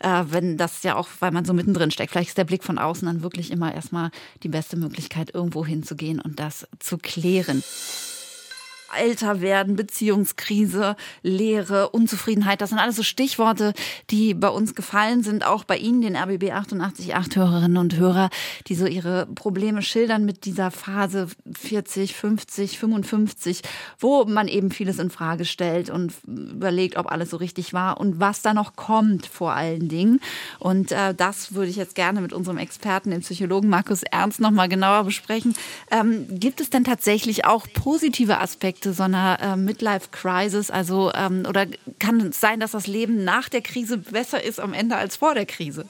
äh, 0.00 0.24
wenn 0.28 0.56
das 0.56 0.82
ja 0.82 0.96
auch, 0.96 1.08
weil 1.20 1.30
man 1.30 1.44
so 1.44 1.52
mittendrin 1.52 1.90
steckt. 1.90 2.12
Vielleicht 2.12 2.30
ist 2.30 2.38
der 2.38 2.44
Blick 2.44 2.64
von 2.64 2.78
außen 2.78 3.06
dann 3.06 3.22
wirklich 3.22 3.50
immer 3.50 3.74
erstmal 3.74 4.10
die 4.42 4.48
beste 4.48 4.76
Möglichkeit, 4.76 5.34
irgendwo 5.34 5.64
hinzugehen 5.64 6.20
und 6.20 6.40
das 6.40 6.66
zu 6.78 6.98
klären. 6.98 7.62
Älter 8.96 9.40
werden, 9.40 9.76
Beziehungskrise, 9.76 10.96
Leere, 11.22 11.90
Unzufriedenheit. 11.90 12.60
Das 12.60 12.70
sind 12.70 12.78
alles 12.78 12.96
so 12.96 13.02
Stichworte, 13.02 13.74
die 14.10 14.34
bei 14.34 14.48
uns 14.48 14.74
gefallen 14.74 15.22
sind, 15.22 15.44
auch 15.44 15.64
bei 15.64 15.76
Ihnen, 15.76 16.00
den 16.00 16.16
RBB 16.16 16.52
888 16.52 17.36
Hörerinnen 17.36 17.76
und 17.76 17.96
Hörer, 17.96 18.30
die 18.66 18.74
so 18.74 18.86
ihre 18.86 19.26
Probleme 19.26 19.82
schildern 19.82 20.24
mit 20.24 20.44
dieser 20.44 20.70
Phase 20.70 21.28
40, 21.52 22.14
50, 22.14 22.78
55, 22.78 23.62
wo 23.98 24.24
man 24.24 24.48
eben 24.48 24.70
vieles 24.70 24.98
in 24.98 25.10
Frage 25.10 25.44
stellt 25.44 25.90
und 25.90 26.12
überlegt, 26.26 26.96
ob 26.96 27.10
alles 27.10 27.30
so 27.30 27.36
richtig 27.36 27.72
war 27.74 28.00
und 28.00 28.20
was 28.20 28.42
da 28.42 28.54
noch 28.54 28.76
kommt 28.76 29.26
vor 29.26 29.52
allen 29.52 29.88
Dingen. 29.88 30.20
Und 30.58 30.92
äh, 30.92 31.14
das 31.14 31.54
würde 31.54 31.70
ich 31.70 31.76
jetzt 31.76 31.94
gerne 31.94 32.20
mit 32.20 32.32
unserem 32.32 32.58
Experten, 32.58 33.10
dem 33.10 33.20
Psychologen 33.20 33.68
Markus 33.68 34.02
Ernst, 34.02 34.40
nochmal 34.40 34.68
genauer 34.68 35.04
besprechen. 35.04 35.54
Ähm, 35.90 36.26
gibt 36.30 36.60
es 36.60 36.70
denn 36.70 36.84
tatsächlich 36.84 37.44
auch 37.44 37.66
positive 37.72 38.40
Aspekte 38.40 38.77
Aspekte 38.78 38.92
so 38.92 39.02
einer 39.02 39.38
äh, 39.40 39.56
Midlife-Crisis? 39.56 40.70
Also, 40.70 41.12
ähm, 41.14 41.44
oder 41.48 41.66
kann 41.98 42.20
es 42.20 42.40
sein, 42.40 42.60
dass 42.60 42.72
das 42.72 42.86
Leben 42.86 43.24
nach 43.24 43.48
der 43.48 43.60
Krise 43.60 43.98
besser 43.98 44.42
ist 44.42 44.60
am 44.60 44.72
Ende 44.72 44.96
als 44.96 45.16
vor 45.16 45.34
der 45.34 45.46
Krise? 45.46 45.86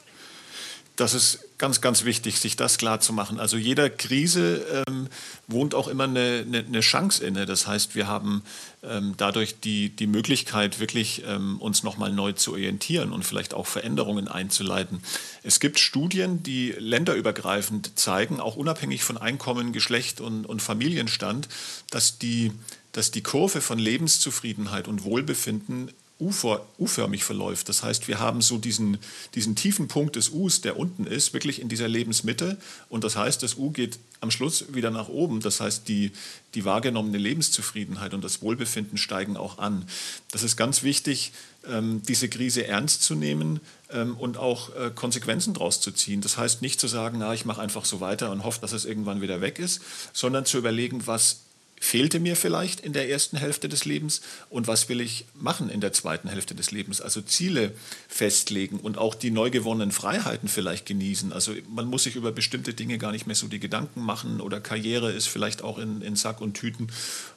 Das 0.96 1.14
ist 1.14 1.44
ganz, 1.58 1.80
ganz 1.80 2.04
wichtig, 2.04 2.40
sich 2.40 2.56
das 2.56 2.76
klar 2.76 2.98
zu 2.98 3.12
machen. 3.12 3.38
Also 3.38 3.56
jeder 3.56 3.88
Krise 3.88 4.84
ähm, 4.88 5.06
wohnt 5.46 5.76
auch 5.76 5.86
immer 5.86 6.04
eine, 6.04 6.44
eine, 6.44 6.58
eine, 6.58 6.80
Chance 6.80 7.24
inne. 7.24 7.46
Das 7.46 7.68
heißt, 7.68 7.94
wir 7.94 8.08
haben 8.08 8.42
ähm, 8.82 9.14
dadurch 9.16 9.60
die, 9.60 9.90
die 9.90 10.08
Möglichkeit, 10.08 10.80
wirklich 10.80 11.22
ähm, 11.24 11.60
uns 11.60 11.84
nochmal 11.84 12.12
neu 12.12 12.32
zu 12.32 12.52
orientieren 12.52 13.12
und 13.12 13.24
vielleicht 13.24 13.54
auch 13.54 13.68
Veränderungen 13.68 14.26
einzuleiten. 14.26 15.00
Es 15.44 15.60
gibt 15.60 15.78
Studien, 15.78 16.42
die 16.42 16.74
länderübergreifend 16.76 17.96
zeigen, 17.96 18.40
auch 18.40 18.56
unabhängig 18.56 19.04
von 19.04 19.18
Einkommen, 19.18 19.72
Geschlecht 19.72 20.20
und, 20.20 20.46
und 20.46 20.62
Familienstand, 20.62 21.48
dass 21.90 22.18
die, 22.18 22.50
dass 22.92 23.10
die 23.10 23.22
Kurve 23.22 23.60
von 23.60 23.78
Lebenszufriedenheit 23.78 24.88
und 24.88 25.04
Wohlbefinden 25.04 25.90
U-förmig 26.20 27.22
verläuft. 27.22 27.68
Das 27.68 27.84
heißt, 27.84 28.08
wir 28.08 28.18
haben 28.18 28.42
so 28.42 28.58
diesen, 28.58 28.98
diesen 29.36 29.54
tiefen 29.54 29.86
Punkt 29.86 30.16
des 30.16 30.30
Us, 30.30 30.60
der 30.60 30.76
unten 30.76 31.06
ist, 31.06 31.32
wirklich 31.32 31.60
in 31.60 31.68
dieser 31.68 31.86
Lebensmitte. 31.86 32.56
Und 32.88 33.04
das 33.04 33.14
heißt, 33.14 33.40
das 33.44 33.54
U 33.54 33.70
geht 33.70 34.00
am 34.20 34.32
Schluss 34.32 34.74
wieder 34.74 34.90
nach 34.90 35.08
oben. 35.08 35.38
Das 35.40 35.60
heißt, 35.60 35.86
die, 35.86 36.10
die 36.54 36.64
wahrgenommene 36.64 37.18
Lebenszufriedenheit 37.18 38.14
und 38.14 38.24
das 38.24 38.42
Wohlbefinden 38.42 38.98
steigen 38.98 39.36
auch 39.36 39.58
an. 39.58 39.84
Das 40.32 40.42
ist 40.42 40.56
ganz 40.56 40.82
wichtig, 40.82 41.30
ähm, 41.68 42.02
diese 42.08 42.28
Krise 42.28 42.66
ernst 42.66 43.02
zu 43.02 43.14
nehmen 43.14 43.60
ähm, 43.92 44.16
und 44.16 44.38
auch 44.38 44.74
äh, 44.74 44.90
Konsequenzen 44.92 45.54
daraus 45.54 45.80
zu 45.80 45.92
ziehen. 45.92 46.20
Das 46.20 46.36
heißt 46.36 46.62
nicht 46.62 46.80
zu 46.80 46.88
sagen, 46.88 47.18
na, 47.20 47.32
ich 47.32 47.44
mache 47.44 47.60
einfach 47.60 47.84
so 47.84 48.00
weiter 48.00 48.32
und 48.32 48.42
hoffe, 48.42 48.60
dass 48.60 48.72
es 48.72 48.86
irgendwann 48.86 49.20
wieder 49.20 49.40
weg 49.40 49.60
ist, 49.60 49.82
sondern 50.12 50.44
zu 50.44 50.58
überlegen, 50.58 51.06
was 51.06 51.42
fehlte 51.80 52.20
mir 52.20 52.36
vielleicht 52.36 52.80
in 52.80 52.92
der 52.92 53.08
ersten 53.08 53.36
Hälfte 53.36 53.68
des 53.68 53.84
Lebens 53.84 54.20
und 54.50 54.66
was 54.66 54.88
will 54.88 55.00
ich 55.00 55.26
machen 55.34 55.70
in 55.70 55.80
der 55.80 55.92
zweiten 55.92 56.28
Hälfte 56.28 56.54
des 56.54 56.70
Lebens. 56.70 57.00
Also 57.00 57.20
Ziele 57.20 57.72
festlegen 58.08 58.78
und 58.80 58.98
auch 58.98 59.14
die 59.14 59.30
neu 59.30 59.50
gewonnenen 59.50 59.92
Freiheiten 59.92 60.48
vielleicht 60.48 60.86
genießen. 60.86 61.32
Also 61.32 61.52
man 61.68 61.86
muss 61.86 62.04
sich 62.04 62.16
über 62.16 62.32
bestimmte 62.32 62.74
Dinge 62.74 62.98
gar 62.98 63.12
nicht 63.12 63.26
mehr 63.26 63.36
so 63.36 63.48
die 63.48 63.60
Gedanken 63.60 64.02
machen 64.02 64.40
oder 64.40 64.60
Karriere 64.60 65.12
ist 65.12 65.28
vielleicht 65.28 65.62
auch 65.62 65.78
in, 65.78 66.02
in 66.02 66.16
Sack 66.16 66.40
und 66.40 66.54
Tüten. 66.54 66.88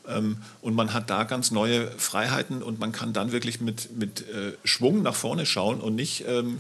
Ähm, 0.08 0.38
und 0.62 0.75
man 0.75 0.93
hat 0.93 1.10
da 1.10 1.23
ganz 1.23 1.51
neue 1.51 1.91
Freiheiten 1.91 2.63
und 2.63 2.80
man 2.80 2.91
kann 2.91 3.13
dann 3.13 3.32
wirklich 3.32 3.62
mit, 3.62 3.97
mit 3.97 4.21
äh, 4.30 4.54
Schwung 4.63 5.01
nach 5.01 5.15
vorne 5.15 5.45
schauen 5.45 5.82
und 5.82 5.95
nicht... 5.95 6.25
Ähm, 6.27 6.60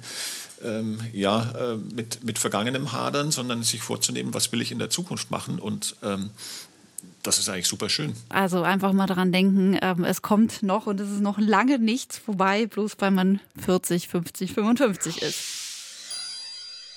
ähm, 0.63 0.99
ja, 1.13 1.51
äh, 1.51 1.77
mit, 1.77 2.23
mit 2.23 2.39
Vergangenem 2.39 2.91
hadern, 2.91 3.31
sondern 3.31 3.63
sich 3.63 3.81
vorzunehmen, 3.81 4.33
was 4.33 4.51
will 4.51 4.61
ich 4.61 4.71
in 4.71 4.79
der 4.79 4.89
Zukunft 4.89 5.31
machen. 5.31 5.59
Und 5.59 5.95
ähm, 6.03 6.29
das 7.23 7.39
ist 7.39 7.49
eigentlich 7.49 7.67
super 7.67 7.89
schön. 7.89 8.13
Also 8.29 8.63
einfach 8.63 8.93
mal 8.93 9.07
daran 9.07 9.31
denken, 9.31 9.77
ähm, 9.81 10.03
es 10.03 10.21
kommt 10.21 10.63
noch 10.63 10.87
und 10.87 10.99
es 10.99 11.09
ist 11.09 11.21
noch 11.21 11.39
lange 11.39 11.79
nichts 11.79 12.17
vorbei, 12.17 12.67
bloß 12.67 12.95
weil 12.99 13.11
man 13.11 13.39
40, 13.59 14.07
50, 14.07 14.53
55 14.53 15.21
ist. 15.21 15.70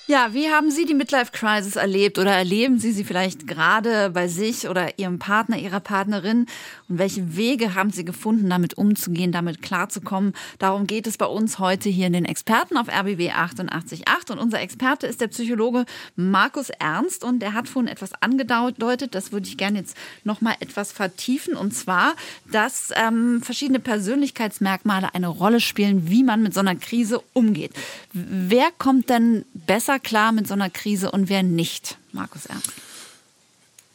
Ja, 0.06 0.34
wie 0.34 0.50
haben 0.50 0.70
Sie 0.70 0.84
die 0.84 0.92
Midlife 0.92 1.32
Crisis 1.32 1.76
erlebt 1.76 2.18
oder 2.18 2.32
erleben 2.32 2.78
Sie 2.78 2.92
sie 2.92 3.04
vielleicht 3.04 3.46
gerade 3.46 4.10
bei 4.10 4.28
sich 4.28 4.68
oder 4.68 4.98
Ihrem 4.98 5.18
Partner, 5.18 5.56
Ihrer 5.56 5.80
Partnerin? 5.80 6.44
Und 6.90 6.98
welche 6.98 7.38
Wege 7.38 7.74
haben 7.74 7.90
Sie 7.90 8.04
gefunden, 8.04 8.50
damit 8.50 8.76
umzugehen, 8.76 9.32
damit 9.32 9.62
klarzukommen? 9.62 10.34
Darum 10.58 10.86
geht 10.86 11.06
es 11.06 11.16
bei 11.16 11.24
uns 11.24 11.58
heute 11.58 11.88
hier 11.88 12.06
in 12.08 12.12
den 12.12 12.26
Experten 12.26 12.76
auf 12.76 12.88
RBB 12.88 13.30
888. 13.34 14.04
Und 14.28 14.38
unser 14.38 14.60
Experte 14.60 15.06
ist 15.06 15.22
der 15.22 15.28
Psychologe 15.28 15.86
Markus 16.16 16.68
Ernst 16.68 17.24
und 17.24 17.38
der 17.38 17.54
hat 17.54 17.66
vorhin 17.66 17.90
etwas 17.90 18.10
angedeutet. 18.20 19.14
Das 19.14 19.32
würde 19.32 19.46
ich 19.46 19.56
gerne 19.56 19.78
jetzt 19.78 19.96
nochmal 20.22 20.56
etwas 20.60 20.92
vertiefen. 20.92 21.54
Und 21.54 21.72
zwar, 21.72 22.12
dass 22.52 22.90
ähm, 22.94 23.40
verschiedene 23.40 23.80
Persönlichkeitsmerkmale 23.80 25.14
eine 25.14 25.28
Rolle 25.28 25.60
spielen, 25.60 26.10
wie 26.10 26.24
man 26.24 26.42
mit 26.42 26.52
so 26.52 26.60
einer 26.60 26.76
Krise 26.76 27.22
umgeht. 27.32 27.72
Wer 28.12 28.68
kommt 28.76 29.08
denn 29.08 29.46
besser 29.54 29.93
besser 29.94 30.00
klar 30.00 30.32
mit 30.32 30.46
so 30.46 30.54
einer 30.54 30.70
Krise 30.70 31.10
und 31.10 31.28
wer 31.28 31.42
nicht, 31.42 31.98
Markus 32.12 32.46
Ernst? 32.46 32.72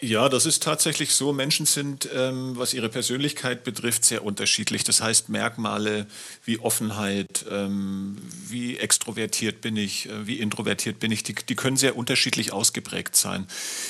Ja, 0.01 0.29
das 0.29 0.45
ist 0.45 0.63
tatsächlich 0.63 1.13
so. 1.13 1.33
Menschen 1.33 1.65
sind, 1.65 2.07
ähm, 2.15 2.53
was 2.55 2.73
ihre 2.73 2.87
Persönlichkeit 2.87 3.65
betrifft, 3.65 4.05
sehr 4.05 4.23
unterschiedlich. 4.23 4.85
Das 4.85 5.01
heißt, 5.01 5.27
Merkmale 5.27 6.07
wie 6.45 6.57
Offenheit, 6.59 7.45
ähm, 7.51 8.17
wie 8.47 8.77
extrovertiert 8.77 9.59
bin 9.59 9.75
ich, 9.75 10.07
äh, 10.07 10.25
wie 10.25 10.39
introvertiert 10.39 10.99
bin 10.99 11.11
ich, 11.11 11.23
die, 11.23 11.35
die 11.35 11.55
können 11.55 11.75
sehr 11.75 11.97
unterschiedlich 11.97 12.53
ausgeprägt 12.53 13.17
sein. 13.17 13.45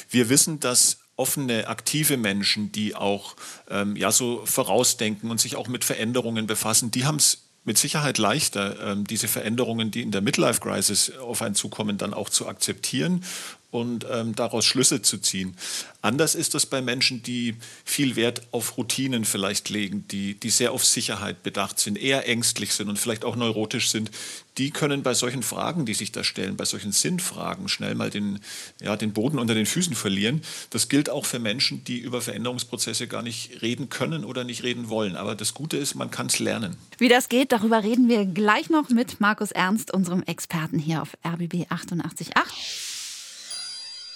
Wir 0.09 0.29
wissen, 0.29 0.59
dass 0.59 0.97
offene, 1.15 1.67
aktive 1.67 2.17
Menschen, 2.17 2.71
die 2.71 2.95
auch 2.95 3.35
ähm, 3.69 3.95
ja, 3.95 4.11
so 4.11 4.43
vorausdenken 4.45 5.29
und 5.29 5.39
sich 5.39 5.57
auch 5.57 5.67
mit 5.67 5.83
Veränderungen 5.85 6.47
befassen, 6.47 6.89
die 6.89 7.05
haben 7.05 7.17
es 7.17 7.48
mit 7.69 7.77
Sicherheit 7.77 8.17
leichter, 8.17 8.93
ähm, 8.93 9.05
diese 9.05 9.27
Veränderungen, 9.27 9.91
die 9.91 10.01
in 10.01 10.09
der 10.09 10.21
Midlife 10.21 10.59
Crisis 10.59 11.11
auf 11.19 11.43
einen 11.43 11.53
zukommen, 11.53 11.99
dann 11.99 12.15
auch 12.15 12.31
zu 12.31 12.47
akzeptieren 12.47 13.23
und 13.71 14.05
ähm, 14.09 14.35
daraus 14.35 14.65
Schlüsse 14.65 15.01
zu 15.01 15.19
ziehen. 15.19 15.55
Anders 16.01 16.33
ist 16.33 16.55
das 16.55 16.65
bei 16.65 16.81
Menschen, 16.81 17.21
die 17.23 17.55
viel 17.83 18.15
Wert 18.15 18.41
auf 18.51 18.77
Routinen 18.77 19.25
vielleicht 19.25 19.69
legen, 19.69 20.05
die, 20.07 20.33
die 20.33 20.49
sehr 20.49 20.71
auf 20.71 20.85
Sicherheit 20.85 21.43
bedacht 21.43 21.77
sind, 21.77 21.97
eher 21.97 22.27
ängstlich 22.27 22.73
sind 22.73 22.89
und 22.89 22.97
vielleicht 22.97 23.25
auch 23.25 23.35
neurotisch 23.35 23.89
sind. 23.89 24.09
Die 24.57 24.71
können 24.71 25.03
bei 25.03 25.13
solchen 25.13 25.43
Fragen, 25.43 25.85
die 25.85 25.93
sich 25.93 26.11
da 26.11 26.23
stellen, 26.23 26.57
bei 26.57 26.65
solchen 26.65 26.91
Sinnfragen 26.91 27.67
schnell 27.67 27.95
mal 27.95 28.09
den, 28.09 28.39
ja, 28.81 28.95
den 28.95 29.13
Boden 29.13 29.39
unter 29.39 29.53
den 29.53 29.65
Füßen 29.65 29.95
verlieren. 29.95 30.41
Das 30.69 30.89
gilt 30.89 31.09
auch 31.09 31.25
für 31.25 31.39
Menschen, 31.39 31.83
die 31.83 31.99
über 31.99 32.21
Veränderungsprozesse 32.21 33.07
gar 33.07 33.21
nicht 33.21 33.61
reden 33.61 33.89
können 33.89 34.25
oder 34.25 34.43
nicht 34.43 34.63
reden 34.63 34.89
wollen. 34.89 35.15
Aber 35.15 35.35
das 35.35 35.53
Gute 35.53 35.77
ist, 35.77 35.95
man 35.95 36.11
kann 36.11 36.27
es 36.27 36.39
lernen. 36.39 36.77
Wie 36.97 37.09
das 37.09 37.29
geht, 37.29 37.51
darüber 37.51 37.83
reden 37.83 38.09
wir 38.09 38.25
gleich 38.25 38.69
noch 38.69 38.89
mit 38.89 39.19
Markus 39.19 39.51
Ernst, 39.51 39.93
unserem 39.93 40.23
Experten 40.23 40.79
hier 40.79 41.01
auf 41.01 41.17
RBB 41.25 41.69
888. 41.69 42.88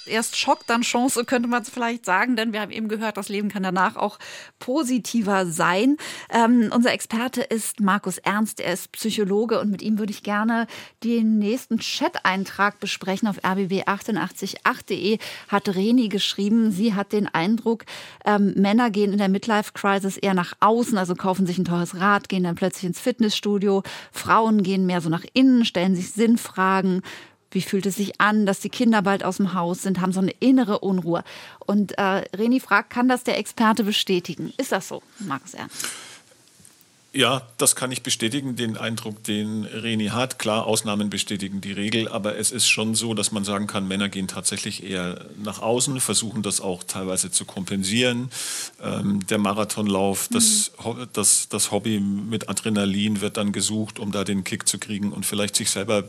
Erst 0.06 0.38
Schock, 0.38 0.68
dann 0.68 0.82
Chance, 0.82 1.24
könnte 1.26 1.48
man 1.48 1.62
es 1.62 1.70
vielleicht 1.70 2.06
sagen, 2.06 2.36
denn 2.36 2.52
wir 2.52 2.62
haben 2.62 2.72
eben 2.72 2.90
gehört, 2.90 3.18
das 3.18 3.30
Leben 3.30 3.50
kann 3.50 3.64
danach 3.64 3.96
auch 3.96 4.20
positiver 4.60 5.46
sein. 5.46 5.98
Ähm, 6.30 6.70
unser 6.74 6.92
Experte 6.92 7.42
ist 7.42 7.80
Markus 7.80 8.18
Ernst, 8.18 8.60
er 8.60 8.74
ist 8.74 8.92
Psychologe 8.92 9.60
und 9.60 9.72
mit 9.72 9.82
ihm 9.82 10.00
würde 10.00 10.12
ich 10.12 10.24
gerne 10.24 10.68
den 11.04 11.40
nächsten 11.40 11.80
Chat-Eintrag 11.80 12.80
besprechen. 12.80 13.28
Auf 13.28 13.40
rbb888.de 13.44 15.20
hat 15.48 15.70
Reni 15.70 16.10
geschrieben, 16.10 16.72
sie 16.72 16.94
hat 16.94 17.14
den 17.14 17.28
Eindruck, 17.28 17.86
ähm, 18.26 18.54
Männer 18.56 18.90
gehen 18.92 19.14
in 19.14 19.20
der 19.20 19.30
Midlife-Crisis 19.30 20.18
eher 20.18 20.34
nach 20.34 20.54
außen, 20.60 20.98
also 20.98 21.16
kaufen 21.16 21.46
sich 21.46 21.58
ein 21.58 21.66
teures 21.66 22.00
Rad, 22.00 22.30
gehen 22.30 22.44
dann 22.44 22.56
plötzlich 22.56 22.86
ins 22.86 23.00
Fitnessstudio. 23.00 23.84
Frauen 24.12 24.64
gehen 24.64 24.86
mehr 24.86 25.02
so 25.02 25.10
nach 25.10 25.24
innen, 25.34 25.66
stellen 25.66 25.96
sich 25.96 26.12
Sinnfragen, 26.12 27.02
wie 27.54 27.62
fühlt 27.62 27.86
es 27.86 27.96
sich 27.96 28.20
an, 28.20 28.46
dass 28.46 28.60
die 28.60 28.70
Kinder 28.70 29.02
bald 29.02 29.24
aus 29.24 29.38
dem 29.38 29.54
Haus 29.54 29.84
sind, 29.84 30.02
haben 30.02 30.12
so 30.12 30.20
eine 30.20 30.32
innere 30.40 30.80
Unruhe. 30.80 31.24
Und 31.60 31.98
äh, 31.98 32.24
Reni 32.36 32.60
fragt, 32.60 32.90
kann 32.90 33.08
das 33.08 33.24
der 33.24 33.38
Experte 33.38 33.84
bestätigen? 33.84 34.54
Ist 34.58 34.72
das 34.72 34.88
so, 34.88 35.02
Markus 35.20 35.54
Ernst? 35.54 35.88
Ja, 37.16 37.44
das 37.60 37.76
kann 37.76 37.92
ich 37.92 38.02
bestätigen, 38.02 38.56
den 38.56 38.76
Eindruck, 38.76 39.24
den 39.24 39.66
Reni 39.66 40.08
hat. 40.08 40.40
Klar, 40.40 40.66
Ausnahmen 40.66 41.12
bestätigen 41.12 41.62
die 41.62 41.72
Regel, 41.72 42.08
aber 42.08 42.40
es 42.40 42.52
ist 42.52 42.68
schon 42.68 42.96
so, 42.96 43.14
dass 43.14 43.32
man 43.32 43.44
sagen 43.44 43.68
kann, 43.68 43.88
Männer 43.88 44.10
gehen 44.10 44.28
tatsächlich 44.28 44.84
eher 44.84 45.24
nach 45.38 45.62
außen, 45.62 46.02
versuchen 46.02 46.42
das 46.42 46.60
auch 46.60 46.84
teilweise 46.84 47.30
zu 47.30 47.46
kompensieren. 47.46 48.32
Ähm, 48.82 49.24
der 49.28 49.38
Marathonlauf, 49.38 50.28
das, 50.32 50.72
mhm. 50.84 51.08
das, 51.14 51.50
das 51.50 51.70
Hobby 51.70 52.00
mit 52.00 52.50
Adrenalin 52.50 53.22
wird 53.22 53.38
dann 53.38 53.52
gesucht, 53.52 54.00
um 54.00 54.12
da 54.12 54.24
den 54.24 54.44
Kick 54.44 54.68
zu 54.68 54.80
kriegen 54.80 55.12
und 55.12 55.24
vielleicht 55.24 55.56
sich 55.56 55.70
selber 55.70 56.06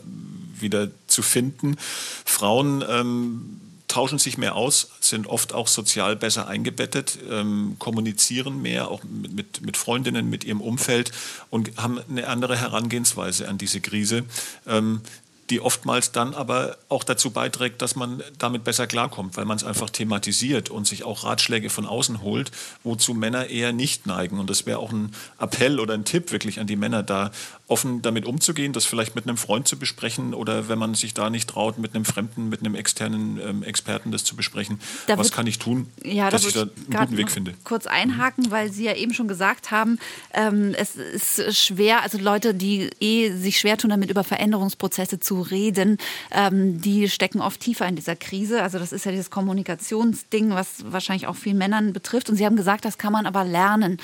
wieder 0.58 0.88
zu 1.06 1.20
finden. 1.20 1.76
Frauen 2.24 2.82
ähm, 2.88 3.60
tauschen 3.94 4.18
sich 4.18 4.38
mehr 4.38 4.56
aus, 4.56 4.90
sind 4.98 5.28
oft 5.28 5.52
auch 5.52 5.68
sozial 5.68 6.16
besser 6.16 6.48
eingebettet, 6.48 7.16
ähm, 7.30 7.76
kommunizieren 7.78 8.60
mehr, 8.60 8.90
auch 8.90 9.04
mit, 9.04 9.32
mit, 9.32 9.62
mit, 9.62 9.76
Freundinnen, 9.76 10.28
mit 10.28 10.42
ihrem 10.42 10.60
Umfeld 10.60 11.12
und 11.48 11.70
haben 11.76 12.00
eine 12.10 12.26
andere 12.26 12.56
Herangehensweise 12.56 13.48
an 13.48 13.56
diese 13.56 13.80
Krise. 13.80 14.24
Ähm, 14.66 15.02
die 15.50 15.60
oftmals 15.60 16.10
dann 16.10 16.34
aber 16.34 16.78
auch 16.88 17.04
dazu 17.04 17.30
beiträgt, 17.30 17.82
dass 17.82 17.96
man 17.96 18.22
damit 18.38 18.64
besser 18.64 18.86
klarkommt, 18.86 19.36
weil 19.36 19.44
man 19.44 19.58
es 19.58 19.64
einfach 19.64 19.90
thematisiert 19.90 20.70
und 20.70 20.86
sich 20.86 21.04
auch 21.04 21.24
Ratschläge 21.24 21.68
von 21.68 21.84
außen 21.84 22.22
holt, 22.22 22.50
wozu 22.82 23.12
Männer 23.12 23.48
eher 23.48 23.74
nicht 23.74 24.06
neigen. 24.06 24.38
Und 24.38 24.48
das 24.48 24.64
wäre 24.64 24.78
auch 24.78 24.90
ein 24.90 25.12
Appell 25.38 25.80
oder 25.80 25.92
ein 25.92 26.06
Tipp 26.06 26.32
wirklich 26.32 26.60
an 26.60 26.66
die 26.66 26.76
Männer, 26.76 27.02
da 27.02 27.30
offen 27.66 28.02
damit 28.02 28.26
umzugehen, 28.26 28.74
das 28.74 28.84
vielleicht 28.84 29.14
mit 29.14 29.26
einem 29.26 29.38
Freund 29.38 29.66
zu 29.66 29.78
besprechen 29.78 30.34
oder 30.34 30.68
wenn 30.68 30.78
man 30.78 30.94
sich 30.94 31.14
da 31.14 31.30
nicht 31.30 31.48
traut, 31.48 31.78
mit 31.78 31.94
einem 31.94 32.04
Fremden, 32.04 32.50
mit 32.50 32.60
einem 32.60 32.74
externen 32.74 33.40
ähm, 33.40 33.62
Experten 33.62 34.12
das 34.12 34.22
zu 34.24 34.36
besprechen. 34.36 34.78
Da 35.06 35.16
Was 35.16 35.32
kann 35.32 35.46
ich 35.46 35.58
tun, 35.58 35.88
ja, 36.02 36.28
dass 36.28 36.42
da 36.42 36.48
ich 36.48 36.54
da 36.54 36.60
einen 36.62 37.08
guten 37.08 37.16
Weg 37.16 37.30
finde? 37.30 37.54
Kurz 37.64 37.86
einhaken, 37.86 38.50
weil 38.50 38.70
Sie 38.70 38.84
ja 38.84 38.94
eben 38.94 39.14
schon 39.14 39.28
gesagt 39.28 39.70
haben, 39.70 39.98
ähm, 40.34 40.74
es 40.76 40.96
ist 40.96 41.56
schwer, 41.56 42.02
also 42.02 42.18
Leute, 42.18 42.52
die 42.52 42.90
eh 43.00 43.32
sich 43.32 43.58
schwer 43.58 43.78
tun, 43.78 43.90
damit 43.90 44.10
über 44.10 44.24
Veränderungsprozesse 44.24 45.18
zu 45.18 45.40
reden, 45.40 45.96
ähm, 46.32 46.82
die 46.82 47.08
stecken 47.08 47.40
oft 47.40 47.60
tiefer 47.60 47.88
in 47.88 47.96
dieser 47.96 48.14
Krise. 48.14 48.62
Also 48.62 48.78
das 48.78 48.92
ist 48.92 49.06
ja 49.06 49.10
dieses 49.10 49.30
Kommunikationsding, 49.30 50.50
was 50.50 50.84
wahrscheinlich 50.92 51.26
auch 51.28 51.36
vielen 51.36 51.58
Männern 51.58 51.94
betrifft. 51.94 52.28
Und 52.28 52.36
Sie 52.36 52.44
haben 52.44 52.56
gesagt, 52.56 52.84
das 52.84 52.98
kann 52.98 53.12
man 53.12 53.24
aber 53.24 53.44
lernen. 53.44 53.96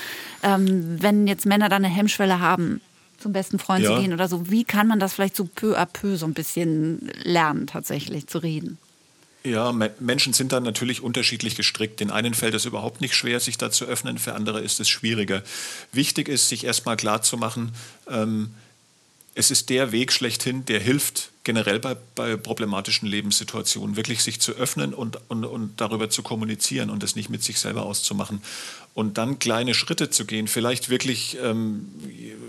Ähm, 0.43 0.97
wenn 1.03 1.27
jetzt 1.27 1.45
Männer 1.45 1.69
da 1.69 1.77
eine 1.77 1.89
Hemmschwelle 1.89 2.41
haben, 2.41 2.81
zum 3.21 3.33
besten 3.33 3.59
Freund 3.59 3.85
ja. 3.85 3.95
zu 3.95 4.01
gehen 4.01 4.13
oder 4.13 4.29
so. 4.29 4.51
Wie 4.51 4.65
kann 4.65 4.87
man 4.87 4.99
das 4.99 5.15
vielleicht 5.15 5.37
so 5.37 5.45
peu 5.45 5.79
à 5.79 5.87
peu 5.87 6.17
so 6.17 6.27
ein 6.27 6.35
bisschen 6.35 7.11
lernen, 7.23 7.67
tatsächlich 7.67 8.27
zu 8.27 8.39
reden? 8.39 8.79
Ja, 9.43 9.73
Menschen 10.01 10.35
sind 10.35 10.53
dann 10.53 10.65
natürlich 10.65 11.03
unterschiedlich 11.03 11.55
gestrickt. 11.55 12.01
Den 12.01 12.11
einen 12.11 12.35
fällt 12.35 12.55
es 12.55 12.67
überhaupt 12.67 13.01
nicht 13.01 13.15
schwer, 13.15 13.41
sich 13.41 13.57
da 13.57 13.71
zu 13.71 13.87
öffnen, 13.87 14.19
für 14.19 14.35
andere 14.35 14.61
ist 14.61 14.81
es 14.81 14.89
schwieriger. 14.91 15.43
Wichtig 15.93 16.29
ist, 16.29 16.49
sich 16.49 16.65
erstmal 16.65 16.97
klarzumachen, 16.97 17.73
ähm, 18.09 18.51
es 19.35 19.51
ist 19.51 19.71
der 19.71 19.93
Weg 19.93 20.13
schlechthin, 20.13 20.67
der 20.67 20.81
hilft, 20.81 21.31
generell 21.51 21.81
bei, 21.81 21.97
bei 22.15 22.37
problematischen 22.37 23.09
Lebenssituationen, 23.09 23.97
wirklich 23.97 24.23
sich 24.23 24.41
zu 24.41 24.53
öffnen 24.53 24.95
und, 24.95 25.19
und, 25.29 25.45
und 25.45 25.81
darüber 25.81 26.09
zu 26.09 26.23
kommunizieren 26.23 26.91
und 26.91 27.03
es 27.03 27.17
nicht 27.17 27.29
mit 27.29 27.43
sich 27.43 27.59
selber 27.59 27.83
auszumachen 27.83 28.41
und 28.93 29.19
dann 29.19 29.39
kleine 29.39 29.73
Schritte 29.73 30.11
zu 30.11 30.27
gehen, 30.27 30.49
vielleicht 30.49 30.91
wirklich 30.91 31.39
ähm, 31.43 31.89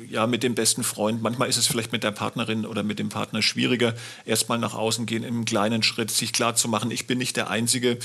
ja 0.10 0.26
mit 0.26 0.42
dem 0.42 0.56
besten 0.56 0.84
Freund. 0.84 1.22
Manchmal 1.22 1.48
ist 1.48 1.58
es 1.58 1.68
vielleicht 1.68 1.92
mit 1.92 2.04
der 2.04 2.12
Partnerin 2.12 2.66
oder 2.66 2.84
mit 2.84 3.00
dem 3.00 3.10
Partner 3.10 3.42
schwieriger, 3.42 3.94
erstmal 4.26 4.58
nach 4.58 4.74
außen 4.74 5.06
gehen, 5.06 5.24
im 5.24 5.46
kleinen 5.46 5.84
Schritt 5.84 6.10
sich 6.10 6.34
klar 6.34 6.56
zu 6.56 6.68
machen, 6.68 6.90
ich 6.90 7.06
bin 7.06 7.20
nicht 7.20 7.38
der 7.38 7.50
Einzige. 7.50 7.98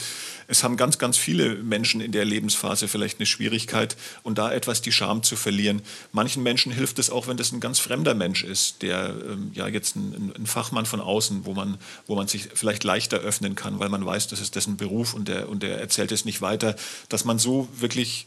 Es 0.49 0.63
haben 0.63 0.77
ganz, 0.77 0.99
ganz 0.99 1.17
viele 1.17 1.57
Menschen 1.57 2.01
in 2.01 2.13
der 2.13 2.25
Lebensphase 2.25 2.89
vielleicht 2.89 3.19
eine 3.19 3.27
Schwierigkeit 3.27 3.97
und 4.23 4.39
da 4.39 4.53
etwas 4.53 4.81
die 4.81 4.93
Scham 4.93 5.23
zu 5.23 5.35
verlieren. 5.35 5.83
Manchen 6.13 6.43
Menschen 6.43 6.71
hilft 6.71 6.99
es 6.99 7.11
auch, 7.11 7.27
wenn 7.27 7.37
das 7.37 7.53
ein 7.53 7.61
ganz 7.61 7.79
fremder 7.79 8.15
Mensch 8.15 8.45
ist, 8.45 8.83
der 8.83 9.15
ähm, 9.29 9.51
ja 9.55 9.67
jetzt 9.67 9.97
ein, 9.97 10.33
ein, 10.39 10.47
Fachmann 10.47 10.86
von 10.87 11.01
außen, 11.01 11.45
wo 11.45 11.55
man, 11.55 11.79
wo 12.07 12.15
man 12.15 12.29
sich 12.29 12.49
vielleicht 12.55 12.85
leichter 12.85 13.19
öffnen 13.19 13.55
kann, 13.55 13.79
weil 13.79 13.89
man 13.89 14.05
weiß, 14.05 14.29
das 14.29 14.41
ist 14.41 14.55
dessen 14.55 14.77
Beruf 14.77 15.15
und 15.15 15.29
der, 15.29 15.49
und 15.49 15.63
der 15.63 15.81
erzählt 15.81 16.13
es 16.13 16.25
nicht 16.25 16.41
weiter, 16.41 16.77
dass 17.09 17.25
man 17.25 17.39
so 17.39 17.69
wirklich 17.79 18.27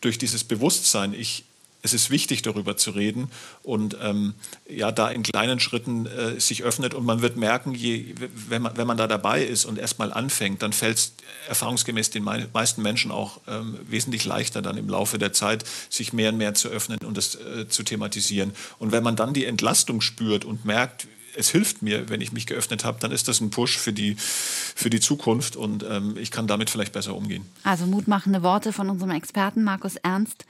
durch 0.00 0.18
dieses 0.18 0.44
Bewusstsein, 0.44 1.12
ich, 1.12 1.44
es 1.82 1.94
ist 1.94 2.10
wichtig, 2.10 2.42
darüber 2.42 2.76
zu 2.76 2.90
reden 2.90 3.30
und 3.62 3.96
ähm, 4.02 4.34
ja, 4.68 4.92
da 4.92 5.10
in 5.10 5.22
kleinen 5.22 5.60
Schritten 5.60 6.06
äh, 6.06 6.38
sich 6.38 6.62
öffnet 6.62 6.92
und 6.92 7.04
man 7.06 7.22
wird 7.22 7.36
merken, 7.36 7.74
je, 7.74 8.14
wenn, 8.48 8.62
man, 8.62 8.76
wenn 8.76 8.86
man 8.86 8.98
da 8.98 9.06
dabei 9.06 9.42
ist 9.42 9.64
und 9.64 9.78
erstmal 9.78 10.12
anfängt, 10.12 10.62
dann 10.62 10.72
fällt 10.72 10.98
es 10.98 11.12
erfahrungsgemäß 11.48 12.10
den 12.10 12.24
meisten 12.24 12.82
Menschen 12.82 13.10
auch 13.10 13.40
ähm, 13.48 13.78
wesentlich 13.88 14.24
leichter, 14.24 14.60
dann 14.60 14.76
im 14.76 14.88
Laufe 14.88 15.18
der 15.18 15.32
Zeit 15.32 15.64
sich 15.88 16.12
mehr 16.12 16.30
und 16.30 16.38
mehr 16.38 16.54
zu 16.54 16.68
öffnen 16.68 16.98
und 17.04 17.16
das 17.16 17.36
äh, 17.36 17.66
zu 17.68 17.82
thematisieren. 17.82 18.52
Und 18.78 18.92
wenn 18.92 19.02
man 19.02 19.16
dann 19.16 19.32
die 19.32 19.46
Entlastung 19.46 20.02
spürt 20.02 20.44
und 20.44 20.64
merkt, 20.66 21.06
es 21.36 21.50
hilft 21.50 21.82
mir, 21.82 22.08
wenn 22.08 22.20
ich 22.20 22.32
mich 22.32 22.46
geöffnet 22.46 22.84
habe, 22.84 22.98
dann 23.00 23.12
ist 23.12 23.28
das 23.28 23.40
ein 23.40 23.50
Push 23.50 23.78
für 23.78 23.92
die, 23.92 24.16
für 24.18 24.90
die 24.90 25.00
Zukunft 25.00 25.56
und 25.56 25.84
ähm, 25.88 26.16
ich 26.18 26.30
kann 26.30 26.46
damit 26.46 26.70
vielleicht 26.70 26.92
besser 26.92 27.14
umgehen. 27.14 27.46
Also 27.62 27.86
mutmachende 27.86 28.42
Worte 28.42 28.72
von 28.72 28.90
unserem 28.90 29.10
Experten 29.12 29.62
Markus 29.64 29.96
Ernst. 29.96 30.44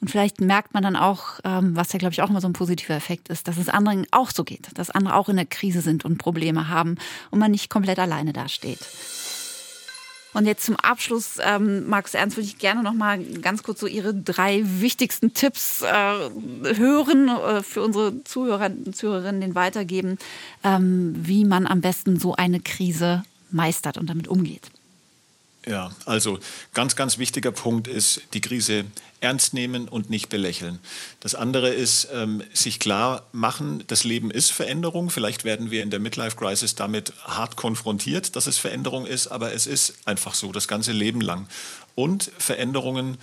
Und 0.00 0.08
vielleicht 0.08 0.40
merkt 0.40 0.74
man 0.74 0.82
dann 0.82 0.96
auch, 0.96 1.38
ähm, 1.44 1.76
was 1.76 1.92
ja, 1.92 1.98
glaube 2.00 2.12
ich, 2.12 2.22
auch 2.22 2.28
immer 2.28 2.40
so 2.40 2.48
ein 2.48 2.52
positiver 2.52 2.94
Effekt 2.94 3.28
ist, 3.28 3.46
dass 3.46 3.56
es 3.56 3.68
anderen 3.68 4.04
auch 4.10 4.32
so 4.32 4.42
geht, 4.42 4.66
dass 4.74 4.90
andere 4.90 5.14
auch 5.14 5.28
in 5.28 5.36
der 5.36 5.46
Krise 5.46 5.80
sind 5.80 6.04
und 6.04 6.18
Probleme 6.18 6.68
haben 6.68 6.96
und 7.30 7.38
man 7.38 7.52
nicht 7.52 7.70
komplett 7.70 8.00
alleine 8.00 8.32
dasteht. 8.32 8.80
Und 10.34 10.46
jetzt 10.46 10.64
zum 10.64 10.76
Abschluss, 10.76 11.38
ähm, 11.42 11.88
Markus 11.88 12.14
Ernst, 12.14 12.36
würde 12.36 12.46
ich 12.46 12.58
gerne 12.58 12.82
noch 12.82 12.94
mal 12.94 13.22
ganz 13.22 13.62
kurz 13.62 13.80
so 13.80 13.86
Ihre 13.86 14.14
drei 14.14 14.62
wichtigsten 14.64 15.34
Tipps 15.34 15.82
äh, 15.82 15.86
hören, 16.76 17.28
äh, 17.28 17.62
für 17.62 17.82
unsere 17.82 18.24
Zuhörer 18.24 18.66
und 18.66 18.96
Zuhörerinnen 18.96 19.40
den 19.40 19.54
weitergeben, 19.54 20.18
ähm, 20.64 21.14
wie 21.16 21.44
man 21.44 21.66
am 21.66 21.80
besten 21.80 22.18
so 22.18 22.34
eine 22.34 22.60
Krise 22.60 23.24
meistert 23.50 23.98
und 23.98 24.08
damit 24.08 24.28
umgeht. 24.28 24.70
Ja, 25.66 25.92
also 26.06 26.40
ganz, 26.74 26.96
ganz 26.96 27.18
wichtiger 27.18 27.52
Punkt 27.52 27.86
ist, 27.86 28.22
die 28.34 28.40
Krise 28.40 28.84
ernst 29.20 29.54
nehmen 29.54 29.88
und 29.88 30.10
nicht 30.10 30.28
belächeln. 30.28 30.80
Das 31.20 31.36
andere 31.36 31.70
ist, 31.70 32.08
ähm, 32.12 32.42
sich 32.52 32.80
klar 32.80 33.26
machen, 33.30 33.84
das 33.86 34.02
Leben 34.02 34.32
ist 34.32 34.50
Veränderung. 34.50 35.10
Vielleicht 35.10 35.44
werden 35.44 35.70
wir 35.70 35.84
in 35.84 35.90
der 35.90 36.00
Midlife 36.00 36.36
Crisis 36.36 36.74
damit 36.74 37.12
hart 37.24 37.56
konfrontiert, 37.56 38.34
dass 38.34 38.48
es 38.48 38.58
Veränderung 38.58 39.06
ist, 39.06 39.28
aber 39.28 39.52
es 39.52 39.68
ist 39.68 39.94
einfach 40.04 40.34
so, 40.34 40.50
das 40.50 40.66
ganze 40.66 40.90
Leben 40.90 41.20
lang. 41.20 41.46
Und 41.94 42.32
Veränderungen 42.38 43.18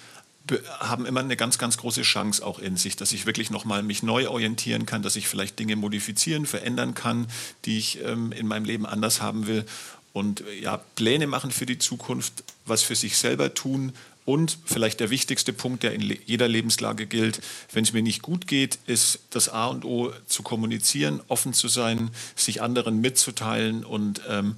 haben 0.79 1.05
immer 1.05 1.19
eine 1.19 1.35
ganz, 1.35 1.57
ganz 1.57 1.77
große 1.77 2.01
Chance 2.01 2.43
auch 2.43 2.57
in 2.57 2.75
sich, 2.77 2.95
dass 2.95 3.11
ich 3.11 3.25
wirklich 3.25 3.51
nochmal 3.51 3.83
mich 3.83 4.01
neu 4.01 4.29
orientieren 4.29 4.85
kann, 4.85 5.03
dass 5.03 5.15
ich 5.15 5.27
vielleicht 5.27 5.59
Dinge 5.59 5.75
modifizieren, 5.75 6.45
verändern 6.45 6.93
kann, 6.93 7.27
die 7.65 7.77
ich 7.77 8.01
ähm, 8.03 8.31
in 8.31 8.47
meinem 8.47 8.65
Leben 8.65 8.85
anders 8.85 9.21
haben 9.21 9.45
will 9.45 9.65
und 10.13 10.43
ja, 10.61 10.77
Pläne 10.95 11.27
machen 11.27 11.51
für 11.51 11.65
die 11.65 11.77
Zukunft, 11.77 12.43
was 12.65 12.83
für 12.83 12.95
sich 12.95 13.17
selber 13.17 13.53
tun 13.53 13.93
und 14.29 14.59
vielleicht 14.65 14.99
der 14.99 15.09
wichtigste 15.09 15.53
Punkt, 15.53 15.81
der 15.81 15.93
in 15.93 16.01
jeder 16.25 16.47
Lebenslage 16.47 17.07
gilt, 17.07 17.41
wenn 17.73 17.83
es 17.83 17.93
mir 17.93 18.03
nicht 18.03 18.21
gut 18.21 18.45
geht, 18.45 18.77
ist 18.85 19.21
das 19.31 19.49
A 19.49 19.65
und 19.65 19.85
O 19.85 20.11
zu 20.27 20.43
kommunizieren, 20.43 21.19
offen 21.29 21.53
zu 21.53 21.67
sein, 21.67 22.11
sich 22.35 22.61
anderen 22.61 23.01
mitzuteilen 23.01 23.83
und 23.83 24.21
ähm, 24.29 24.55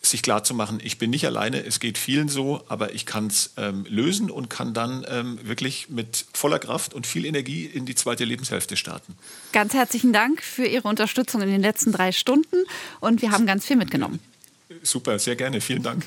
sich 0.00 0.22
klarzumachen, 0.22 0.80
ich 0.82 0.98
bin 0.98 1.10
nicht 1.10 1.26
alleine, 1.26 1.64
es 1.64 1.80
geht 1.80 1.98
vielen 1.98 2.28
so, 2.28 2.64
aber 2.68 2.94
ich 2.94 3.06
kann 3.06 3.26
es 3.26 3.52
ähm, 3.56 3.86
lösen 3.88 4.30
und 4.30 4.48
kann 4.48 4.74
dann 4.74 5.04
ähm, 5.08 5.38
wirklich 5.42 5.88
mit 5.88 6.24
voller 6.32 6.58
Kraft 6.58 6.94
und 6.94 7.06
viel 7.06 7.24
Energie 7.24 7.64
in 7.66 7.86
die 7.86 7.94
zweite 7.94 8.24
Lebenshälfte 8.24 8.76
starten. 8.76 9.16
Ganz 9.52 9.74
herzlichen 9.74 10.12
Dank 10.12 10.42
für 10.42 10.66
Ihre 10.66 10.88
Unterstützung 10.88 11.42
in 11.42 11.48
den 11.48 11.62
letzten 11.62 11.92
drei 11.92 12.12
Stunden 12.12 12.56
und 13.00 13.22
wir 13.22 13.32
haben 13.32 13.46
ganz 13.46 13.66
viel 13.66 13.76
mitgenommen. 13.76 14.20
Super, 14.82 15.18
sehr 15.18 15.36
gerne. 15.36 15.60
Vielen 15.60 15.82
Dank. 15.82 16.06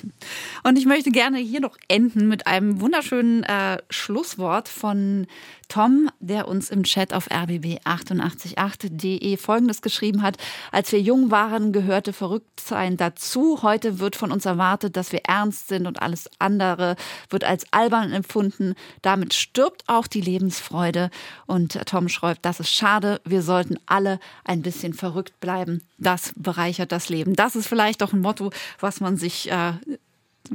Und 0.63 0.77
ich 0.77 0.85
möchte 0.85 1.11
gerne 1.11 1.37
hier 1.37 1.61
noch 1.61 1.77
enden 1.87 2.27
mit 2.27 2.47
einem 2.47 2.81
wunderschönen 2.81 3.43
äh, 3.43 3.77
Schlusswort 3.89 4.67
von 4.67 5.27
Tom, 5.67 6.09
der 6.19 6.47
uns 6.47 6.69
im 6.69 6.83
Chat 6.83 7.13
auf 7.13 7.29
rbb888.de 7.29 9.37
Folgendes 9.37 9.81
geschrieben 9.81 10.21
hat. 10.21 10.37
Als 10.71 10.91
wir 10.91 11.01
jung 11.01 11.29
waren, 11.29 11.73
gehörte 11.73 12.13
Verrücktsein 12.13 12.95
dazu. 12.95 13.63
Heute 13.63 13.99
wird 13.99 14.15
von 14.15 14.31
uns 14.31 14.45
erwartet, 14.45 14.95
dass 14.95 15.11
wir 15.11 15.25
ernst 15.25 15.67
sind 15.67 15.85
und 15.85 16.01
alles 16.01 16.29
andere 16.39 16.95
wird 17.29 17.43
als 17.43 17.65
albern 17.71 18.13
empfunden. 18.13 18.75
Damit 19.01 19.33
stirbt 19.33 19.83
auch 19.87 20.07
die 20.07 20.21
Lebensfreude. 20.21 21.09
Und 21.47 21.85
Tom 21.85 22.07
schreibt, 22.07 22.45
das 22.45 22.61
ist 22.61 22.73
schade. 22.73 23.19
Wir 23.25 23.41
sollten 23.41 23.77
alle 23.85 24.19
ein 24.45 24.61
bisschen 24.61 24.93
verrückt 24.93 25.39
bleiben. 25.41 25.81
Das 25.97 26.31
bereichert 26.35 26.91
das 26.91 27.09
Leben. 27.09 27.35
Das 27.35 27.55
ist 27.55 27.67
vielleicht 27.67 28.03
auch 28.03 28.13
ein 28.13 28.21
Motto, 28.21 28.51
was 28.79 28.99
man 28.99 29.17
sich 29.17 29.51
äh, 29.51 29.73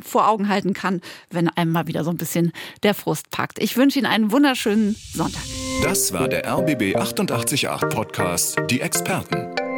vor 0.00 0.28
Augen 0.28 0.48
halten 0.48 0.72
kann, 0.72 1.00
wenn 1.30 1.48
einem 1.48 1.72
mal 1.72 1.86
wieder 1.86 2.04
so 2.04 2.10
ein 2.10 2.16
bisschen 2.16 2.52
der 2.82 2.94
Frust 2.94 3.30
packt. 3.30 3.58
Ich 3.60 3.76
wünsche 3.76 3.98
Ihnen 3.98 4.06
einen 4.06 4.32
wunderschönen 4.32 4.96
Sonntag. 5.12 5.42
Das 5.82 6.12
war 6.12 6.28
der 6.28 6.46
RBB 6.46 6.96
888 6.96 7.68
Podcast, 7.90 8.58
die 8.70 8.80
Experten. 8.80 9.71